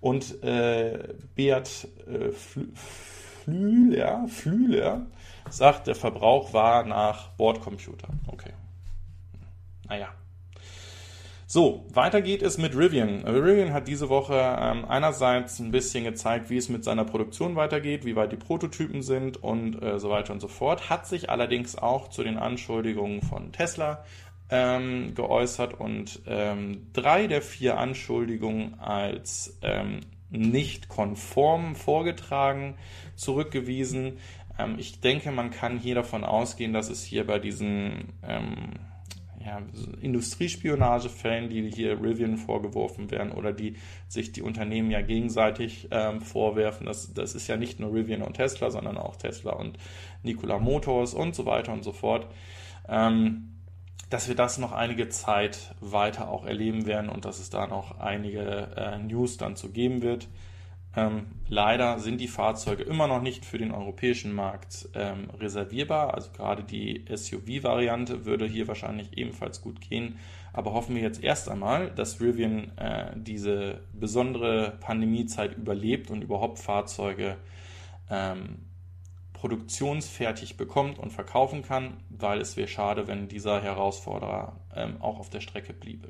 Und 0.01 0.43
äh, 0.43 1.13
Beat 1.35 1.87
äh, 2.07 2.31
Flühler, 2.31 4.27
Flühler 4.27 5.05
sagt, 5.49 5.87
der 5.87 5.95
Verbrauch 5.95 6.53
war 6.53 6.83
nach 6.83 7.29
Bordcomputer. 7.29 8.09
Okay. 8.27 8.51
Naja. 9.87 10.09
So, 11.53 11.85
weiter 11.93 12.21
geht 12.21 12.43
es 12.43 12.57
mit 12.57 12.77
Rivian. 12.77 13.27
Rivian 13.27 13.73
hat 13.73 13.89
diese 13.89 14.07
Woche 14.07 14.35
ähm, 14.35 14.85
einerseits 14.85 15.59
ein 15.59 15.71
bisschen 15.71 16.05
gezeigt, 16.05 16.49
wie 16.49 16.55
es 16.55 16.69
mit 16.69 16.85
seiner 16.85 17.03
Produktion 17.03 17.57
weitergeht, 17.57 18.05
wie 18.05 18.15
weit 18.15 18.31
die 18.31 18.37
Prototypen 18.37 19.01
sind 19.01 19.43
und 19.43 19.83
äh, 19.83 19.99
so 19.99 20.09
weiter 20.09 20.31
und 20.31 20.39
so 20.39 20.47
fort, 20.47 20.89
hat 20.89 21.07
sich 21.07 21.29
allerdings 21.29 21.77
auch 21.77 22.07
zu 22.07 22.23
den 22.23 22.37
Anschuldigungen 22.37 23.21
von 23.21 23.51
Tesla 23.51 24.05
ähm, 24.51 25.15
geäußert 25.15 25.73
und 25.79 26.21
ähm, 26.27 26.87
drei 26.93 27.27
der 27.27 27.41
vier 27.41 27.77
Anschuldigungen 27.77 28.79
als 28.79 29.57
ähm, 29.61 30.01
nicht 30.29 30.89
konform 30.89 31.75
vorgetragen, 31.75 32.75
zurückgewiesen. 33.15 34.17
Ähm, 34.59 34.75
ich 34.77 34.99
denke, 34.99 35.31
man 35.31 35.51
kann 35.51 35.79
hier 35.79 35.95
davon 35.95 36.23
ausgehen, 36.23 36.73
dass 36.73 36.89
es 36.89 37.03
hier 37.03 37.25
bei 37.25 37.39
diesen 37.39 38.13
ähm, 38.27 38.73
ja, 39.45 39.61
Industriespionagefällen, 40.01 41.49
die 41.49 41.71
hier 41.71 42.01
Rivian 42.01 42.37
vorgeworfen 42.37 43.09
werden 43.09 43.31
oder 43.31 43.53
die 43.53 43.75
sich 44.07 44.33
die 44.33 44.41
Unternehmen 44.41 44.91
ja 44.91 45.01
gegenseitig 45.01 45.87
ähm, 45.91 46.21
vorwerfen. 46.21 46.85
Das, 46.85 47.13
das 47.13 47.35
ist 47.35 47.47
ja 47.47 47.57
nicht 47.57 47.79
nur 47.79 47.93
Rivian 47.93 48.21
und 48.21 48.33
Tesla, 48.33 48.69
sondern 48.69 48.97
auch 48.97 49.15
Tesla 49.15 49.53
und 49.53 49.77
Nikola 50.23 50.59
Motors 50.59 51.13
und 51.13 51.35
so 51.35 51.45
weiter 51.45 51.73
und 51.73 51.83
so 51.83 51.91
fort. 51.91 52.27
Ähm, 52.87 53.60
dass 54.11 54.27
wir 54.27 54.35
das 54.35 54.57
noch 54.57 54.73
einige 54.73 55.07
Zeit 55.09 55.73
weiter 55.79 56.29
auch 56.29 56.45
erleben 56.45 56.85
werden 56.85 57.09
und 57.09 57.23
dass 57.23 57.39
es 57.39 57.49
da 57.49 57.65
noch 57.65 57.97
einige 57.97 58.67
äh, 58.75 58.99
News 58.99 59.37
dann 59.37 59.55
zu 59.55 59.71
geben 59.71 60.01
wird. 60.01 60.27
Ähm, 60.93 61.27
leider 61.47 61.97
sind 61.99 62.19
die 62.19 62.27
Fahrzeuge 62.27 62.83
immer 62.83 63.07
noch 63.07 63.21
nicht 63.21 63.45
für 63.45 63.57
den 63.57 63.71
europäischen 63.71 64.33
Markt 64.33 64.89
ähm, 64.93 65.29
reservierbar. 65.39 66.13
Also 66.13 66.29
gerade 66.31 66.63
die 66.63 67.05
SUV-Variante 67.09 68.25
würde 68.25 68.45
hier 68.45 68.67
wahrscheinlich 68.67 69.17
ebenfalls 69.17 69.61
gut 69.61 69.79
gehen. 69.79 70.19
Aber 70.51 70.73
hoffen 70.73 70.95
wir 70.95 71.01
jetzt 71.01 71.23
erst 71.23 71.47
einmal, 71.47 71.91
dass 71.91 72.19
Rivian 72.19 72.77
äh, 72.77 73.13
diese 73.15 73.79
besondere 73.93 74.77
Pandemiezeit 74.81 75.55
überlebt 75.55 76.11
und 76.11 76.21
überhaupt 76.21 76.59
Fahrzeuge 76.59 77.37
ähm, 78.09 78.57
produktionsfertig 79.41 80.55
bekommt 80.55 80.99
und 80.99 81.11
verkaufen 81.11 81.63
kann, 81.63 81.97
weil 82.09 82.39
es 82.41 82.57
wäre 82.57 82.67
schade, 82.67 83.07
wenn 83.07 83.27
dieser 83.27 83.59
Herausforderer 83.59 84.55
ähm, 84.75 85.01
auch 85.01 85.17
auf 85.17 85.31
der 85.31 85.41
Strecke 85.41 85.73
bliebe. 85.73 86.09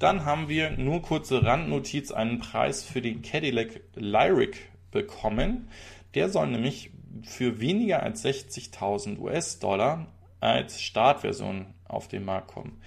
Dann 0.00 0.24
haben 0.24 0.48
wir 0.48 0.70
nur 0.72 1.00
kurze 1.00 1.44
Randnotiz 1.44 2.10
einen 2.10 2.40
Preis 2.40 2.82
für 2.82 3.00
den 3.00 3.22
Cadillac 3.22 3.80
Lyric 3.94 4.70
bekommen. 4.90 5.68
Der 6.14 6.30
soll 6.30 6.48
nämlich 6.48 6.90
für 7.22 7.60
weniger 7.60 8.02
als 8.02 8.24
60.000 8.24 9.20
US-Dollar 9.20 10.08
als 10.40 10.82
Startversion 10.82 11.66
auf 11.86 12.08
den 12.08 12.24
Markt 12.24 12.48
kommen. 12.48 12.80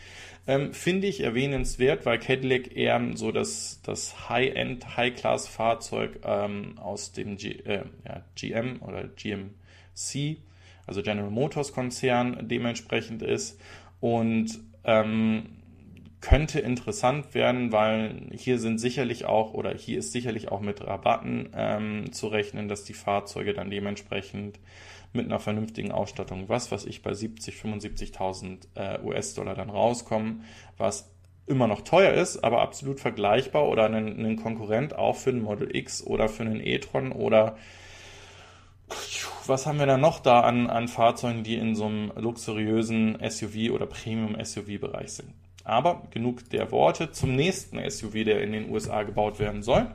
Ähm, 0.48 0.74
Finde 0.74 1.08
ich 1.08 1.22
erwähnenswert, 1.22 2.06
weil 2.06 2.20
Cadillac 2.20 2.76
eher 2.76 3.00
so 3.16 3.32
das, 3.32 3.80
das 3.84 4.28
High-End, 4.28 4.98
High-Class-Fahrzeug 4.98 6.20
ähm, 6.26 6.78
aus 6.78 7.14
dem 7.14 7.38
G, 7.38 7.52
äh, 7.52 7.86
ja, 8.06 8.26
GM 8.36 8.82
oder 8.82 9.08
GMC, 10.02 10.38
also 10.88 11.02
General 11.02 11.30
Motors 11.30 11.74
Konzern, 11.74 12.48
dementsprechend 12.48 13.22
ist. 13.22 13.60
Und 14.00 14.60
ähm, 14.84 15.58
könnte 16.22 16.60
interessant 16.60 17.34
werden, 17.34 17.72
weil 17.72 18.30
hier 18.32 18.60
sind 18.60 18.78
sicherlich 18.78 19.26
auch 19.26 19.54
oder 19.54 19.74
hier 19.74 20.00
ist 20.00 20.12
sicherlich 20.12 20.52
auch 20.52 20.62
mit 20.62 20.86
Rabatten 20.86 21.50
ähm, 21.56 22.12
zu 22.12 22.28
rechnen, 22.28 22.68
dass 22.68 22.84
die 22.84 22.94
Fahrzeuge 22.94 23.54
dann 23.54 23.72
dementsprechend 23.72 24.60
mit 25.14 25.26
einer 25.26 25.40
vernünftigen 25.40 25.92
Ausstattung, 25.92 26.48
was 26.48 26.72
was 26.72 26.86
ich 26.86 27.02
bei 27.02 27.14
70, 27.14 27.56
75.000 27.56 28.68
äh, 28.76 29.00
US-Dollar 29.04 29.56
dann 29.56 29.72
rauskommen, 29.72 30.44
was 30.78 31.12
immer 31.48 31.68
noch 31.68 31.82
teuer 31.82 32.14
ist, 32.14 32.44
aber 32.44 32.62
absolut 32.62 33.00
vergleichbar 33.00 33.68
oder 33.68 33.86
ein, 33.86 34.24
ein 34.24 34.36
Konkurrent 34.36 34.96
auch 34.96 35.16
für 35.16 35.32
einen 35.32 35.42
Model 35.42 35.76
X 35.76 36.06
oder 36.06 36.30
für 36.30 36.44
einen 36.44 36.62
e-tron 36.64 37.12
oder 37.12 37.58
was 39.48 39.66
haben 39.66 39.80
wir 39.80 39.86
da 39.86 39.98
noch 39.98 40.20
da 40.20 40.42
an, 40.42 40.70
an 40.70 40.88
Fahrzeugen, 40.88 41.44
die 41.44 41.56
in 41.56 41.76
so 41.76 41.86
einem 41.86 42.12
luxuriösen 42.16 43.18
SUV 43.28 43.72
oder 43.72 43.86
Premium-SUV-Bereich 43.86 45.14
sind? 45.14 45.34
Aber 45.64 46.04
genug 46.12 46.50
der 46.50 46.72
Worte 46.72 47.12
zum 47.12 47.36
nächsten 47.36 47.78
SUV, 47.90 48.24
der 48.24 48.42
in 48.42 48.52
den 48.52 48.70
USA 48.70 49.04
gebaut 49.04 49.40
werden 49.40 49.62
soll. 49.62 49.88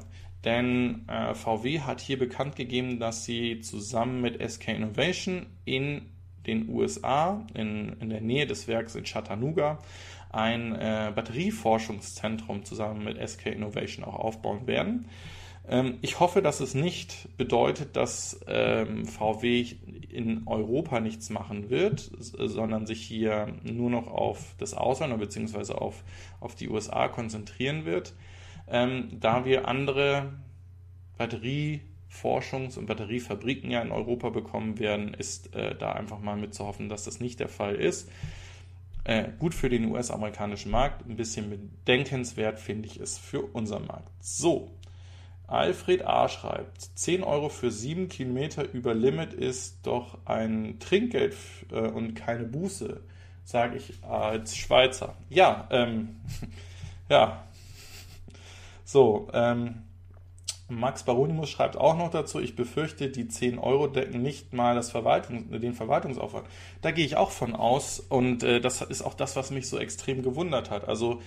Denn 0.45 1.09
äh, 1.09 1.35
VW 1.35 1.81
hat 1.81 2.01
hier 2.01 2.19
bekannt 2.19 2.55
gegeben, 2.55 3.01
dass 3.01 3.25
sie 3.25 3.61
zusammen 3.61 4.21
mit 4.21 4.41
SK 4.41 4.69
Innovation 4.69 5.47
in 5.65 6.03
den 6.47 6.69
USA, 6.69 7.45
in, 7.55 7.97
in 8.01 8.11
der 8.11 8.21
Nähe 8.21 8.47
des 8.47 8.69
Werks 8.69 8.95
in 8.95 9.05
Chattanooga, 9.05 9.79
ein 10.31 10.75
äh, 10.75 11.13
Batterieforschungszentrum 11.15 12.65
zusammen 12.65 13.05
mit 13.05 13.29
SK 13.29 13.47
Innovation 13.47 14.05
auch 14.05 14.15
aufbauen 14.15 14.67
werden. 14.67 15.07
Ähm, 15.69 15.99
ich 16.01 16.21
hoffe, 16.21 16.43
dass 16.43 16.61
es 16.61 16.75
nicht 16.75 17.37
bedeutet, 17.37 17.97
dass 17.97 18.41
ähm, 18.47 19.05
VW 19.05 19.67
in 20.09 20.47
Europa 20.47 21.01
nichts 21.01 21.31
machen 21.31 21.71
wird, 21.71 22.11
sondern 22.19 22.87
sich 22.87 23.03
hier 23.03 23.55
nur 23.65 23.91
noch 23.91 24.07
auf 24.07 24.55
das 24.59 24.75
Ausland 24.75 25.19
bzw. 25.19 25.73
Auf, 25.75 26.05
auf 26.41 26.55
die 26.55 26.69
USA 26.69 27.09
konzentrieren 27.09 27.85
wird, 27.85 28.15
ähm, 28.69 29.09
da 29.21 29.45
wir 29.45 29.69
andere 29.69 30.33
Batterieforschungs- 31.19 32.79
und 32.79 32.87
Batteriefabriken 32.87 33.71
ja 33.71 33.83
in 33.83 33.91
Europa 33.91 34.31
bekommen 34.31 34.79
werden, 34.79 35.15
ist 35.15 35.55
äh, 35.55 35.75
da 35.75 35.93
einfach 35.93 36.21
mal 36.21 36.37
mit 36.37 36.55
zu 36.55 36.65
hoffen, 36.65 36.89
dass 36.89 37.05
das 37.05 37.21
nicht 37.21 37.41
der 37.41 37.49
Fall 37.49 37.75
ist. 37.77 38.09
Äh, 39.05 39.29
gut 39.39 39.55
für 39.55 39.69
den 39.69 39.85
US-amerikanischen 39.93 40.71
Markt, 40.71 41.09
ein 41.09 41.17
bisschen 41.17 41.51
bedenkenswert 41.51 42.59
finde 42.59 42.89
ich 42.89 42.99
es 42.99 43.19
für 43.19 43.43
unseren 43.43 43.87
Markt. 43.87 44.11
So, 44.21 44.73
Alfred 45.49 46.05
A. 46.05 46.29
schreibt, 46.29 46.83
10 46.97 47.23
Euro 47.23 47.49
für 47.49 47.71
7 47.71 48.09
Kilometer 48.09 48.69
über 48.73 48.95
Limit 48.95 49.33
ist 49.33 49.87
doch 49.87 50.19
ein 50.25 50.79
Trinkgeld 50.81 51.37
äh, 51.71 51.81
und 51.81 52.15
keine 52.15 52.45
Buße, 52.45 53.01
sage 53.45 53.77
ich 53.77 54.03
als 54.03 54.57
Schweizer. 54.57 55.15
Ja, 55.29 55.69
ähm, 55.71 56.17
ja. 57.09 57.45
So, 58.85 59.29
ähm, 59.33 59.83
Max 60.69 61.05
Baronimus 61.05 61.49
schreibt 61.49 61.77
auch 61.77 61.97
noch 61.97 62.11
dazu, 62.11 62.41
ich 62.41 62.57
befürchte, 62.57 63.09
die 63.09 63.29
10 63.29 63.59
Euro 63.59 63.87
decken 63.87 64.23
nicht 64.23 64.53
mal 64.53 64.75
das 64.75 64.91
Verwaltung, 64.91 65.61
den 65.61 65.75
Verwaltungsaufwand. 65.75 66.47
Da 66.83 66.91
gehe 66.91 67.07
ich 67.07 67.17
auch 67.17 67.31
von 67.31 67.55
aus 67.55 68.01
und 68.01 68.43
äh, 68.43 68.61
das 68.61 68.83
ist 68.83 69.03
auch 69.03 69.15
das, 69.15 69.37
was 69.37 69.53
mich 69.53 69.69
so 69.69 69.79
extrem 69.79 70.23
gewundert 70.23 70.71
hat. 70.71 70.89
Also 70.89 71.23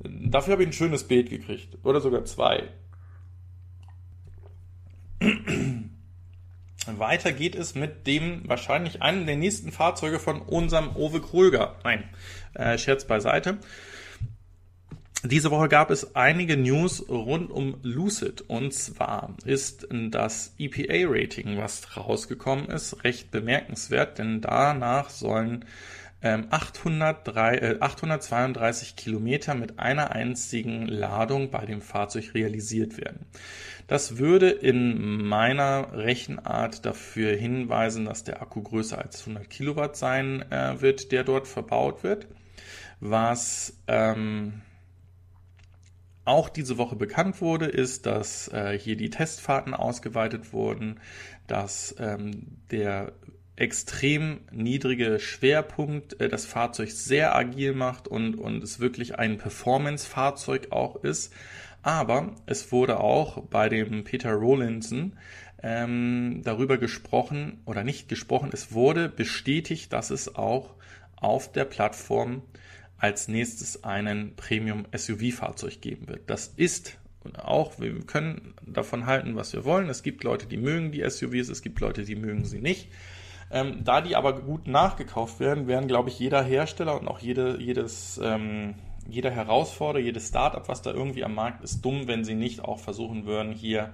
Dafür 0.00 0.52
habe 0.52 0.62
ich 0.62 0.68
ein 0.68 0.72
schönes 0.72 1.04
Bild 1.04 1.30
gekriegt. 1.30 1.78
Oder 1.82 2.00
sogar 2.00 2.24
zwei. 2.24 2.68
Weiter 6.86 7.32
geht 7.32 7.54
es 7.54 7.74
mit 7.74 8.06
dem 8.06 8.48
wahrscheinlich 8.48 9.02
einem 9.02 9.26
der 9.26 9.36
nächsten 9.36 9.72
Fahrzeuge 9.72 10.18
von 10.18 10.40
unserem 10.40 10.96
Owe 10.96 11.20
Kröger. 11.20 11.76
Nein, 11.84 12.04
äh, 12.54 12.78
Scherz 12.78 13.04
beiseite. 13.04 13.58
Diese 15.24 15.50
Woche 15.50 15.68
gab 15.68 15.90
es 15.90 16.14
einige 16.14 16.56
News 16.56 17.08
rund 17.08 17.50
um 17.50 17.78
Lucid. 17.82 18.42
Und 18.42 18.72
zwar 18.72 19.34
ist 19.44 19.88
das 19.90 20.54
EPA-Rating, 20.58 21.58
was 21.58 21.96
rausgekommen 21.96 22.66
ist, 22.66 23.02
recht 23.02 23.32
bemerkenswert, 23.32 24.18
denn 24.18 24.40
danach 24.40 25.10
sollen 25.10 25.64
803, 26.20 27.54
äh, 27.56 27.76
832 27.80 28.96
Kilometer 28.96 29.54
mit 29.54 29.78
einer 29.78 30.10
einzigen 30.10 30.86
Ladung 30.86 31.50
bei 31.50 31.64
dem 31.64 31.80
Fahrzeug 31.80 32.34
realisiert 32.34 32.98
werden. 32.98 33.26
Das 33.86 34.18
würde 34.18 34.50
in 34.50 35.24
meiner 35.26 35.92
Rechenart 35.92 36.84
dafür 36.84 37.36
hinweisen, 37.36 38.04
dass 38.04 38.24
der 38.24 38.42
Akku 38.42 38.62
größer 38.62 38.98
als 38.98 39.20
100 39.20 39.48
Kilowatt 39.48 39.96
sein 39.96 40.42
äh, 40.50 40.80
wird, 40.80 41.12
der 41.12 41.24
dort 41.24 41.46
verbaut 41.46 42.02
wird. 42.02 42.26
Was 43.00 43.78
ähm, 43.86 44.62
auch 46.24 46.48
diese 46.50 46.76
Woche 46.76 46.96
bekannt 46.96 47.40
wurde, 47.40 47.66
ist, 47.66 48.04
dass 48.04 48.48
äh, 48.48 48.78
hier 48.78 48.96
die 48.96 49.08
Testfahrten 49.08 49.72
ausgeweitet 49.72 50.52
wurden, 50.52 51.00
dass 51.46 51.94
ähm, 51.98 52.58
der 52.70 53.12
extrem 53.58 54.40
niedrige 54.52 55.18
Schwerpunkt 55.18 56.20
äh, 56.20 56.28
das 56.28 56.46
Fahrzeug 56.46 56.90
sehr 56.90 57.34
agil 57.34 57.74
macht 57.74 58.08
und, 58.08 58.36
und 58.36 58.62
es 58.62 58.80
wirklich 58.80 59.18
ein 59.18 59.38
Performance-Fahrzeug 59.38 60.68
auch 60.70 60.96
ist. 61.02 61.32
Aber 61.82 62.34
es 62.46 62.72
wurde 62.72 63.00
auch 63.00 63.42
bei 63.44 63.68
dem 63.68 64.04
Peter 64.04 64.32
Rollinson 64.32 65.14
ähm, 65.62 66.42
darüber 66.44 66.78
gesprochen 66.78 67.60
oder 67.64 67.82
nicht 67.82 68.08
gesprochen, 68.08 68.50
es 68.52 68.72
wurde 68.72 69.08
bestätigt, 69.08 69.92
dass 69.92 70.10
es 70.10 70.36
auch 70.36 70.74
auf 71.16 71.50
der 71.50 71.64
Plattform 71.64 72.42
als 72.96 73.28
nächstes 73.28 73.84
einen 73.84 74.36
Premium-SUV-Fahrzeug 74.36 75.80
geben 75.80 76.08
wird. 76.08 76.30
Das 76.30 76.48
ist 76.56 76.98
auch, 77.34 77.78
wir 77.80 77.98
können 78.06 78.54
davon 78.64 79.06
halten, 79.06 79.34
was 79.34 79.52
wir 79.52 79.64
wollen. 79.64 79.88
Es 79.88 80.02
gibt 80.02 80.24
Leute, 80.24 80.46
die 80.46 80.56
mögen 80.56 80.92
die 80.92 81.08
SUVs, 81.08 81.48
es 81.48 81.62
gibt 81.62 81.80
Leute, 81.80 82.04
die 82.04 82.16
mögen 82.16 82.44
sie 82.44 82.60
nicht. 82.60 82.88
Ähm, 83.50 83.82
da 83.84 84.00
die 84.00 84.16
aber 84.16 84.40
gut 84.40 84.66
nachgekauft 84.66 85.40
werden, 85.40 85.66
werden, 85.66 85.88
glaube 85.88 86.10
ich, 86.10 86.18
jeder 86.18 86.42
Hersteller 86.42 87.00
und 87.00 87.08
auch 87.08 87.18
jede, 87.20 87.60
jedes, 87.60 88.20
ähm, 88.22 88.74
jeder 89.08 89.30
Herausforderer, 89.30 90.02
jedes 90.02 90.28
Startup, 90.28 90.68
was 90.68 90.82
da 90.82 90.92
irgendwie 90.92 91.24
am 91.24 91.34
Markt 91.34 91.64
ist, 91.64 91.82
dumm, 91.82 92.06
wenn 92.06 92.24
sie 92.24 92.34
nicht 92.34 92.60
auch 92.60 92.78
versuchen 92.78 93.24
würden, 93.24 93.52
hier 93.52 93.92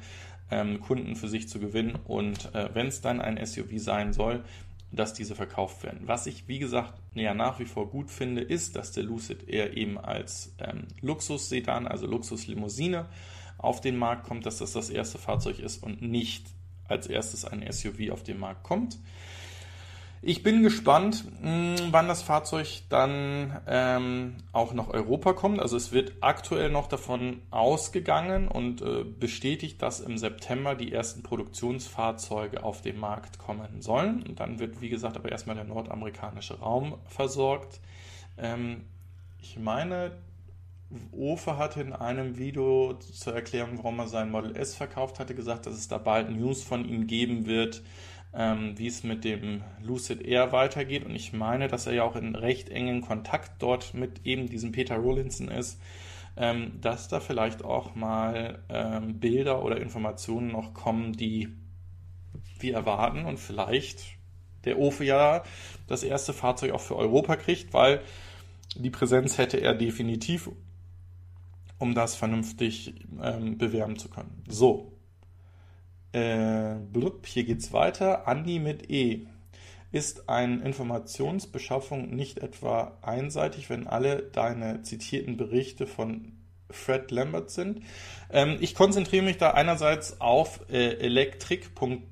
ähm, 0.51 0.81
Kunden 0.81 1.15
für 1.15 1.29
sich 1.29 1.49
zu 1.49 1.61
gewinnen. 1.61 1.99
Und 2.05 2.55
äh, 2.55 2.71
wenn 2.75 2.89
es 2.89 3.01
dann 3.01 3.21
ein 3.21 3.45
SUV 3.45 3.71
sein 3.77 4.13
soll, 4.13 4.43
dass 4.91 5.13
diese 5.13 5.35
verkauft 5.35 5.83
werden. 5.83 6.03
Was 6.07 6.27
ich, 6.27 6.47
wie 6.49 6.59
gesagt, 6.59 6.95
ja, 7.15 7.35
nach 7.35 7.59
wie 7.59 7.65
vor 7.65 7.91
gut 7.91 8.11
finde, 8.11 8.43
ist, 8.43 8.77
dass 8.77 8.93
der 8.93 9.03
Lucid 9.05 9.49
eher 9.49 9.77
eben 9.77 9.99
als 9.99 10.55
ähm, 10.59 10.87
Luxussedan, 11.01 11.87
also 11.87 12.07
Luxuslimousine, 12.07 13.07
auf 13.59 13.81
den 13.81 13.97
Markt 13.97 14.27
kommt, 14.27 14.47
dass 14.47 14.59
das 14.59 14.73
das 14.73 14.91
erste 14.91 15.19
Fahrzeug 15.19 15.59
ist 15.59 15.83
und 15.83 16.03
nicht 16.03 16.47
als 16.87 17.07
erstes 17.07 17.45
ein 17.45 17.65
SUV 17.71 18.11
auf 18.11 18.23
den 18.23 18.39
Markt 18.39 18.63
kommt. 18.63 18.99
Ich 20.27 20.43
bin 20.43 20.63
gespannt, 20.63 21.23
hm, 21.43 21.77
wann 21.91 22.09
das 22.09 22.23
Fahrzeug 22.23 22.85
dann 22.89 23.61
ähm, 23.67 24.37
auch 24.53 24.73
nach 24.73 24.89
Europa 24.89 25.35
kommt. 25.35 25.61
Also 25.61 25.77
es 25.77 25.93
wird 25.93 26.15
aktuell 26.23 26.71
noch 26.71 26.87
davon 26.87 27.43
ausgegangen 27.51 28.49
und 28.49 28.81
äh, 28.81 29.05
bestätigt, 29.05 29.83
dass 29.83 30.01
im 30.01 30.17
September 30.17 30.77
die 30.77 30.93
ersten 30.93 31.23
Produktionsfahrzeuge 31.23 32.65
auf 32.65 32.81
den 32.81 32.99
Markt 32.99 33.39
kommen 33.39 33.83
sollen. 33.83 34.23
Und 34.23 34.41
dann 34.41 34.61
wird, 34.61 34.81
wie 34.81 34.89
gesagt, 34.89 35.19
aber 35.19 35.31
erstmal 35.31 35.57
der 35.57 35.67
nordamerikanische 35.67 36.59
Raum 36.59 36.95
versorgt. 37.07 37.81
Ähm, 38.39 38.87
ich 39.43 39.59
meine, 39.59 40.13
Ofe 41.13 41.59
hatte 41.59 41.83
in 41.83 41.93
einem 41.93 42.39
Video 42.39 42.95
zur 42.95 43.35
Erklärung, 43.35 43.77
warum 43.77 43.99
er 43.99 44.09
sein 44.09 44.31
Model 44.31 44.57
S 44.57 44.75
verkauft 44.75 45.19
hatte, 45.19 45.35
gesagt, 45.35 45.67
dass 45.67 45.75
es 45.75 45.89
da 45.89 45.99
bald 45.99 46.31
News 46.31 46.63
von 46.63 46.89
ihm 46.89 47.07
geben 47.07 47.45
wird 47.45 47.83
ähm, 48.37 48.77
wie 48.77 48.89
es 48.89 49.05
mit 49.05 49.25
dem 49.25 49.63
Lucid 49.83 50.23
Air 50.23 50.53
weitergeht. 50.53 51.05
Und 51.05 51.15
ich 51.15 51.33
meine, 51.33 51.69
dass 51.69 51.87
er 51.87 51.95
ja 51.95 52.03
auch 52.05 52.17
in 52.17 52.35
recht 52.35 52.69
engen 52.69 53.01
Kontakt 53.01 53.63
dort 53.63 53.95
mit 53.95 54.27
eben 54.27 54.49
diesem 54.49 54.73
Peter 54.73 54.97
Rollinson 54.97 55.49
ist. 55.49 55.79
ähm, 56.37 56.81
dass 56.81 57.09
da 57.09 57.21
vielleicht 57.21 57.65
auch 57.65 57.95
mal 57.95 58.63
ähm, 58.69 59.21
Bilder 59.21 59.63
oder 59.63 59.81
Informationen 59.81 60.51
noch 60.51 60.75
kommen, 60.75 61.13
die 61.13 61.49
wir 62.59 62.75
erwarten 62.75 63.25
und 63.25 63.39
vielleicht 63.39 64.17
der 64.65 64.79
Ofe 64.79 65.05
ja 65.05 65.45
das 65.87 66.03
erste 66.03 66.33
Fahrzeug 66.33 66.73
auch 66.73 66.81
für 66.81 66.97
Europa 66.97 67.37
kriegt, 67.37 67.73
weil 67.73 68.01
die 68.75 68.91
Präsenz 68.91 69.39
hätte 69.39 69.59
er 69.59 69.75
definitiv, 69.75 70.51
um 71.79 71.95
das 71.95 72.17
vernünftig 72.17 72.95
ähm, 73.23 73.59
bewerben 73.59 73.97
zu 73.97 74.09
können. 74.09 74.43
So. 74.49 74.94
Äh, 76.15 76.77
blub, 76.93 77.27
hier 77.27 77.43
geht's 77.43 77.73
weiter. 77.73 78.29
Andi 78.29 78.61
mit 78.61 78.89
E. 78.89 79.27
Ist 79.91 80.29
eine 80.29 80.63
Informationsbeschaffung 80.65 82.15
nicht 82.15 82.39
etwa 82.39 82.97
einseitig, 83.03 83.69
wenn 83.69 83.89
alle 83.89 84.23
deine 84.23 84.83
zitierten 84.83 85.37
Berichte 85.37 85.89
von 85.89 86.33
Fred 86.71 87.11
Lambert 87.11 87.51
sind? 87.51 87.81
Ähm, 88.31 88.59
ich 88.61 88.77
konzentriere 88.77 89.25
mich 89.25 89.39
da 89.39 89.51
einerseits 89.51 90.21
auf 90.21 90.61
äh, 90.71 90.99
elektrik.co. 90.99 92.03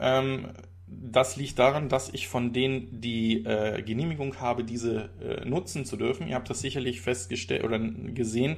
Ähm, 0.00 0.48
das 0.86 1.36
liegt 1.36 1.58
daran, 1.58 1.90
dass 1.90 2.08
ich 2.08 2.28
von 2.28 2.54
denen 2.54 3.00
die 3.00 3.44
äh, 3.44 3.82
Genehmigung 3.82 4.40
habe, 4.40 4.64
diese 4.64 5.10
äh, 5.20 5.44
nutzen 5.46 5.84
zu 5.84 5.98
dürfen. 5.98 6.26
Ihr 6.28 6.34
habt 6.34 6.48
das 6.48 6.60
sicherlich 6.60 7.02
festgestellt 7.02 7.64
oder 7.64 7.78
gesehen, 7.78 8.56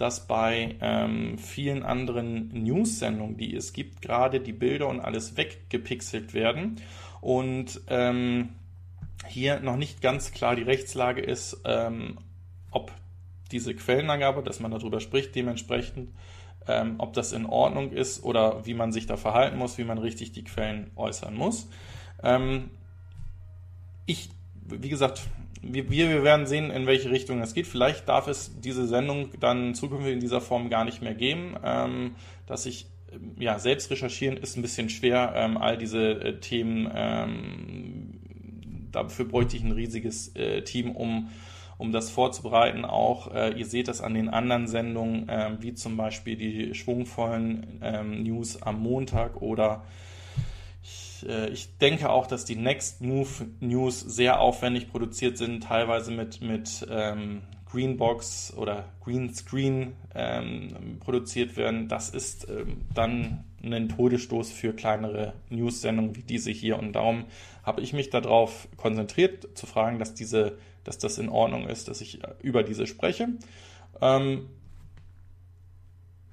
dass 0.00 0.26
bei 0.26 0.76
ähm, 0.80 1.36
vielen 1.38 1.82
anderen 1.82 2.48
News-Sendungen, 2.48 3.36
die 3.36 3.54
es 3.54 3.72
gibt, 3.72 4.00
gerade 4.00 4.40
die 4.40 4.52
Bilder 4.52 4.88
und 4.88 5.00
alles 5.00 5.36
weggepixelt 5.36 6.32
werden 6.32 6.76
und 7.20 7.80
ähm, 7.88 8.50
hier 9.26 9.60
noch 9.60 9.76
nicht 9.76 10.00
ganz 10.00 10.32
klar 10.32 10.56
die 10.56 10.62
Rechtslage 10.62 11.20
ist, 11.20 11.60
ähm, 11.64 12.18
ob 12.70 12.92
diese 13.52 13.74
Quellenangabe, 13.74 14.42
dass 14.42 14.60
man 14.60 14.70
darüber 14.70 15.00
spricht, 15.00 15.34
dementsprechend 15.34 16.10
ähm, 16.66 16.94
ob 16.98 17.12
das 17.12 17.32
in 17.32 17.46
Ordnung 17.46 17.92
ist 17.92 18.22
oder 18.22 18.64
wie 18.64 18.74
man 18.74 18.92
sich 18.92 19.06
da 19.06 19.16
verhalten 19.16 19.58
muss, 19.58 19.76
wie 19.76 19.84
man 19.84 19.98
richtig 19.98 20.32
die 20.32 20.44
Quellen 20.44 20.90
äußern 20.96 21.34
muss. 21.34 21.68
Ähm, 22.22 22.70
ich, 24.06 24.30
wie 24.66 24.88
gesagt, 24.88 25.22
wir, 25.62 25.90
wir 25.90 26.24
werden 26.24 26.46
sehen, 26.46 26.70
in 26.70 26.86
welche 26.86 27.10
Richtung 27.10 27.40
es 27.40 27.54
geht. 27.54 27.66
Vielleicht 27.66 28.08
darf 28.08 28.28
es 28.28 28.60
diese 28.60 28.86
Sendung 28.86 29.30
dann 29.40 29.74
zukünftig 29.74 30.14
in 30.14 30.20
dieser 30.20 30.40
Form 30.40 30.70
gar 30.70 30.84
nicht 30.84 31.02
mehr 31.02 31.14
geben, 31.14 31.56
ähm, 31.64 32.14
dass 32.46 32.66
ich 32.66 32.86
ja, 33.38 33.58
selbst 33.58 33.90
recherchieren 33.90 34.36
ist 34.36 34.56
ein 34.56 34.62
bisschen 34.62 34.88
schwer, 34.88 35.32
ähm, 35.34 35.56
all 35.56 35.76
diese 35.76 36.12
äh, 36.12 36.40
Themen, 36.40 36.90
ähm, 36.94 38.20
dafür 38.92 39.24
bräuchte 39.24 39.56
ich 39.56 39.64
ein 39.64 39.72
riesiges 39.72 40.34
äh, 40.36 40.62
Team, 40.62 40.92
um 40.92 41.28
um 41.80 41.92
das 41.92 42.10
vorzubereiten. 42.10 42.84
Auch 42.84 43.34
äh, 43.34 43.58
ihr 43.58 43.64
seht 43.64 43.88
das 43.88 44.02
an 44.02 44.12
den 44.12 44.28
anderen 44.28 44.68
Sendungen, 44.68 45.28
äh, 45.30 45.52
wie 45.60 45.72
zum 45.72 45.96
Beispiel 45.96 46.36
die 46.36 46.74
schwungvollen 46.74 47.80
ähm, 47.82 48.22
News 48.22 48.60
am 48.60 48.82
Montag 48.82 49.40
oder 49.40 49.82
ich, 51.22 51.28
äh, 51.28 51.48
ich, 51.48 51.76
denke 51.78 52.10
auch, 52.10 52.26
dass 52.26 52.44
die 52.44 52.56
Next 52.56 53.00
Move 53.00 53.28
News 53.60 54.00
sehr 54.00 54.40
aufwendig 54.40 54.90
produziert 54.90 55.38
sind, 55.38 55.64
teilweise 55.64 56.10
mit, 56.10 56.40
mit 56.40 56.86
ähm, 56.90 57.42
Greenbox 57.70 58.54
oder 58.56 58.84
Greenscreen 59.04 59.94
ähm, 60.14 60.98
produziert 61.00 61.56
werden. 61.56 61.88
Das 61.88 62.10
ist 62.10 62.48
ähm, 62.48 62.82
dann 62.94 63.44
ein 63.62 63.88
Todesstoß 63.88 64.50
für 64.50 64.72
kleinere 64.72 65.34
News-Sendungen 65.50 66.16
wie 66.16 66.22
diese 66.22 66.50
hier. 66.50 66.78
Und 66.78 66.94
darum 66.94 67.26
habe 67.62 67.80
ich 67.82 67.92
mich 67.92 68.10
darauf 68.10 68.68
konzentriert, 68.76 69.56
zu 69.56 69.66
fragen, 69.66 69.98
dass 69.98 70.14
diese 70.14 70.56
dass 70.84 70.98
das 70.98 71.18
in 71.18 71.28
Ordnung 71.28 71.68
ist, 71.68 71.88
dass 71.88 72.00
ich 72.00 72.22
äh, 72.22 72.34
über 72.42 72.62
diese 72.62 72.86
spreche. 72.86 73.28
Ähm, 74.00 74.48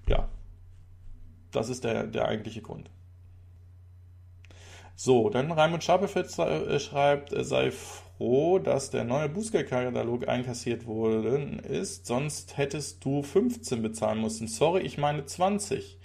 ja, 0.07 0.29
das 1.51 1.69
ist 1.69 1.83
der, 1.83 2.07
der 2.07 2.27
eigentliche 2.27 2.61
Grund. 2.61 2.89
So, 4.99 5.29
dann 5.29 5.51
Raimund 5.51 5.83
Schabefeld 5.83 6.27
äh, 6.39 6.79
schreibt, 6.79 7.31
er 7.31 7.43
sei 7.43 7.69
froh, 7.71 8.57
dass 8.57 8.89
der 8.89 9.03
neue 9.03 9.29
Bußgeldkatalog 9.29 10.27
einkassiert 10.27 10.87
worden 10.87 11.59
ist, 11.59 12.07
sonst 12.07 12.57
hättest 12.57 13.05
du 13.05 13.21
15 13.21 13.83
bezahlen 13.83 14.21
müssen. 14.21 14.47
Sorry, 14.47 14.81
ich 14.81 14.97
meine 14.97 15.23
20. 15.23 15.99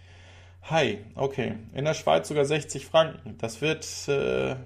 Hi, 0.65 0.99
okay. 1.15 1.55
In 1.73 1.87
der 1.87 1.95
Schweiz 1.95 2.29
sogar 2.29 2.45
60 2.45 2.85
Franken. 2.85 3.39
Das 3.39 3.63
wird. 3.63 3.87
Äh, 4.09 4.57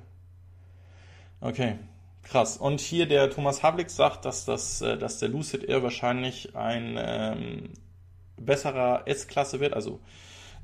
okay, 1.40 1.76
Krass. 2.24 2.56
Und 2.56 2.80
hier 2.80 3.06
der 3.06 3.30
Thomas 3.30 3.62
Havlik 3.62 3.88
sagt, 3.88 4.24
dass, 4.24 4.44
das, 4.44 4.82
äh, 4.82 4.98
dass 4.98 5.20
der 5.20 5.28
Lucid 5.28 5.62
Air 5.62 5.84
wahrscheinlich 5.84 6.56
ein 6.56 6.96
ähm, 6.98 7.70
besserer 8.36 9.02
S-Klasse 9.06 9.60
wird. 9.60 9.74
Also 9.74 10.00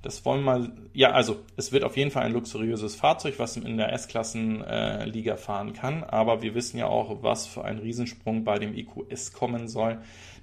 das 0.02 0.24
wollen 0.24 0.42
wir 0.42 0.58
mal. 0.58 0.72
Ja, 0.92 1.12
also 1.12 1.38
es 1.56 1.72
wird 1.72 1.84
auf 1.84 1.96
jeden 1.96 2.10
Fall 2.10 2.24
ein 2.24 2.32
luxuriöses 2.32 2.96
Fahrzeug, 2.96 3.38
was 3.38 3.56
in 3.56 3.76
der 3.76 3.92
S-Klassen-Liga 3.92 5.34
äh, 5.34 5.36
fahren 5.36 5.72
kann. 5.72 6.02
Aber 6.02 6.42
wir 6.42 6.54
wissen 6.54 6.76
ja 6.78 6.86
auch, 6.86 7.22
was 7.22 7.46
für 7.46 7.64
ein 7.64 7.78
Riesensprung 7.78 8.44
bei 8.44 8.58
dem 8.58 8.74
EQS 8.74 9.32
kommen 9.32 9.68
soll. 9.68 9.98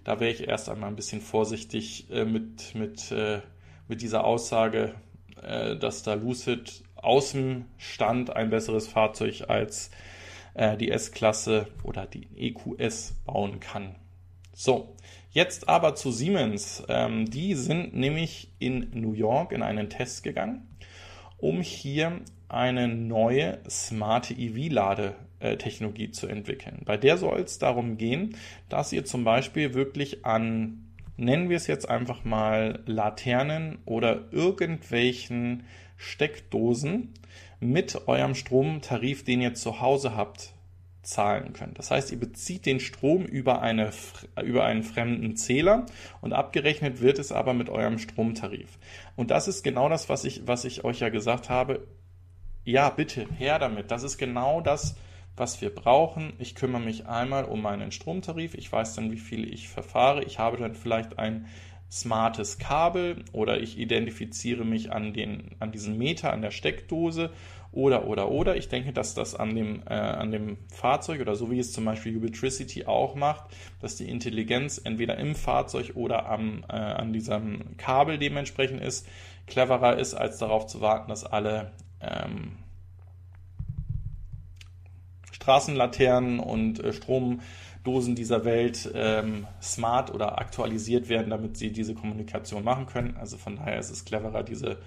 Da 0.05 0.19
wäre 0.19 0.31
ich 0.31 0.47
erst 0.47 0.69
einmal 0.69 0.89
ein 0.89 0.95
bisschen 0.95 1.21
vorsichtig 1.21 2.09
äh, 2.09 2.23
mit, 2.23 2.73
mit, 2.73 3.11
äh, 3.11 3.41
mit 3.89 4.01
dieser 4.01 4.23
Aussage, 4.23 4.95
äh, 5.43 5.75
dass 5.75 6.03
da 6.03 6.13
Lucid 6.13 6.83
außen 6.95 7.65
stand 7.77 8.35
ein 8.35 8.49
besseres 8.49 8.87
Fahrzeug 8.87 9.49
als 9.49 9.91
äh, 10.53 10.77
die 10.77 10.89
S-Klasse 10.89 11.67
oder 11.83 12.05
die 12.05 12.27
EQS 12.37 13.15
bauen 13.25 13.59
kann. 13.59 13.95
So, 14.53 14.95
jetzt 15.31 15.69
aber 15.69 15.95
zu 15.95 16.11
Siemens. 16.11 16.83
Ähm, 16.87 17.29
die 17.29 17.55
sind 17.55 17.95
nämlich 17.95 18.51
in 18.59 18.89
New 18.93 19.13
York 19.13 19.51
in 19.51 19.61
einen 19.61 19.89
Test 19.89 20.23
gegangen, 20.23 20.67
um 21.37 21.61
hier 21.61 22.21
eine 22.47 22.87
neue 22.87 23.59
smarte 23.69 24.33
EV-Ladetechnologie 24.33 26.11
zu 26.11 26.27
entwickeln. 26.27 26.81
Bei 26.85 26.97
der 26.97 27.17
soll 27.17 27.39
es 27.41 27.59
darum 27.59 27.97
gehen, 27.97 28.35
dass 28.69 28.91
ihr 28.91 29.05
zum 29.05 29.23
Beispiel 29.23 29.75
wirklich 29.75 30.25
an, 30.25 30.85
nennen 31.15 31.49
wir 31.49 31.57
es 31.57 31.67
jetzt 31.67 31.87
einfach 31.87 32.23
mal 32.23 32.81
Laternen 32.87 33.77
oder 33.85 34.31
irgendwelchen 34.31 35.63
Steckdosen 35.95 37.13
mit 37.59 38.07
eurem 38.07 38.33
Stromtarif, 38.33 39.23
den 39.23 39.41
ihr 39.41 39.53
zu 39.53 39.79
Hause 39.79 40.15
habt, 40.15 40.53
zahlen 41.01 41.53
könnt. 41.53 41.79
Das 41.79 41.91
heißt, 41.91 42.11
ihr 42.11 42.19
bezieht 42.19 42.65
den 42.65 42.79
Strom 42.79 43.25
über, 43.25 43.61
eine, 43.61 43.91
über 44.43 44.65
einen 44.65 44.83
fremden 44.83 45.35
Zähler 45.35 45.85
und 46.21 46.33
abgerechnet 46.33 47.01
wird 47.01 47.19
es 47.19 47.31
aber 47.31 47.53
mit 47.53 47.69
eurem 47.69 47.99
Stromtarif. 47.99 48.77
Und 49.15 49.31
das 49.31 49.47
ist 49.47 49.63
genau 49.63 49.89
das, 49.89 50.09
was 50.09 50.25
ich, 50.25 50.45
was 50.45 50.65
ich 50.65 50.83
euch 50.83 50.99
ja 50.99 51.09
gesagt 51.09 51.49
habe. 51.49 51.87
Ja, 52.65 52.89
bitte, 52.89 53.25
her 53.37 53.59
damit. 53.59 53.91
Das 53.91 54.03
ist 54.03 54.17
genau 54.17 54.61
das, 54.61 54.95
was 55.35 55.61
wir 55.61 55.73
brauchen. 55.73 56.33
Ich 56.37 56.53
kümmere 56.53 56.81
mich 56.81 57.07
einmal 57.07 57.45
um 57.45 57.61
meinen 57.61 57.91
Stromtarif. 57.91 58.53
Ich 58.53 58.71
weiß 58.71 58.95
dann, 58.95 59.11
wie 59.11 59.17
viel 59.17 59.51
ich 59.51 59.69
verfahre. 59.69 60.23
Ich 60.23 60.37
habe 60.37 60.57
dann 60.57 60.75
vielleicht 60.75 61.17
ein 61.17 61.47
smartes 61.91 62.59
Kabel 62.59 63.23
oder 63.31 63.59
ich 63.59 63.79
identifiziere 63.79 64.63
mich 64.63 64.91
an, 64.91 65.13
den, 65.13 65.55
an 65.59 65.71
diesen 65.71 65.97
Meter 65.97 66.31
an 66.31 66.41
der 66.41 66.51
Steckdose 66.51 67.31
oder, 67.71 68.07
oder, 68.07 68.31
oder. 68.31 68.55
Ich 68.55 68.69
denke, 68.69 68.93
dass 68.93 69.13
das 69.13 69.35
an 69.35 69.55
dem, 69.55 69.83
äh, 69.87 69.93
an 69.93 70.31
dem 70.31 70.57
Fahrzeug 70.71 71.21
oder 71.21 71.35
so 71.35 71.51
wie 71.51 71.59
es 71.59 71.71
zum 71.71 71.85
Beispiel 71.85 72.17
Ubitricity 72.17 72.85
auch 72.85 73.15
macht, 73.15 73.45
dass 73.79 73.95
die 73.95 74.09
Intelligenz 74.09 74.81
entweder 74.83 75.17
im 75.17 75.35
Fahrzeug 75.35 75.91
oder 75.95 76.27
am, 76.27 76.63
äh, 76.69 76.73
an 76.73 77.13
diesem 77.13 77.77
Kabel 77.77 78.17
dementsprechend 78.17 78.81
ist, 78.81 79.07
cleverer 79.47 79.97
ist, 79.97 80.13
als 80.13 80.37
darauf 80.37 80.67
zu 80.67 80.81
warten, 80.81 81.09
dass 81.09 81.25
alle 81.25 81.71
ähm, 82.01 82.57
Straßenlaternen 85.31 86.39
und 86.39 86.83
äh, 86.83 86.93
Strom 86.93 87.41
Dosen 87.83 88.13
dieser 88.13 88.43
Welt 88.43 88.91
ähm, 88.93 89.47
smart 89.61 90.13
oder 90.13 90.37
aktualisiert 90.37 91.07
werden, 91.07 91.29
damit 91.29 91.57
sie 91.57 91.71
diese 91.71 91.95
Kommunikation 91.95 92.63
machen 92.63 92.87
können. 92.87 93.15
Also 93.17 93.37
von 93.37 93.55
daher 93.55 93.79
ist 93.79 93.89
es 93.89 94.03
cleverer, 94.03 94.43
diese, 94.43 94.79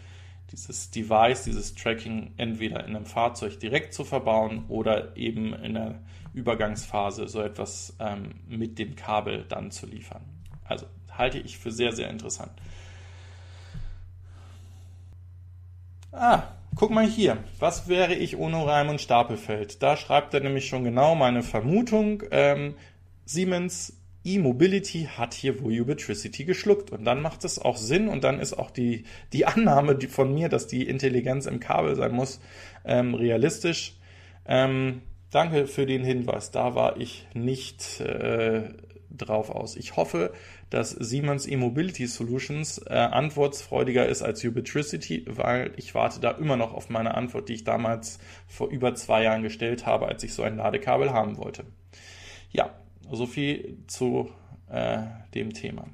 dieses 0.51 0.91
Device, 0.91 1.45
dieses 1.45 1.75
Tracking 1.75 2.35
entweder 2.37 2.85
in 2.85 2.97
einem 2.97 3.07
Fahrzeug 3.07 3.59
direkt 3.61 3.95
zu 3.95 4.05
verbauen 4.05 4.65
oder 4.69 5.17
eben 5.17 5.55
in 5.55 5.75
der 5.75 6.01
Übergangsphase 6.35 7.29
so 7.29 7.41
etwas 7.41 7.97
ähm, 8.01 8.35
mit 8.49 8.79
dem 8.79 8.97
Kabel 8.97 9.45
dann 9.49 9.71
zu 9.71 9.87
liefern. 9.87 10.23
Also 10.65 10.87
halte 11.11 11.39
ich 11.39 11.59
für 11.59 11.71
sehr, 11.71 11.93
sehr 11.93 12.11
interessant. 12.11 12.53
Ah, 16.13 16.43
guck 16.75 16.91
mal 16.91 17.07
hier. 17.07 17.39
Was 17.59 17.89
wäre 17.89 18.15
ich 18.15 18.37
ohne 18.37 18.67
Raimund 18.67 19.01
Stapelfeld? 19.01 19.83
Da 19.83 19.97
schreibt 19.97 20.35
er 20.35 20.41
nämlich 20.41 20.69
schon 20.69 20.85
genau 20.85 21.15
meine 21.15 21.43
Vermutung. 21.43 22.23
Ähm, 22.31 22.75
Siemens 23.25 23.97
E-Mobility 24.25 25.09
hat 25.17 25.35
hier 25.35 25.61
wohl 25.61 25.79
Ubitricity 25.81 26.45
geschluckt. 26.45 26.91
Und 26.91 27.05
dann 27.05 27.23
macht 27.23 27.45
es 27.45 27.59
auch 27.59 27.77
Sinn 27.77 28.09
und 28.09 28.25
dann 28.25 28.39
ist 28.39 28.55
auch 28.55 28.71
die, 28.71 29.05
die 29.33 29.47
Annahme 29.47 29.99
von 30.09 30.33
mir, 30.33 30.49
dass 30.49 30.67
die 30.67 30.87
Intelligenz 30.87 31.47
im 31.47 31.61
Kabel 31.61 31.97
sein 31.97 32.13
muss, 32.13 32.41
ähm, 32.85 33.15
realistisch. 33.15 33.97
Ähm, 34.47 35.03
danke 35.31 35.67
für 35.67 35.87
den 35.87 36.05
Hinweis. 36.05 36.51
Da 36.51 36.75
war 36.75 36.99
ich 36.99 37.27
nicht 37.35 38.01
äh, 38.01 38.71
drauf 39.11 39.51
aus. 39.51 39.77
Ich 39.77 39.97
hoffe, 39.97 40.33
dass 40.71 40.91
Siemens 40.91 41.47
E-Mobility 41.47 42.07
Solutions 42.07 42.79
äh, 42.87 42.95
antwortfreudiger 42.95 44.07
ist 44.07 44.23
als 44.23 44.45
Ubitricity, 44.45 45.25
weil 45.29 45.73
ich 45.77 45.95
warte 45.95 46.21
da 46.21 46.31
immer 46.31 46.57
noch 46.57 46.73
auf 46.73 46.89
meine 46.89 47.15
Antwort, 47.15 47.49
die 47.49 47.55
ich 47.55 47.65
damals 47.65 48.19
vor 48.47 48.69
über 48.71 48.95
zwei 48.95 49.23
Jahren 49.23 49.43
gestellt 49.43 49.85
habe, 49.85 50.07
als 50.07 50.23
ich 50.23 50.33
so 50.33 50.43
ein 50.43 50.57
Ladekabel 50.57 51.13
haben 51.13 51.37
wollte. 51.37 51.65
Ja, 52.51 52.71
so 53.11 53.27
viel 53.27 53.79
zu 53.87 54.31
äh, 54.69 54.99
dem 55.35 55.53
Thema. 55.53 55.87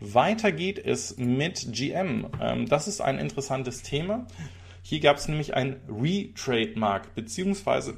Weiter 0.00 0.50
geht 0.50 0.78
es 0.78 1.18
mit 1.18 1.72
GM. 1.72 2.26
Ähm, 2.40 2.66
das 2.66 2.88
ist 2.88 3.00
ein 3.00 3.18
interessantes 3.18 3.82
Thema. 3.82 4.26
Hier 4.82 5.00
gab 5.00 5.18
es 5.18 5.28
nämlich 5.28 5.54
ein 5.54 5.76
Retrademark, 5.88 7.14
beziehungsweise 7.14 7.94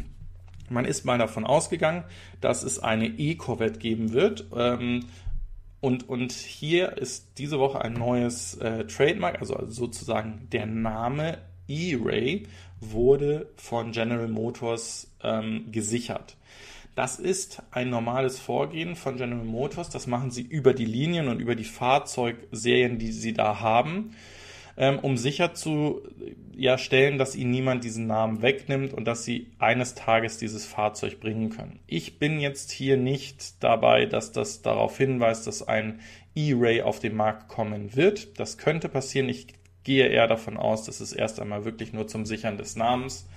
man 0.68 0.84
ist 0.84 1.04
mal 1.04 1.18
davon 1.18 1.44
ausgegangen, 1.44 2.04
dass 2.40 2.64
es 2.64 2.80
eine 2.80 3.06
E-Corvette 3.06 3.78
geben 3.78 4.12
wird. 4.12 4.46
Ähm, 4.54 5.06
und, 5.80 6.08
und 6.08 6.32
hier 6.32 6.98
ist 6.98 7.38
diese 7.38 7.60
Woche 7.60 7.80
ein 7.80 7.92
neues 7.92 8.54
äh, 8.56 8.84
Trademark, 8.86 9.40
also 9.40 9.64
sozusagen 9.68 10.48
der 10.50 10.66
Name 10.66 11.38
E-Ray 11.68 12.48
wurde 12.80 13.48
von 13.56 13.92
General 13.92 14.28
Motors 14.28 15.14
ähm, 15.22 15.70
gesichert. 15.70 16.36
Das 16.98 17.20
ist 17.20 17.62
ein 17.70 17.90
normales 17.90 18.40
Vorgehen 18.40 18.96
von 18.96 19.18
General 19.18 19.44
Motors. 19.44 19.88
Das 19.88 20.08
machen 20.08 20.32
sie 20.32 20.42
über 20.42 20.74
die 20.74 20.84
Linien 20.84 21.28
und 21.28 21.38
über 21.38 21.54
die 21.54 21.62
Fahrzeugserien, 21.62 22.98
die 22.98 23.12
sie 23.12 23.32
da 23.34 23.60
haben, 23.60 24.16
ähm, 24.76 24.98
um 24.98 25.16
sicher 25.16 25.54
zu 25.54 26.02
ja, 26.56 26.74
dass 26.74 27.36
ihnen 27.36 27.52
niemand 27.52 27.84
diesen 27.84 28.08
Namen 28.08 28.42
wegnimmt 28.42 28.94
und 28.94 29.04
dass 29.04 29.24
sie 29.24 29.52
eines 29.60 29.94
Tages 29.94 30.38
dieses 30.38 30.66
Fahrzeug 30.66 31.20
bringen 31.20 31.50
können. 31.50 31.78
Ich 31.86 32.18
bin 32.18 32.40
jetzt 32.40 32.72
hier 32.72 32.96
nicht 32.96 33.62
dabei, 33.62 34.06
dass 34.06 34.32
das 34.32 34.62
darauf 34.62 34.98
hinweist, 34.98 35.46
dass 35.46 35.68
ein 35.68 36.00
E-Ray 36.34 36.82
auf 36.82 36.98
den 36.98 37.14
Markt 37.14 37.46
kommen 37.46 37.94
wird. 37.94 38.40
Das 38.40 38.58
könnte 38.58 38.88
passieren. 38.88 39.28
Ich 39.28 39.46
gehe 39.84 40.08
eher 40.08 40.26
davon 40.26 40.56
aus, 40.56 40.82
dass 40.82 40.98
es 40.98 41.12
erst 41.12 41.38
einmal 41.38 41.64
wirklich 41.64 41.92
nur 41.92 42.08
zum 42.08 42.26
Sichern 42.26 42.56
des 42.56 42.74
Namens 42.74 43.28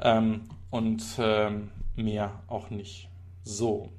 ähm, 0.00 0.42
und 0.70 1.02
ähm, 1.18 1.70
mehr 1.96 2.42
auch 2.46 2.70
nicht. 2.70 3.08
So. 3.42 3.90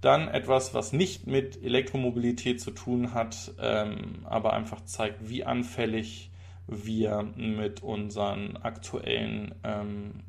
Dann 0.00 0.28
etwas, 0.28 0.74
was 0.74 0.92
nicht 0.92 1.26
mit 1.26 1.62
Elektromobilität 1.62 2.60
zu 2.60 2.70
tun 2.70 3.14
hat, 3.14 3.52
ähm, 3.60 4.24
aber 4.24 4.52
einfach 4.52 4.84
zeigt, 4.84 5.28
wie 5.28 5.44
anfällig 5.44 6.30
wir 6.66 7.22
mit 7.36 7.82
unseren 7.82 8.56
aktuellen 8.56 9.54
ähm, 9.64 10.22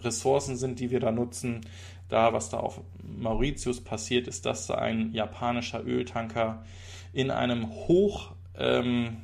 Ressourcen 0.00 0.56
sind, 0.56 0.80
die 0.80 0.90
wir 0.90 1.00
da 1.00 1.12
nutzen. 1.12 1.62
Da, 2.08 2.32
was 2.32 2.50
da 2.50 2.58
auf 2.58 2.80
Mauritius 3.02 3.82
passiert, 3.82 4.28
ist, 4.28 4.44
dass 4.44 4.66
da 4.66 4.74
ein 4.74 5.12
japanischer 5.12 5.84
Öltanker 5.84 6.64
in 7.12 7.30
einem 7.30 7.70
hoch 7.70 8.32
ähm, 8.56 9.22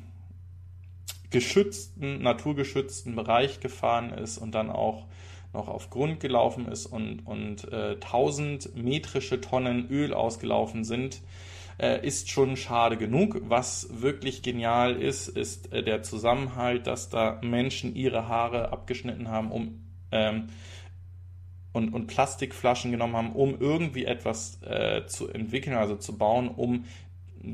geschützten, 1.29 2.21
naturgeschützten 2.21 3.15
Bereich 3.15 3.59
gefahren 3.59 4.11
ist 4.11 4.37
und 4.37 4.53
dann 4.55 4.69
auch 4.69 5.05
noch 5.53 5.67
auf 5.67 5.89
Grund 5.89 6.19
gelaufen 6.19 6.67
ist 6.67 6.85
und, 6.85 7.25
und 7.25 7.71
äh, 7.71 7.93
1000 7.93 8.75
metrische 8.75 9.41
Tonnen 9.41 9.89
Öl 9.89 10.13
ausgelaufen 10.13 10.83
sind, 10.83 11.21
äh, 11.79 12.05
ist 12.05 12.29
schon 12.29 12.55
schade 12.55 12.97
genug. 12.97 13.41
Was 13.45 14.01
wirklich 14.01 14.43
genial 14.43 14.95
ist, 14.95 15.27
ist 15.27 15.71
äh, 15.73 15.83
der 15.83 16.03
Zusammenhalt, 16.03 16.87
dass 16.87 17.09
da 17.09 17.39
Menschen 17.41 17.95
ihre 17.95 18.27
Haare 18.27 18.71
abgeschnitten 18.71 19.29
haben, 19.29 19.51
um 19.51 19.85
ähm, 20.11 20.49
und, 21.71 21.93
und 21.93 22.07
Plastikflaschen 22.07 22.91
genommen 22.91 23.15
haben, 23.15 23.31
um 23.33 23.59
irgendwie 23.59 24.05
etwas 24.05 24.61
äh, 24.63 25.05
zu 25.05 25.29
entwickeln, 25.29 25.77
also 25.77 25.95
zu 25.95 26.17
bauen, 26.17 26.49
um 26.49 26.85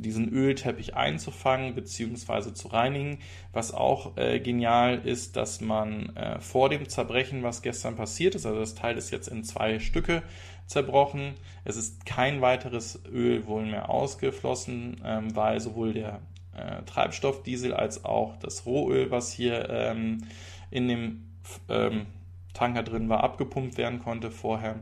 diesen 0.01 0.29
Ölteppich 0.29 0.95
einzufangen 0.95 1.75
bzw. 1.75 2.53
zu 2.53 2.67
reinigen. 2.69 3.19
Was 3.53 3.73
auch 3.73 4.17
äh, 4.17 4.39
genial 4.39 4.99
ist, 5.03 5.35
dass 5.35 5.61
man 5.61 6.15
äh, 6.15 6.39
vor 6.39 6.69
dem 6.69 6.89
Zerbrechen, 6.89 7.43
was 7.43 7.61
gestern 7.61 7.95
passiert 7.95 8.35
ist, 8.35 8.45
also 8.45 8.59
das 8.59 8.75
Teil 8.75 8.97
ist 8.97 9.11
jetzt 9.11 9.27
in 9.27 9.43
zwei 9.43 9.79
Stücke 9.79 10.23
zerbrochen, 10.67 11.35
es 11.63 11.77
ist 11.77 12.05
kein 12.05 12.41
weiteres 12.41 13.01
Öl 13.11 13.45
wohl 13.45 13.65
mehr 13.65 13.89
ausgeflossen, 13.89 15.01
ähm, 15.03 15.35
weil 15.35 15.59
sowohl 15.59 15.93
der 15.93 16.21
äh, 16.55 16.83
Treibstoffdiesel 16.83 17.73
als 17.73 18.05
auch 18.05 18.37
das 18.37 18.65
Rohöl, 18.65 19.11
was 19.11 19.31
hier 19.31 19.69
ähm, 19.69 20.23
in 20.71 20.87
dem 20.87 21.29
ähm, 21.69 22.07
Tanker 22.53 22.83
drin 22.83 23.09
war, 23.09 23.23
abgepumpt 23.23 23.77
werden 23.77 23.99
konnte 23.99 24.31
vorher. 24.31 24.79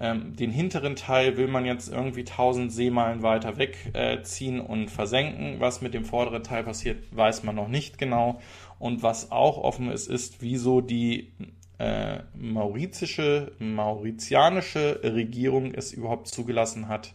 Ähm, 0.00 0.34
den 0.34 0.50
hinteren 0.50 0.96
Teil 0.96 1.36
will 1.36 1.46
man 1.46 1.66
jetzt 1.66 1.92
irgendwie 1.92 2.20
1000 2.20 2.72
Seemeilen 2.72 3.22
weiter 3.22 3.58
wegziehen 3.58 4.58
äh, 4.58 4.62
und 4.62 4.90
versenken. 4.90 5.60
Was 5.60 5.82
mit 5.82 5.92
dem 5.92 6.06
vorderen 6.06 6.42
Teil 6.42 6.64
passiert, 6.64 7.04
weiß 7.14 7.42
man 7.42 7.54
noch 7.54 7.68
nicht 7.68 7.98
genau. 7.98 8.40
Und 8.78 9.02
was 9.02 9.30
auch 9.30 9.58
offen 9.58 9.90
ist, 9.90 10.08
ist, 10.08 10.40
wieso 10.40 10.80
die 10.80 11.32
äh, 11.78 12.20
mauritische, 12.34 13.52
mauritianische 13.58 15.00
Regierung 15.02 15.74
es 15.74 15.92
überhaupt 15.92 16.28
zugelassen 16.28 16.88
hat, 16.88 17.12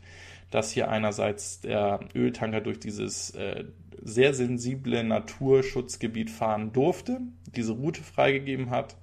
dass 0.51 0.71
hier 0.71 0.89
einerseits 0.89 1.61
der 1.61 2.01
Öltanker 2.13 2.61
durch 2.61 2.79
dieses 2.79 3.31
äh, 3.31 3.65
sehr 4.03 4.35
sensible 4.35 5.03
Naturschutzgebiet 5.03 6.29
fahren 6.29 6.71
durfte, 6.71 7.21
diese 7.55 7.73
Route 7.73 8.03
freigegeben 8.03 8.69
hat 8.69 8.95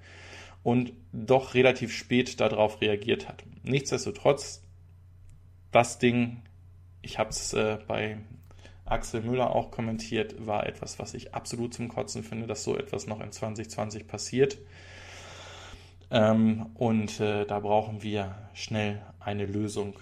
und 0.62 0.92
doch 1.12 1.54
relativ 1.54 1.92
spät 1.92 2.40
darauf 2.40 2.80
reagiert 2.80 3.28
hat. 3.28 3.44
Nichtsdestotrotz, 3.62 4.62
das 5.70 5.98
Ding, 5.98 6.42
ich 7.00 7.18
habe 7.18 7.30
es 7.30 7.52
äh, 7.52 7.78
bei 7.86 8.18
Axel 8.84 9.22
Müller 9.22 9.54
auch 9.54 9.70
kommentiert, 9.70 10.46
war 10.46 10.66
etwas, 10.66 10.98
was 10.98 11.14
ich 11.14 11.34
absolut 11.34 11.74
zum 11.74 11.88
Kotzen 11.88 12.22
finde, 12.22 12.46
dass 12.46 12.64
so 12.64 12.76
etwas 12.76 13.06
noch 13.06 13.20
in 13.20 13.32
2020 13.32 14.06
passiert. 14.06 14.58
Ähm, 16.10 16.70
und 16.74 17.20
äh, 17.20 17.46
da 17.46 17.58
brauchen 17.60 18.02
wir 18.02 18.36
schnell 18.54 19.00
eine 19.18 19.46
Lösung. 19.46 19.98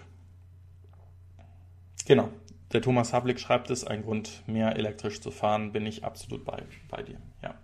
Genau, 2.06 2.30
der 2.72 2.82
Thomas 2.82 3.12
Havlik 3.12 3.38
schreibt 3.38 3.70
es, 3.70 3.84
ein 3.84 4.02
Grund 4.02 4.42
mehr 4.46 4.76
elektrisch 4.76 5.20
zu 5.20 5.30
fahren, 5.30 5.72
bin 5.72 5.86
ich 5.86 6.04
absolut 6.04 6.44
bei, 6.44 6.62
bei 6.88 7.02
dir. 7.02 7.18
Ja. 7.42 7.54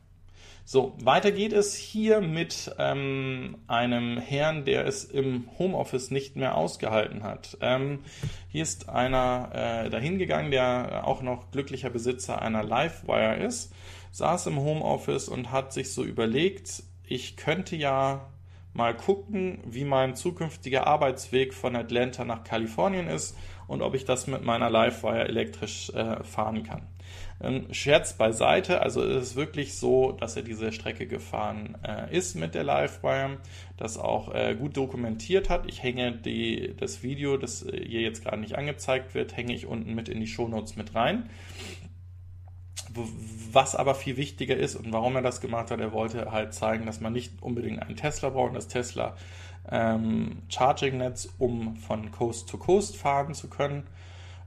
So, 0.68 0.94
weiter 1.00 1.30
geht 1.30 1.52
es 1.52 1.76
hier 1.76 2.20
mit 2.20 2.74
ähm, 2.80 3.56
einem 3.68 4.18
Herrn, 4.18 4.64
der 4.64 4.84
es 4.84 5.04
im 5.04 5.44
Homeoffice 5.60 6.10
nicht 6.10 6.34
mehr 6.34 6.56
ausgehalten 6.56 7.22
hat. 7.22 7.56
Ähm, 7.60 8.00
hier 8.48 8.64
ist 8.64 8.88
einer 8.88 9.50
äh, 9.54 9.90
dahingegangen, 9.90 10.50
der 10.50 11.06
auch 11.06 11.22
noch 11.22 11.52
glücklicher 11.52 11.88
Besitzer 11.88 12.42
einer 12.42 12.64
Livewire 12.64 13.36
ist, 13.36 13.72
saß 14.10 14.48
im 14.48 14.58
Homeoffice 14.58 15.28
und 15.28 15.52
hat 15.52 15.72
sich 15.72 15.92
so 15.92 16.02
überlegt, 16.02 16.82
ich 17.04 17.36
könnte 17.36 17.76
ja 17.76 18.28
mal 18.72 18.96
gucken, 18.96 19.60
wie 19.64 19.84
mein 19.84 20.16
zukünftiger 20.16 20.88
Arbeitsweg 20.88 21.54
von 21.54 21.76
Atlanta 21.76 22.24
nach 22.24 22.42
Kalifornien 22.42 23.06
ist 23.06 23.36
und 23.68 23.82
ob 23.82 23.94
ich 23.94 24.04
das 24.04 24.26
mit 24.26 24.42
meiner 24.42 24.68
Livewire 24.68 25.28
elektrisch 25.28 25.90
äh, 25.90 26.24
fahren 26.24 26.64
kann. 26.64 26.88
Ähm, 27.41 27.66
Scherz 27.72 28.14
beiseite, 28.14 28.80
also 28.80 29.03
es 29.03 29.30
ist 29.30 29.37
wirklich 29.37 29.76
so, 29.76 30.12
dass 30.12 30.37
er 30.37 30.43
diese 30.43 30.72
Strecke 30.72 31.07
gefahren 31.07 31.76
äh, 31.82 32.16
ist 32.16 32.34
mit 32.34 32.55
der 32.55 32.64
Livewire, 32.64 33.39
das 33.76 33.99
auch 33.99 34.34
äh, 34.34 34.55
gut 34.55 34.76
dokumentiert 34.76 35.51
hat. 35.51 35.66
Ich 35.68 35.82
hänge 35.82 36.12
die, 36.12 36.74
das 36.78 37.03
Video, 37.03 37.37
das 37.37 37.62
äh, 37.62 37.84
hier 37.87 38.01
jetzt 38.01 38.22
gerade 38.22 38.39
nicht 38.39 38.57
angezeigt 38.57 39.14
wird, 39.14 39.37
hänge 39.37 39.53
ich 39.53 39.66
unten 39.66 39.95
mit 39.95 40.09
in 40.09 40.20
die 40.20 40.26
Shownotes 40.26 40.76
mit 40.76 40.95
rein. 40.95 41.28
Was 43.53 43.76
aber 43.76 43.95
viel 43.95 44.16
wichtiger 44.16 44.57
ist 44.57 44.74
und 44.74 44.91
warum 44.91 45.16
er 45.16 45.22
das 45.22 45.43
gemacht 45.43 45.70
hat, 45.70 45.80
er 45.80 45.93
wollte 45.93 46.32
halt 46.32 46.55
zeigen, 46.55 46.87
dass 46.87 47.01
man 47.03 47.12
nicht 47.12 47.43
unbedingt 47.43 47.82
einen 47.82 47.97
Tesla 47.97 48.30
braucht, 48.30 48.57
das 48.57 48.68
Tesla 48.68 49.14
ähm, 49.70 50.43
Charging-Netz, 50.49 51.28
um 51.37 51.76
von 51.76 52.11
Coast 52.11 52.49
to 52.49 52.57
Coast 52.57 52.97
fahren 52.97 53.34
zu 53.34 53.49
können 53.49 53.87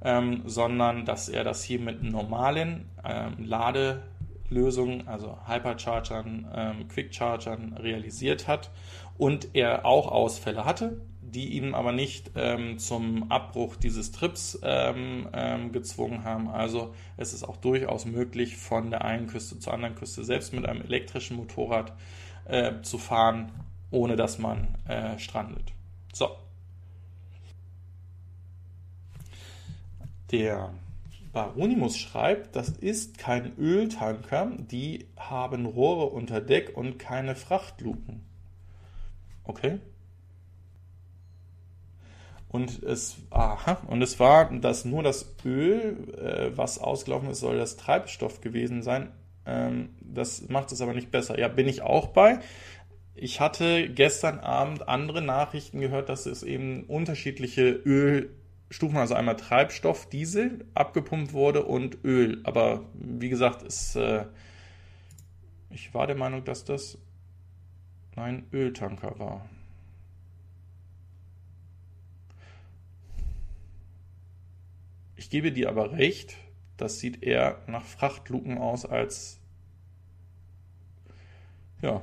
ähm, 0.02 0.44
sondern 0.46 1.06
dass 1.06 1.30
er 1.30 1.44
das 1.44 1.64
hier 1.64 1.80
mit 1.80 2.04
normalen 2.04 2.90
ähm, 3.04 3.44
Ladelösungen, 3.44 5.08
also 5.08 5.38
Hyperchargern, 5.48 6.48
ähm, 6.54 6.88
Quickchargern 6.88 7.74
realisiert 7.74 8.48
hat 8.48 8.72
und 9.18 9.50
er 9.54 9.86
auch 9.86 10.08
Ausfälle 10.12 10.66
hatte, 10.66 11.02
die 11.22 11.50
ihn 11.50 11.76
aber 11.76 11.92
nicht 11.92 12.32
ähm, 12.36 12.80
zum 12.80 13.32
Abbruch 13.32 13.76
dieses 13.76 14.12
Trips 14.12 14.60
ähm, 14.64 15.28
ähm, 15.34 15.72
gezwungen 15.72 16.24
haben. 16.24 16.48
Also 16.48 16.94
es 17.18 17.34
ist 17.34 17.44
auch 17.44 17.58
durchaus 17.58 18.06
möglich, 18.06 18.58
von 18.58 18.90
der 18.90 19.04
einen 19.04 19.28
Küste 19.28 19.60
zur 19.60 19.74
anderen 19.74 19.96
Küste 19.96 20.24
selbst 20.24 20.54
mit 20.54 20.66
einem 20.66 20.82
elektrischen 20.82 21.38
Motorrad 21.38 21.94
äh, 22.46 22.82
zu 22.82 22.98
fahren, 22.98 23.52
ohne 23.92 24.16
dass 24.16 24.40
man 24.40 24.76
äh, 24.88 25.20
strandet. 25.20 25.74
So, 26.14 26.30
Der 30.32 30.74
Baronimus 31.34 31.98
schreibt, 31.98 32.56
das 32.56 32.70
ist 32.70 33.18
kein 33.18 33.58
Öltanker, 33.58 34.52
die 34.58 35.08
haben 35.18 35.66
Rohre 35.66 36.08
unter 36.08 36.42
Deck 36.42 36.76
und 36.76 36.98
keine 36.98 37.36
Frachtluken. 37.36 38.22
Okay. 39.44 39.80
Und 42.50 42.82
es, 42.82 43.18
aha, 43.30 43.80
und 43.88 44.02
es 44.02 44.20
war 44.20 44.52
das, 44.52 44.84
nur 44.84 45.04
das 45.04 45.36
Öl, 45.46 46.14
äh, 46.18 46.58
was 46.58 46.80
ausgelaufen 46.80 47.30
ist, 47.30 47.42
soll 47.42 47.58
das 47.58 47.78
Treibstoff 47.78 48.42
gewesen 48.42 48.82
sein. 48.82 49.12
Ähm, 49.46 49.90
das 50.02 50.50
macht 50.50 50.72
es 50.72 50.82
aber 50.82 50.94
nicht 50.94 51.12
besser. 51.12 51.40
Ja, 51.40 51.48
bin 51.48 51.68
ich 51.68 51.84
auch 51.84 52.08
bei. 52.08 52.40
Ich 53.14 53.40
hatte 53.40 53.90
gestern 53.90 54.40
Abend 54.40 54.88
andere 54.88 55.22
Nachrichten 55.22 55.80
gehört, 55.80 56.10
dass 56.10 56.26
es 56.26 56.42
eben 56.42 56.86
unterschiedliche 56.86 57.70
Ölstufen, 58.70 58.98
also 58.98 59.16
einmal 59.16 59.36
Treibstoff, 59.36 60.08
Diesel 60.10 60.66
abgepumpt 60.76 61.34
wurde 61.34 61.66
und 61.66 62.04
Öl. 62.04 62.40
Aber 62.44 62.86
wie 62.94 63.30
gesagt, 63.30 63.64
ist, 63.64 63.96
äh, 63.96 64.26
ich 65.72 65.94
war 65.94 66.08
der 66.08 66.16
Meinung, 66.16 66.46
dass 66.46 66.66
das 66.66 66.98
ein 68.16 68.46
Öltanker 68.54 69.18
war. 69.18 69.50
Ich 75.16 75.30
gebe 75.30 75.52
dir 75.52 75.70
aber 75.70 75.94
recht, 75.94 76.36
das 76.78 77.00
sieht 77.00 77.24
eher 77.24 77.62
nach 77.68 77.84
Frachtluken 77.84 78.58
aus 78.58 78.86
als. 78.86 79.40
Ja. 81.82 82.02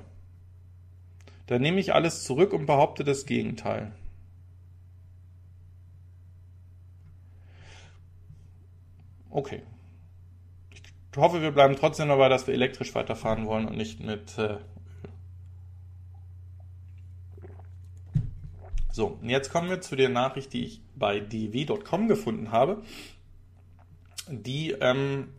Dann 1.46 1.62
nehme 1.62 1.80
ich 1.80 1.94
alles 1.94 2.24
zurück 2.24 2.52
und 2.52 2.66
behaupte 2.66 3.04
das 3.04 3.24
Gegenteil. 3.24 3.92
Okay. 9.37 9.61
Ich 10.70 10.80
hoffe, 11.18 11.43
wir 11.43 11.51
bleiben 11.51 11.76
trotzdem 11.76 12.09
dabei, 12.09 12.30
dass 12.30 12.47
wir 12.47 12.55
elektrisch 12.55 12.95
weiterfahren 12.95 13.45
wollen 13.45 13.68
und 13.68 13.76
nicht 13.76 14.01
mit 14.01 14.39
äh, 14.39 14.57
So, 18.91 19.18
jetzt 19.20 19.51
kommen 19.53 19.68
wir 19.68 19.82
zu 19.82 19.95
der 19.95 20.09
Nachricht, 20.09 20.55
die 20.55 20.64
ich 20.64 20.80
bei 20.95 21.20
dw.com 21.20 22.09
gefunden 22.09 22.51
habe, 22.51 22.82
die 24.26 24.70
ähm, 24.70 25.34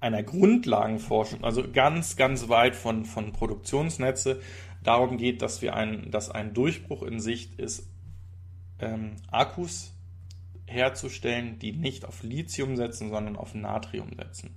einer 0.00 0.22
Grundlagenforschung, 0.22 1.44
also 1.44 1.70
ganz, 1.70 2.16
ganz 2.16 2.48
weit 2.48 2.76
von, 2.76 3.04
von 3.04 3.32
Produktionsnetze, 3.32 4.40
darum 4.82 5.18
geht, 5.18 5.42
dass 5.42 5.60
wir 5.60 5.74
ein, 5.74 6.10
dass 6.10 6.30
ein 6.30 6.54
Durchbruch 6.54 7.02
in 7.02 7.20
Sicht 7.20 7.60
ist, 7.60 7.90
ähm, 8.78 9.16
Akkus 9.30 9.92
herzustellen, 10.70 11.58
die 11.58 11.72
nicht 11.72 12.04
auf 12.04 12.22
Lithium 12.22 12.76
setzen, 12.76 13.10
sondern 13.10 13.36
auf 13.36 13.54
Natrium 13.54 14.10
setzen. 14.16 14.54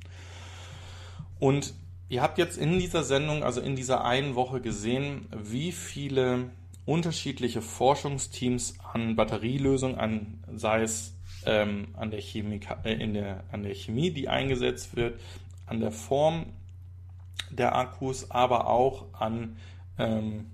Und 1.39 1.73
ihr 2.09 2.21
habt 2.21 2.37
jetzt 2.37 2.57
in 2.57 2.79
dieser 2.79 3.03
Sendung, 3.03 3.43
also 3.43 3.59
in 3.59 3.75
dieser 3.75 4.05
einen 4.05 4.35
Woche 4.35 4.61
gesehen, 4.61 5.27
wie 5.31 5.71
viele 5.71 6.51
unterschiedliche 6.85 7.61
Forschungsteams 7.61 8.75
an 8.93 9.15
Batterielösungen, 9.15 9.97
an, 9.97 10.43
sei 10.55 10.81
es 10.81 11.15
ähm, 11.45 11.89
an, 11.93 12.11
der 12.11 12.21
Chemie, 12.21 12.59
äh, 12.83 12.93
in 12.93 13.13
der, 13.13 13.43
an 13.51 13.63
der 13.63 13.73
Chemie, 13.73 14.11
die 14.11 14.29
eingesetzt 14.29 14.95
wird, 14.95 15.19
an 15.65 15.79
der 15.79 15.91
Form 15.91 16.45
der 17.49 17.75
Akkus, 17.75 18.31
aber 18.31 18.67
auch 18.67 19.05
an 19.13 19.57
ähm, 19.97 20.51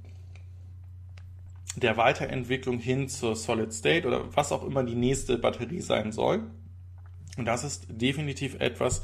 der 1.75 1.97
Weiterentwicklung 1.97 2.79
hin 2.79 3.09
zur 3.09 3.35
Solid 3.35 3.73
State 3.73 4.07
oder 4.07 4.35
was 4.35 4.51
auch 4.51 4.63
immer 4.63 4.83
die 4.83 4.95
nächste 4.95 5.37
Batterie 5.37 5.81
sein 5.81 6.11
soll. 6.11 6.43
Und 7.37 7.45
das 7.45 7.63
ist 7.63 7.85
definitiv 7.89 8.55
etwas, 8.59 9.03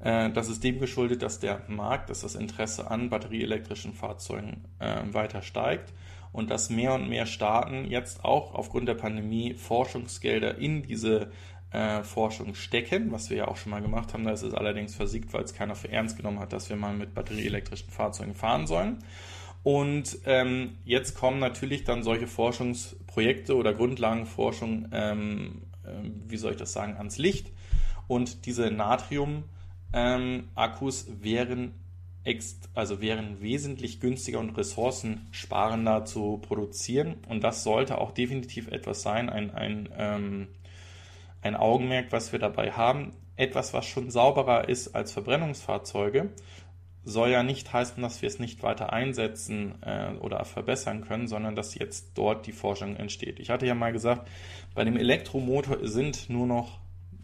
äh, 0.00 0.30
das 0.30 0.48
ist 0.48 0.64
dem 0.64 0.78
geschuldet, 0.78 1.22
dass 1.22 1.40
der 1.40 1.62
Markt, 1.68 2.10
dass 2.10 2.20
das 2.20 2.34
Interesse 2.34 2.90
an 2.90 3.10
batterieelektrischen 3.10 3.92
Fahrzeugen 3.92 4.64
äh, 4.78 5.02
weiter 5.12 5.42
steigt 5.42 5.92
und 6.32 6.50
dass 6.50 6.70
mehr 6.70 6.94
und 6.94 7.08
mehr 7.08 7.26
Staaten 7.26 7.86
jetzt 7.86 8.24
auch 8.24 8.54
aufgrund 8.54 8.88
der 8.88 8.94
Pandemie 8.94 9.54
Forschungsgelder 9.54 10.58
in 10.58 10.82
diese 10.82 11.30
äh, 11.70 12.02
Forschung 12.02 12.54
stecken, 12.54 13.10
was 13.12 13.30
wir 13.30 13.36
ja 13.38 13.48
auch 13.48 13.56
schon 13.56 13.70
mal 13.70 13.82
gemacht 13.82 14.12
haben. 14.14 14.24
Da 14.24 14.32
ist 14.32 14.42
es 14.42 14.54
allerdings 14.54 14.94
versiegt, 14.94 15.32
weil 15.32 15.44
es 15.44 15.54
keiner 15.54 15.74
für 15.74 15.90
ernst 15.90 16.16
genommen 16.16 16.38
hat, 16.38 16.52
dass 16.52 16.68
wir 16.68 16.76
mal 16.76 16.94
mit 16.94 17.14
batterieelektrischen 17.14 17.90
Fahrzeugen 17.90 18.34
fahren 18.34 18.66
sollen. 18.66 18.98
Und 19.66 20.18
ähm, 20.26 20.78
jetzt 20.84 21.16
kommen 21.16 21.40
natürlich 21.40 21.82
dann 21.82 22.04
solche 22.04 22.28
Forschungsprojekte 22.28 23.56
oder 23.56 23.74
Grundlagenforschung, 23.74 24.90
ähm, 24.92 25.62
äh, 25.82 25.88
wie 26.28 26.36
soll 26.36 26.52
ich 26.52 26.56
das 26.56 26.72
sagen, 26.72 26.96
ans 26.96 27.18
Licht. 27.18 27.50
Und 28.06 28.46
diese 28.46 28.70
Natrium-Akkus 28.70 31.08
ähm, 31.08 31.20
wären 31.20 31.74
also 32.74 33.00
wären 33.00 33.40
wesentlich 33.40 33.98
günstiger 33.98 34.38
und 34.38 34.56
ressourcensparender 34.56 36.04
zu 36.04 36.38
produzieren. 36.38 37.16
Und 37.28 37.42
das 37.42 37.64
sollte 37.64 37.98
auch 37.98 38.12
definitiv 38.12 38.68
etwas 38.68 39.02
sein, 39.02 39.28
ein, 39.28 39.50
ein, 39.50 39.88
ähm, 39.98 40.46
ein 41.42 41.56
Augenmerk, 41.56 42.12
was 42.12 42.30
wir 42.30 42.38
dabei 42.38 42.70
haben. 42.70 43.16
Etwas, 43.34 43.74
was 43.74 43.84
schon 43.84 44.12
sauberer 44.12 44.68
ist 44.68 44.94
als 44.94 45.10
Verbrennungsfahrzeuge, 45.12 46.30
soll 47.06 47.30
ja 47.30 47.44
nicht 47.44 47.72
heißen, 47.72 48.02
dass 48.02 48.20
wir 48.20 48.26
es 48.26 48.40
nicht 48.40 48.64
weiter 48.64 48.92
einsetzen 48.92 49.80
äh, 49.82 50.10
oder 50.20 50.44
verbessern 50.44 51.02
können, 51.02 51.28
sondern 51.28 51.54
dass 51.54 51.76
jetzt 51.76 52.10
dort 52.14 52.46
die 52.48 52.52
Forschung 52.52 52.96
entsteht. 52.96 53.38
Ich 53.38 53.48
hatte 53.48 53.64
ja 53.64 53.76
mal 53.76 53.92
gesagt, 53.92 54.28
bei 54.74 54.82
dem 54.82 54.96
Elektromotor 54.96 55.86
sind 55.86 56.28
nur 56.28 56.48
noch 56.48 56.80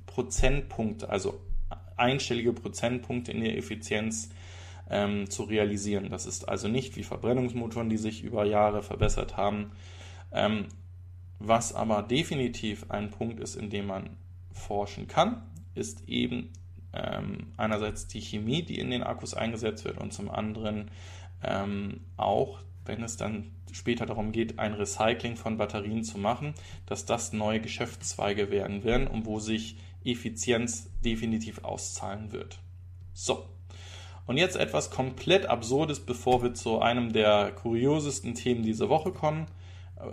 Prozentpunkte, 0.07 1.09
also 1.09 1.41
einstellige 1.97 2.53
Prozentpunkte 2.53 3.33
in 3.33 3.43
der 3.43 3.59
Effizienz 3.59 4.31
ähm, 4.89 5.29
zu 5.29 5.43
realisieren. 5.43 6.11
Das 6.11 6.27
ist 6.27 6.49
also 6.49 6.69
nicht 6.69 6.97
wie 6.97 7.03
Verbrennungsmotoren, 7.03 7.89
die 7.89 7.97
sich 7.97 8.23
über 8.23 8.45
Jahre 8.45 8.83
verbessert 8.83 9.37
haben. 9.37 9.73
Ähm, 10.33 10.69
was 11.41 11.75
aber 11.75 12.03
definitiv 12.05 12.89
ein 12.89 13.11
Punkt 13.11 13.41
ist, 13.41 13.57
in 13.57 13.69
dem 13.69 13.89
man 13.89 14.11
forschen 14.53 15.09
kann, 15.09 15.43
ist 15.75 16.09
eben 16.09 16.53
ähm, 16.93 17.53
einerseits 17.57 18.07
die 18.07 18.21
Chemie, 18.21 18.63
die 18.63 18.79
in 18.79 18.91
den 18.91 19.03
Akkus 19.03 19.35
eingesetzt 19.35 19.85
wird 19.85 19.99
und 19.99 20.13
zum 20.13 20.31
anderen 20.31 20.91
ähm, 21.43 22.01
auch, 22.17 22.61
wenn 22.85 23.03
es 23.03 23.17
dann 23.17 23.53
später 23.73 24.07
darum 24.07 24.33
geht, 24.33 24.59
ein 24.59 24.75
Recycling 24.75 25.37
von 25.37 25.57
Batterien 25.57 26.05
zu 26.05 26.19
machen, 26.19 26.55
dass 26.87 27.07
das 27.07 27.33
neue 27.33 27.61
Geschäftszweige 27.61 28.51
werden 28.51 28.85
werden 28.85 29.07
und 29.07 29.27
wo 29.27 29.39
sich 29.39 29.77
Effizienz 30.05 30.91
definitiv 31.05 31.65
auszahlen 31.65 32.33
wird. 32.33 32.59
So, 33.15 33.47
und 34.27 34.37
jetzt 34.37 34.57
etwas 34.57 34.91
komplett 34.91 35.47
Absurdes, 35.47 36.01
bevor 36.01 36.43
wir 36.43 36.55
zu 36.55 36.81
einem 36.81 37.13
der 37.13 37.53
kuriosesten 37.53 38.35
Themen 38.35 38.63
dieser 38.63 38.89
Woche 38.89 39.13
kommen. 39.13 39.47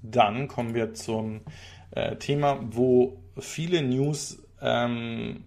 dann 0.02 0.48
kommen 0.48 0.74
wir 0.74 0.94
zum 0.94 1.42
äh, 1.90 2.16
Thema, 2.16 2.58
wo 2.70 3.20
viele 3.38 3.82
News 3.82 4.42
ähm, 4.62 5.44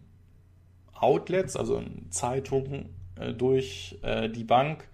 Outlets, 0.93 1.55
also 1.55 1.81
Zeitungen 2.11 2.81
äh, 2.81 2.85
durch 3.31 3.97
äh, 4.01 4.29
die 4.29 4.43
Bank, 4.43 4.87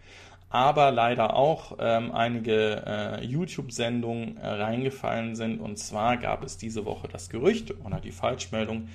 aber 0.50 0.92
leider 0.92 1.36
auch 1.36 1.78
ähm, 1.80 2.12
einige 2.12 2.84
äh, 2.86 3.26
YouTube-Sendungen 3.26 4.38
äh, 4.38 4.48
reingefallen 4.48 5.36
sind. 5.36 5.60
Und 5.60 5.78
zwar 5.78 6.18
gab 6.18 6.44
es 6.44 6.58
diese 6.58 6.86
Woche 6.86 7.08
das 7.08 7.30
Gerücht 7.30 7.74
oder 7.84 8.00
die 8.00 8.12
Falschmeldung, 8.12 8.90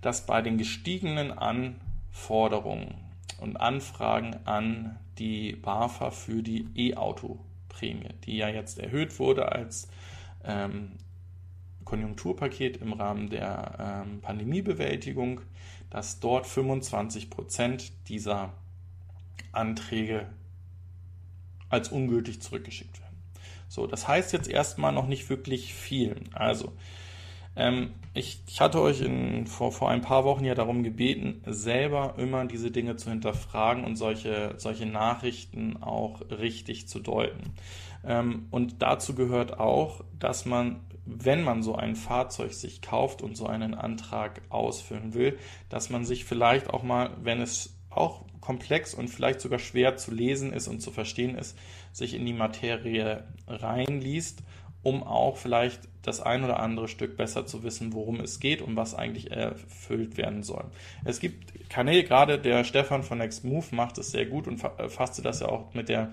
dass 0.00 0.26
bei 0.26 0.42
den 0.42 0.58
gestiegenen 0.58 1.36
Anforderungen 1.36 2.94
und 3.40 3.56
Anfragen 3.56 4.36
an 4.44 4.98
die 5.18 5.52
BAFA 5.52 6.10
für 6.10 6.42
die 6.42 6.66
E-Auto-Prämie, 6.74 8.10
die 8.24 8.36
ja 8.36 8.48
jetzt 8.48 8.78
erhöht 8.78 9.18
wurde 9.18 9.50
als 9.50 9.88
ähm, 10.44 10.92
Konjunkturpaket 11.84 12.78
im 12.78 12.92
Rahmen 12.92 13.30
der 13.30 14.04
ähm, 14.06 14.20
Pandemiebewältigung, 14.20 15.40
dass 15.88 16.20
dort 16.20 16.46
25 16.46 17.30
Prozent 17.30 17.92
dieser 18.08 18.52
Anträge 19.56 20.26
als 21.68 21.88
ungültig 21.88 22.40
zurückgeschickt 22.40 23.00
werden. 23.00 23.06
So, 23.68 23.86
das 23.86 24.06
heißt 24.06 24.32
jetzt 24.32 24.48
erstmal 24.48 24.92
noch 24.92 25.06
nicht 25.06 25.28
wirklich 25.28 25.74
viel. 25.74 26.16
Also, 26.32 26.72
ähm, 27.56 27.94
ich, 28.12 28.42
ich, 28.46 28.60
hatte 28.60 28.80
euch 28.80 29.00
in, 29.00 29.46
vor, 29.46 29.72
vor 29.72 29.90
ein 29.90 30.02
paar 30.02 30.24
Wochen 30.24 30.44
ja 30.44 30.54
darum 30.54 30.82
gebeten, 30.82 31.42
selber 31.46 32.14
immer 32.18 32.44
diese 32.44 32.70
Dinge 32.70 32.96
zu 32.96 33.10
hinterfragen 33.10 33.84
und 33.84 33.96
solche, 33.96 34.54
solche 34.58 34.86
Nachrichten 34.86 35.82
auch 35.82 36.20
richtig 36.30 36.86
zu 36.86 37.00
deuten. 37.00 37.54
Ähm, 38.04 38.46
und 38.50 38.82
dazu 38.82 39.14
gehört 39.14 39.58
auch, 39.58 40.04
dass 40.18 40.44
man, 40.44 40.80
wenn 41.06 41.42
man 41.42 41.62
so 41.62 41.74
ein 41.74 41.96
Fahrzeug 41.96 42.52
sich 42.52 42.82
kauft 42.82 43.22
und 43.22 43.36
so 43.36 43.46
einen 43.46 43.74
Antrag 43.74 44.42
ausfüllen 44.50 45.14
will, 45.14 45.38
dass 45.70 45.88
man 45.88 46.04
sich 46.04 46.26
vielleicht 46.26 46.68
auch 46.68 46.82
mal, 46.82 47.10
wenn 47.22 47.40
es 47.40 47.75
auch 47.96 48.24
komplex 48.40 48.94
und 48.94 49.08
vielleicht 49.08 49.40
sogar 49.40 49.58
schwer 49.58 49.96
zu 49.96 50.12
lesen 50.12 50.52
ist 50.52 50.68
und 50.68 50.80
zu 50.80 50.90
verstehen 50.90 51.36
ist, 51.36 51.58
sich 51.92 52.14
in 52.14 52.24
die 52.24 52.32
Materie 52.32 53.24
reinliest, 53.48 54.42
um 54.82 55.02
auch 55.02 55.36
vielleicht 55.36 55.80
das 56.02 56.20
ein 56.20 56.44
oder 56.44 56.60
andere 56.60 56.86
Stück 56.86 57.16
besser 57.16 57.46
zu 57.46 57.64
wissen, 57.64 57.92
worum 57.92 58.20
es 58.20 58.38
geht 58.38 58.62
und 58.62 58.76
was 58.76 58.94
eigentlich 58.94 59.32
erfüllt 59.32 60.16
werden 60.16 60.44
soll. 60.44 60.64
Es 61.04 61.18
gibt 61.18 61.68
Kanäle, 61.68 62.04
gerade 62.04 62.38
der 62.38 62.62
Stefan 62.62 63.02
von 63.02 63.18
Next 63.18 63.44
Move 63.44 63.66
macht 63.72 63.98
es 63.98 64.12
sehr 64.12 64.26
gut 64.26 64.46
und 64.46 64.58
fasste 64.58 65.22
das 65.22 65.40
ja 65.40 65.48
auch 65.48 65.74
mit 65.74 65.88
der 65.88 66.12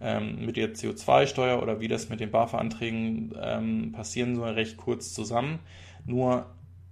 ähm, 0.00 0.44
mit 0.44 0.56
der 0.56 0.74
CO2-Steuer 0.74 1.62
oder 1.62 1.80
wie 1.80 1.88
das 1.88 2.08
mit 2.08 2.20
den 2.20 2.30
BAFA-Anträgen 2.30 3.34
ähm, 3.40 3.92
passieren 3.92 4.36
soll, 4.36 4.50
recht 4.50 4.76
kurz 4.76 5.12
zusammen. 5.12 5.58
Nur 6.06 6.46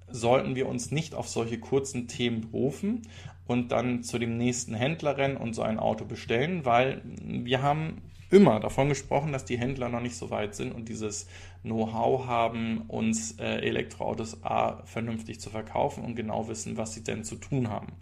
sollten 0.08 0.54
wir 0.54 0.68
uns 0.68 0.90
nicht 0.90 1.14
auf 1.14 1.28
solche 1.28 1.58
kurzen 1.58 2.08
Themen 2.08 2.40
berufen 2.40 3.02
und 3.46 3.72
dann 3.72 4.02
zu 4.02 4.18
dem 4.18 4.36
nächsten 4.36 4.74
Händler 4.74 5.16
rennen 5.16 5.36
und 5.36 5.54
so 5.54 5.62
ein 5.62 5.78
Auto 5.78 6.04
bestellen, 6.04 6.64
weil 6.64 7.02
wir 7.04 7.62
haben 7.62 8.02
immer 8.30 8.60
davon 8.60 8.88
gesprochen, 8.88 9.32
dass 9.32 9.44
die 9.44 9.58
Händler 9.58 9.88
noch 9.88 10.00
nicht 10.00 10.16
so 10.16 10.30
weit 10.30 10.54
sind 10.54 10.72
und 10.72 10.88
dieses 10.88 11.28
Know-how 11.62 12.26
haben, 12.26 12.82
uns 12.88 13.38
äh, 13.38 13.60
Elektroautos 13.60 14.42
A 14.44 14.82
vernünftig 14.84 15.40
zu 15.40 15.50
verkaufen 15.50 16.04
und 16.04 16.16
genau 16.16 16.48
wissen, 16.48 16.76
was 16.76 16.94
sie 16.94 17.04
denn 17.04 17.24
zu 17.24 17.36
tun 17.36 17.70
haben. 17.70 17.92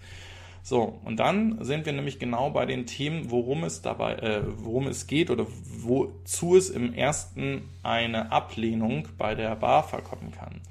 So, 0.62 0.98
und 1.04 1.20
dann 1.20 1.62
sind 1.62 1.84
wir 1.84 1.92
nämlich 1.92 2.18
genau 2.18 2.48
bei 2.48 2.64
den 2.64 2.86
Themen, 2.86 3.30
worum 3.30 3.64
es 3.64 3.82
dabei, 3.82 4.14
äh, 4.14 4.42
worum 4.46 4.86
es 4.86 5.06
geht 5.06 5.28
oder 5.28 5.46
wozu 5.46 6.56
es 6.56 6.70
im 6.70 6.94
ersten 6.94 7.68
eine 7.82 8.32
Ablehnung 8.32 9.06
bei 9.18 9.34
der 9.34 9.56
BAFA 9.56 10.00
kommen 10.00 10.32
kann. 10.32 10.62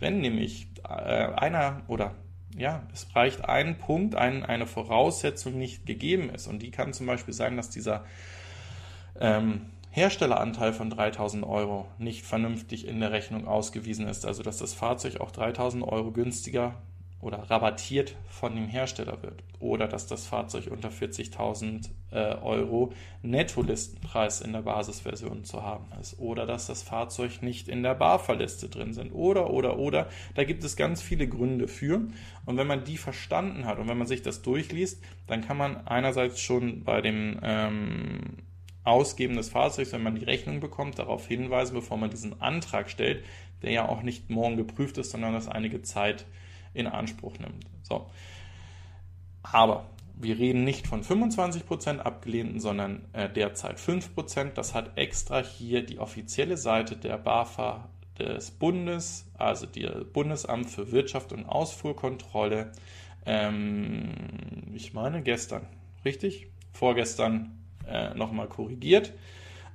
Wenn 0.00 0.22
nämlich 0.22 0.68
äh, 0.88 0.88
einer 0.88 1.82
oder 1.86 2.14
ja, 2.56 2.82
es 2.92 3.14
reicht 3.14 3.44
ein 3.44 3.78
Punkt, 3.78 4.14
ein, 4.14 4.44
eine 4.44 4.66
Voraussetzung 4.66 5.58
nicht 5.58 5.86
gegeben 5.86 6.30
ist. 6.30 6.46
Und 6.46 6.60
die 6.62 6.70
kann 6.70 6.92
zum 6.92 7.06
Beispiel 7.06 7.34
sein, 7.34 7.56
dass 7.56 7.70
dieser 7.70 8.04
ähm, 9.20 9.66
Herstelleranteil 9.90 10.72
von 10.72 10.90
3000 10.90 11.44
Euro 11.44 11.86
nicht 11.98 12.24
vernünftig 12.24 12.86
in 12.86 13.00
der 13.00 13.12
Rechnung 13.12 13.46
ausgewiesen 13.46 14.06
ist. 14.06 14.26
Also 14.26 14.42
dass 14.42 14.58
das 14.58 14.74
Fahrzeug 14.74 15.20
auch 15.20 15.30
3000 15.30 15.84
Euro 15.84 16.12
günstiger 16.12 16.74
oder 17.22 17.38
rabattiert 17.38 18.16
von 18.28 18.56
dem 18.56 18.66
Hersteller 18.66 19.22
wird. 19.22 19.44
Oder 19.60 19.86
dass 19.86 20.08
das 20.08 20.26
Fahrzeug 20.26 20.66
unter 20.70 20.90
40.000 20.90 21.88
äh, 22.10 22.34
Euro 22.42 22.92
Nettolistenpreis 23.22 24.40
in 24.40 24.52
der 24.52 24.62
Basisversion 24.62 25.44
zu 25.44 25.62
haben 25.62 25.86
ist. 26.00 26.18
Oder 26.18 26.46
dass 26.46 26.66
das 26.66 26.82
Fahrzeug 26.82 27.40
nicht 27.40 27.68
in 27.68 27.84
der 27.84 27.94
BAFA-Liste 27.94 28.68
drin 28.68 28.92
sind. 28.92 29.12
Oder 29.12 29.50
oder 29.50 29.78
oder. 29.78 30.08
Da 30.34 30.42
gibt 30.42 30.64
es 30.64 30.74
ganz 30.74 31.00
viele 31.00 31.28
Gründe 31.28 31.68
für. 31.68 32.02
Und 32.44 32.56
wenn 32.56 32.66
man 32.66 32.82
die 32.82 32.96
verstanden 32.96 33.66
hat 33.66 33.78
und 33.78 33.88
wenn 33.88 33.98
man 33.98 34.08
sich 34.08 34.22
das 34.22 34.42
durchliest, 34.42 35.00
dann 35.28 35.46
kann 35.46 35.56
man 35.56 35.86
einerseits 35.86 36.40
schon 36.40 36.82
bei 36.82 37.00
dem 37.00 37.38
ähm, 37.44 38.18
Ausgeben 38.82 39.36
des 39.36 39.48
Fahrzeugs, 39.48 39.92
wenn 39.92 40.02
man 40.02 40.16
die 40.16 40.24
Rechnung 40.24 40.58
bekommt, 40.58 40.98
darauf 40.98 41.28
hinweisen, 41.28 41.74
bevor 41.74 41.98
man 41.98 42.10
diesen 42.10 42.42
Antrag 42.42 42.90
stellt, 42.90 43.24
der 43.62 43.70
ja 43.70 43.88
auch 43.88 44.02
nicht 44.02 44.28
morgen 44.28 44.56
geprüft 44.56 44.98
ist, 44.98 45.12
sondern 45.12 45.34
das 45.34 45.46
einige 45.46 45.82
Zeit 45.82 46.26
in 46.74 46.86
Anspruch 46.86 47.38
nimmt. 47.38 47.66
So. 47.82 48.06
Aber 49.42 49.86
wir 50.14 50.38
reden 50.38 50.64
nicht 50.64 50.86
von 50.86 51.02
25% 51.02 51.98
abgelehnten, 51.98 52.60
sondern 52.60 53.04
äh, 53.12 53.28
derzeit 53.28 53.78
5%. 53.78 54.54
Das 54.54 54.74
hat 54.74 54.96
extra 54.96 55.42
hier 55.42 55.84
die 55.84 55.98
offizielle 55.98 56.56
Seite 56.56 56.96
der 56.96 57.18
BAFA 57.18 57.88
des 58.18 58.50
Bundes, 58.50 59.26
also 59.36 59.66
das 59.66 60.04
Bundesamt 60.12 60.70
für 60.70 60.92
Wirtschaft 60.92 61.32
und 61.32 61.46
Ausfuhrkontrolle, 61.46 62.72
ähm, 63.24 64.10
ich 64.74 64.92
meine 64.94 65.22
gestern, 65.22 65.66
richtig? 66.04 66.48
Vorgestern 66.72 67.58
äh, 67.86 68.14
nochmal 68.14 68.48
korrigiert. 68.48 69.12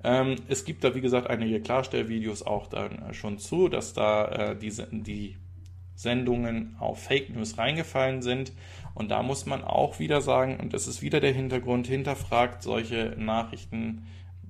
Ähm, 0.03 0.35
es 0.47 0.65
gibt 0.65 0.83
da, 0.83 0.95
wie 0.95 1.01
gesagt, 1.01 1.29
einige 1.29 1.61
Klarstellvideos 1.61 2.43
auch 2.43 2.67
dann 2.67 3.13
schon 3.13 3.39
zu, 3.39 3.67
dass 3.67 3.93
da 3.93 4.27
äh, 4.27 4.55
diese, 4.57 4.87
die 4.91 5.37
Sendungen 5.97 6.75
auf 6.79 7.03
Fake 7.03 7.35
News 7.35 7.57
reingefallen 7.57 8.21
sind. 8.21 8.53
Und 8.93 9.09
da 9.09 9.23
muss 9.23 9.45
man 9.45 9.63
auch 9.63 9.99
wieder 9.99 10.21
sagen, 10.21 10.59
und 10.59 10.73
das 10.73 10.87
ist 10.87 11.01
wieder 11.01 11.19
der 11.19 11.33
Hintergrund, 11.33 11.87
hinterfragt 11.87 12.63
solche 12.63 13.15
Nachrichten, 13.17 14.05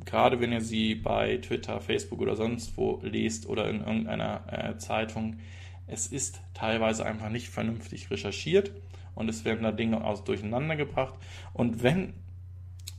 gerade 0.06 0.40
wenn 0.40 0.52
ihr 0.52 0.62
sie 0.62 0.94
bei 0.94 1.38
Twitter, 1.38 1.82
Facebook 1.82 2.20
oder 2.20 2.36
sonst 2.36 2.78
wo 2.78 3.00
lest 3.02 3.48
oder 3.48 3.70
in 3.70 3.80
irgendeiner 3.80 4.44
äh, 4.52 4.78
Zeitung. 4.78 5.38
Es 5.88 6.08
ist 6.08 6.42
teilweise 6.54 7.06
einfach 7.06 7.30
nicht 7.30 7.48
vernünftig 7.48 8.12
recherchiert 8.12 8.72
und 9.16 9.30
es 9.30 9.46
werden 9.46 9.64
da 9.64 9.72
Dinge 9.72 10.04
aus 10.04 10.26
durcheinander 10.26 10.76
gebracht. 10.76 11.16
Und 11.54 11.82
wenn 11.82 12.14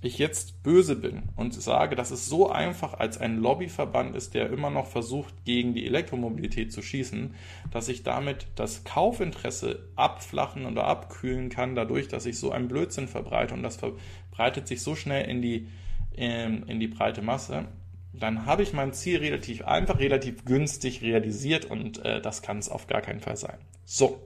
ich 0.00 0.18
jetzt 0.18 0.62
böse 0.62 0.94
bin 0.94 1.24
und 1.34 1.54
sage, 1.54 1.96
dass 1.96 2.12
es 2.12 2.26
so 2.26 2.48
einfach 2.48 2.94
als 2.94 3.18
ein 3.18 3.38
Lobbyverband 3.38 4.14
ist, 4.14 4.34
der 4.34 4.50
immer 4.50 4.70
noch 4.70 4.86
versucht, 4.86 5.44
gegen 5.44 5.74
die 5.74 5.86
Elektromobilität 5.86 6.72
zu 6.72 6.82
schießen, 6.82 7.34
dass 7.72 7.88
ich 7.88 8.04
damit 8.04 8.46
das 8.54 8.84
Kaufinteresse 8.84 9.88
abflachen 9.96 10.66
oder 10.66 10.84
abkühlen 10.84 11.48
kann, 11.48 11.74
dadurch, 11.74 12.06
dass 12.06 12.26
ich 12.26 12.38
so 12.38 12.52
einen 12.52 12.68
Blödsinn 12.68 13.08
verbreite 13.08 13.54
und 13.54 13.64
das 13.64 13.76
verbreitet 13.76 14.68
sich 14.68 14.82
so 14.82 14.94
schnell 14.94 15.28
in 15.28 15.42
die, 15.42 15.68
ähm, 16.16 16.64
in 16.68 16.78
die 16.78 16.88
breite 16.88 17.22
Masse, 17.22 17.66
dann 18.12 18.46
habe 18.46 18.62
ich 18.62 18.72
mein 18.72 18.92
Ziel 18.92 19.18
relativ 19.18 19.64
einfach, 19.64 19.98
relativ 19.98 20.44
günstig 20.44 21.02
realisiert 21.02 21.64
und 21.64 22.04
äh, 22.04 22.20
das 22.20 22.42
kann 22.42 22.58
es 22.58 22.68
auf 22.68 22.86
gar 22.86 23.00
keinen 23.00 23.20
Fall 23.20 23.36
sein. 23.36 23.58
So. 23.84 24.20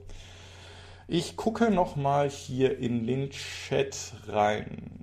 Ich 1.07 1.35
gucke 1.35 1.69
nochmal 1.69 2.29
hier 2.29 2.79
in 2.79 3.05
den 3.05 3.29
Chat 3.29 4.13
rein. 4.27 5.02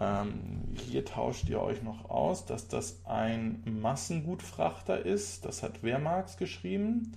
Ähm, 0.00 0.74
hier 0.74 1.04
tauscht 1.04 1.48
ihr 1.48 1.60
euch 1.60 1.82
noch 1.82 2.10
aus, 2.10 2.44
dass 2.44 2.68
das 2.68 3.00
ein 3.06 3.62
Massengutfrachter 3.64 5.04
ist. 5.04 5.44
Das 5.44 5.62
hat 5.62 5.82
Wehrmarks 5.82 6.36
geschrieben. 6.36 7.12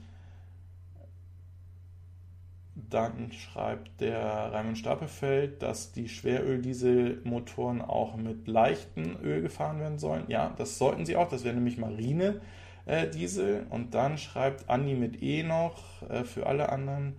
Dann 2.75 3.31
schreibt 3.33 3.99
der 3.99 4.21
Raimund 4.53 4.77
Stapelfeld, 4.77 5.61
dass 5.61 5.91
die 5.91 6.07
Schweröldieselmotoren 6.07 7.81
auch 7.81 8.15
mit 8.15 8.47
leichtem 8.47 9.17
Öl 9.21 9.41
gefahren 9.41 9.79
werden 9.79 9.99
sollen. 9.99 10.23
Ja, 10.27 10.53
das 10.57 10.77
sollten 10.77 11.05
sie 11.05 11.17
auch. 11.17 11.29
Das 11.29 11.43
wäre 11.43 11.55
nämlich 11.55 11.77
Marine. 11.77 12.39
Äh, 12.85 13.09
Diesel. 13.09 13.67
Und 13.69 13.93
dann 13.93 14.17
schreibt 14.17 14.69
Andi 14.69 14.95
mit 14.95 15.21
E 15.21 15.43
noch, 15.43 16.09
äh, 16.09 16.23
für 16.23 16.47
alle 16.47 16.69
anderen 16.69 17.17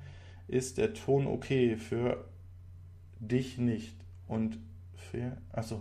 ist 0.49 0.79
der 0.79 0.95
Ton 0.95 1.27
okay, 1.27 1.77
für 1.77 2.25
dich 3.21 3.59
nicht. 3.59 3.95
Und 4.27 4.59
Fair. 5.11 5.37
Achso. 5.53 5.81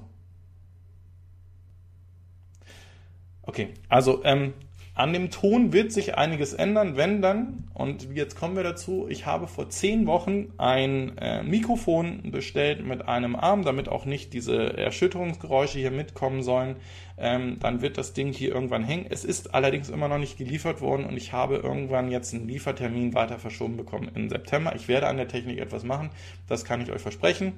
Okay, 3.43 3.69
also 3.87 4.23
ähm, 4.25 4.53
an 4.95 5.13
dem 5.13 5.31
Ton 5.31 5.71
wird 5.71 5.91
sich 5.91 6.17
einiges 6.17 6.53
ändern, 6.53 6.97
wenn 6.97 7.21
dann, 7.21 7.69
und 7.73 8.13
jetzt 8.15 8.35
kommen 8.35 8.55
wir 8.55 8.63
dazu, 8.63 9.07
ich 9.09 9.25
habe 9.25 9.47
vor 9.47 9.69
zehn 9.69 10.07
Wochen 10.07 10.51
ein 10.57 11.17
äh, 11.17 11.41
Mikrofon 11.41 12.31
bestellt 12.31 12.85
mit 12.85 13.07
einem 13.07 13.35
Arm, 13.35 13.63
damit 13.63 13.87
auch 13.87 14.05
nicht 14.05 14.33
diese 14.33 14.77
Erschütterungsgeräusche 14.77 15.79
hier 15.79 15.91
mitkommen 15.91 16.43
sollen. 16.43 16.75
Ähm, 17.17 17.57
dann 17.59 17.81
wird 17.81 17.97
das 17.97 18.13
Ding 18.13 18.33
hier 18.33 18.53
irgendwann 18.53 18.83
hängen. 18.83 19.05
Es 19.09 19.23
ist 19.23 19.53
allerdings 19.53 19.89
immer 19.89 20.09
noch 20.09 20.19
nicht 20.19 20.37
geliefert 20.37 20.81
worden 20.81 21.05
und 21.05 21.17
ich 21.17 21.33
habe 21.33 21.55
irgendwann 21.55 22.11
jetzt 22.11 22.33
einen 22.33 22.47
Liefertermin 22.47 23.13
weiter 23.13 23.39
verschoben 23.39 23.77
bekommen 23.77 24.11
im 24.13 24.29
September. 24.29 24.75
Ich 24.75 24.87
werde 24.87 25.07
an 25.07 25.17
der 25.17 25.27
Technik 25.27 25.59
etwas 25.59 25.83
machen, 25.83 26.09
das 26.47 26.65
kann 26.65 26.81
ich 26.81 26.91
euch 26.91 27.01
versprechen. 27.01 27.53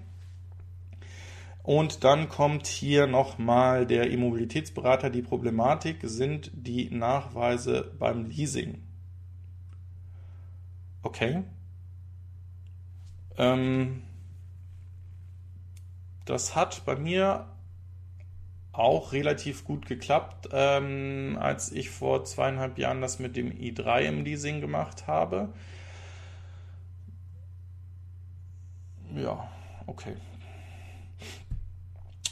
Und 1.64 2.04
dann 2.04 2.28
kommt 2.28 2.66
hier 2.66 3.06
nochmal 3.06 3.86
der 3.86 4.10
Immobilitätsberater. 4.10 5.10
Die 5.10 5.22
Problematik 5.22 6.00
sind 6.04 6.50
die 6.54 6.90
Nachweise 6.90 7.92
beim 8.00 8.26
Leasing. 8.26 8.82
Okay. 11.04 11.44
Ähm, 13.38 14.04
das 16.26 16.56
hat 16.56 16.84
bei 16.86 16.96
mir 16.96 17.48
auch 18.72 19.12
relativ 19.12 19.66
gut 19.66 19.86
geklappt, 19.86 20.50
ähm, 20.54 21.38
als 21.40 21.72
ich 21.72 21.90
vor 21.90 22.24
zweieinhalb 22.24 22.78
Jahren 22.78 23.02
das 23.02 23.20
mit 23.20 23.36
dem 23.36 23.52
i3 23.52 24.02
im 24.02 24.24
Leasing 24.24 24.62
gemacht 24.62 25.08
habe. 25.08 25.50
Ja, 29.14 29.50
okay. 29.88 30.16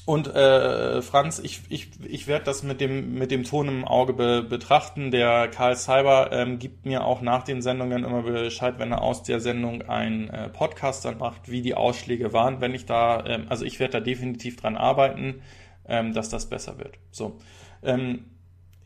Und 0.10 0.26
äh, 0.26 1.04
Franz, 1.04 1.38
ich, 1.38 1.62
ich, 1.70 1.92
ich 2.04 2.26
werde 2.26 2.46
das 2.46 2.64
mit 2.64 2.82
dem, 2.82 3.14
mit 3.14 3.30
dem 3.30 3.44
Ton 3.44 3.68
im 3.68 3.86
Auge 3.86 4.14
be 4.14 4.42
betrachten. 4.42 5.12
Der 5.12 5.50
Karl 5.50 5.76
Cyber 5.76 6.32
ähm, 6.32 6.58
gibt 6.58 6.88
mir 6.88 7.06
auch 7.06 7.22
nach 7.22 7.44
den 7.44 7.62
Sendungen 7.62 8.04
immer 8.04 8.24
Bescheid, 8.24 8.80
wenn 8.80 8.92
er 8.92 9.04
aus 9.04 9.22
der 9.22 9.40
Sendung 9.40 9.84
einen 9.84 10.28
äh, 10.30 10.50
Podcast 10.50 11.06
dann 11.06 11.20
macht, 11.20 11.52
wie 11.52 11.62
die 11.62 11.76
Ausschläge 11.76 12.34
waren. 12.34 12.60
Wenn 12.60 12.74
ich 12.74 12.88
da, 12.88 13.24
ähm, 13.24 13.46
also 13.50 13.66
ich 13.66 13.80
werde 13.80 13.92
da 13.92 14.00
definitiv 14.00 14.56
dran 14.56 14.78
arbeiten, 14.78 15.44
ähm, 15.88 16.12
dass 16.12 16.30
das 16.30 16.50
besser 16.50 16.80
wird. 16.80 16.98
So. 17.12 17.38
Ähm, 17.84 18.26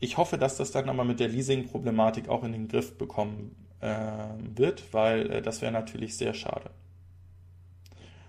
ich 0.00 0.18
hoffe, 0.18 0.36
dass 0.36 0.58
das 0.58 0.72
dann 0.72 0.90
aber 0.90 1.04
mit 1.04 1.20
der 1.20 1.28
Leasing-Problematik 1.28 2.28
auch 2.28 2.44
in 2.44 2.52
den 2.52 2.68
Griff 2.68 2.98
bekommen 2.98 3.56
äh, 3.80 3.94
wird, 4.54 4.92
weil 4.92 5.30
äh, 5.30 5.40
das 5.40 5.62
wäre 5.62 5.72
natürlich 5.72 6.18
sehr 6.18 6.34
schade. 6.34 6.68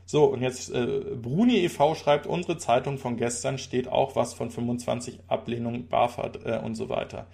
So, 0.06 0.26
und 0.26 0.42
jetzt 0.42 0.72
äh, 0.72 1.02
Bruni 1.16 1.58
e.V. 1.66 1.96
schreibt, 1.96 2.28
unsere 2.28 2.58
Zeitung 2.58 3.00
von 3.00 3.18
gestern 3.18 3.58
steht 3.58 3.88
auch 3.88 4.16
was 4.16 4.34
von 4.36 4.52
25 4.52 5.20
Ablehnung, 5.28 5.88
BAFAD 5.88 6.46
äh, 6.46 6.60
und 6.64 6.76
so 6.76 6.90
weiter. 6.90 7.26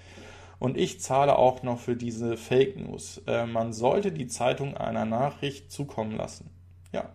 Und 0.57 0.77
ich 0.77 1.01
zahle 1.01 1.37
auch 1.37 1.63
noch 1.63 1.79
für 1.79 1.95
diese 1.95 2.37
Fake 2.37 2.77
News. 2.77 3.21
Äh, 3.27 3.45
man 3.45 3.73
sollte 3.73 4.11
die 4.11 4.27
Zeitung 4.27 4.77
einer 4.77 5.05
Nachricht 5.05 5.71
zukommen 5.71 6.15
lassen. 6.15 6.49
Ja. 6.93 7.09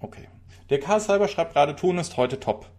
Okay. 0.00 0.28
Der 0.70 0.80
Karl 0.80 1.00
Cyber 1.00 1.28
schreibt 1.28 1.52
gerade, 1.52 1.76
Ton 1.76 1.98
ist 1.98 2.16
heute 2.16 2.40
top. 2.40 2.70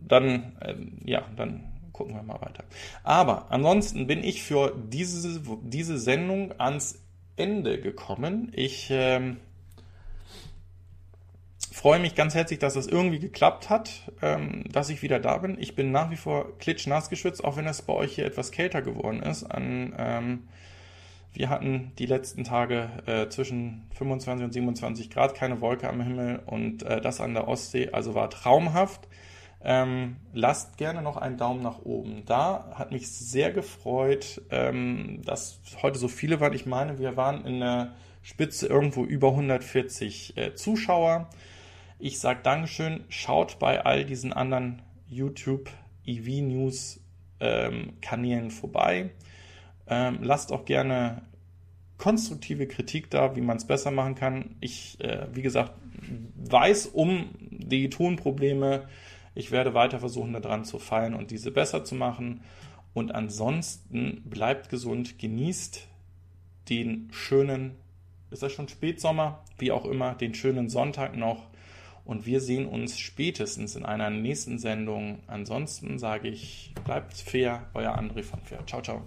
Dann, 0.00 0.56
äh, 0.60 0.74
ja, 1.04 1.22
dann 1.36 1.72
gucken 1.92 2.14
wir 2.14 2.22
mal 2.22 2.40
weiter. 2.42 2.64
Aber 3.04 3.50
ansonsten 3.50 4.06
bin 4.06 4.22
ich 4.22 4.42
für 4.42 4.74
diese, 4.76 5.40
diese 5.62 5.98
Sendung 5.98 6.52
ans 6.58 7.02
Ende 7.36 7.80
gekommen. 7.80 8.52
Ich 8.54 8.88
ähm, 8.90 9.38
freue 11.78 12.00
mich 12.00 12.16
ganz 12.16 12.34
herzlich, 12.34 12.58
dass 12.58 12.74
das 12.74 12.88
irgendwie 12.88 13.20
geklappt 13.20 13.70
hat, 13.70 14.10
ähm, 14.20 14.64
dass 14.72 14.90
ich 14.90 15.02
wieder 15.02 15.20
da 15.20 15.38
bin. 15.38 15.56
Ich 15.60 15.76
bin 15.76 15.92
nach 15.92 16.10
wie 16.10 16.16
vor 16.16 16.58
klitschnass 16.58 17.08
geschwitzt, 17.08 17.44
auch 17.44 17.56
wenn 17.56 17.66
es 17.66 17.82
bei 17.82 17.92
euch 17.92 18.16
hier 18.16 18.26
etwas 18.26 18.50
kälter 18.50 18.82
geworden 18.82 19.22
ist. 19.22 19.44
An, 19.44 19.94
ähm, 19.96 20.48
wir 21.32 21.48
hatten 21.50 21.92
die 21.98 22.06
letzten 22.06 22.42
Tage 22.42 22.90
äh, 23.06 23.28
zwischen 23.28 23.86
25 23.94 24.44
und 24.44 24.52
27 24.52 25.08
Grad, 25.08 25.36
keine 25.36 25.60
Wolke 25.60 25.88
am 25.88 26.00
Himmel 26.00 26.40
und 26.46 26.82
äh, 26.82 27.00
das 27.00 27.20
an 27.20 27.34
der 27.34 27.46
Ostsee, 27.46 27.90
also 27.92 28.16
war 28.16 28.28
traumhaft. 28.28 29.06
Ähm, 29.62 30.16
lasst 30.32 30.78
gerne 30.78 31.00
noch 31.00 31.16
einen 31.16 31.36
Daumen 31.36 31.62
nach 31.62 31.78
oben 31.84 32.24
da. 32.26 32.72
Hat 32.74 32.90
mich 32.90 33.08
sehr 33.08 33.52
gefreut, 33.52 34.42
ähm, 34.50 35.22
dass 35.24 35.60
heute 35.80 36.00
so 36.00 36.08
viele 36.08 36.40
waren. 36.40 36.54
Ich 36.54 36.66
meine, 36.66 36.98
wir 36.98 37.16
waren 37.16 37.44
in 37.44 37.60
der 37.60 37.92
Spitze 38.22 38.66
irgendwo 38.66 39.04
über 39.04 39.28
140 39.28 40.36
äh, 40.36 40.54
Zuschauer. 40.56 41.28
Ich 42.00 42.20
sage 42.20 42.40
Dankeschön. 42.44 43.02
Schaut 43.08 43.58
bei 43.58 43.84
all 43.84 44.04
diesen 44.04 44.32
anderen 44.32 44.82
YouTube 45.08 45.68
EV 46.06 46.42
News 46.42 47.00
ähm, 47.40 47.94
Kanälen 48.00 48.52
vorbei. 48.52 49.10
Ähm, 49.88 50.18
lasst 50.22 50.52
auch 50.52 50.64
gerne 50.64 51.22
konstruktive 51.96 52.68
Kritik 52.68 53.10
da, 53.10 53.34
wie 53.34 53.40
man 53.40 53.56
es 53.56 53.66
besser 53.66 53.90
machen 53.90 54.14
kann. 54.14 54.54
Ich, 54.60 55.00
äh, 55.00 55.26
wie 55.32 55.42
gesagt, 55.42 55.72
weiß 56.36 56.86
um 56.86 57.30
die 57.40 57.90
Tonprobleme. 57.90 58.86
Ich 59.34 59.50
werde 59.50 59.74
weiter 59.74 59.98
versuchen, 59.98 60.32
daran 60.34 60.64
zu 60.64 60.78
feilen 60.78 61.14
und 61.14 61.32
diese 61.32 61.50
besser 61.50 61.84
zu 61.84 61.96
machen. 61.96 62.42
Und 62.94 63.12
ansonsten 63.12 64.22
bleibt 64.24 64.68
gesund, 64.68 65.18
genießt 65.18 65.88
den 66.68 67.08
schönen, 67.10 67.74
ist 68.30 68.44
das 68.44 68.52
schon 68.52 68.68
Spätsommer, 68.68 69.42
wie 69.58 69.72
auch 69.72 69.84
immer, 69.84 70.14
den 70.14 70.34
schönen 70.34 70.68
Sonntag 70.68 71.16
noch 71.16 71.47
und 72.08 72.24
wir 72.24 72.40
sehen 72.40 72.66
uns 72.66 72.98
spätestens 72.98 73.76
in 73.76 73.84
einer 73.84 74.08
nächsten 74.08 74.58
Sendung. 74.58 75.18
Ansonsten 75.26 75.98
sage 75.98 76.28
ich, 76.28 76.72
bleibt 76.86 77.12
fair, 77.12 77.66
euer 77.74 77.98
André 77.98 78.22
von 78.22 78.40
Fair. 78.40 78.66
Ciao, 78.66 78.80
ciao. 78.80 79.02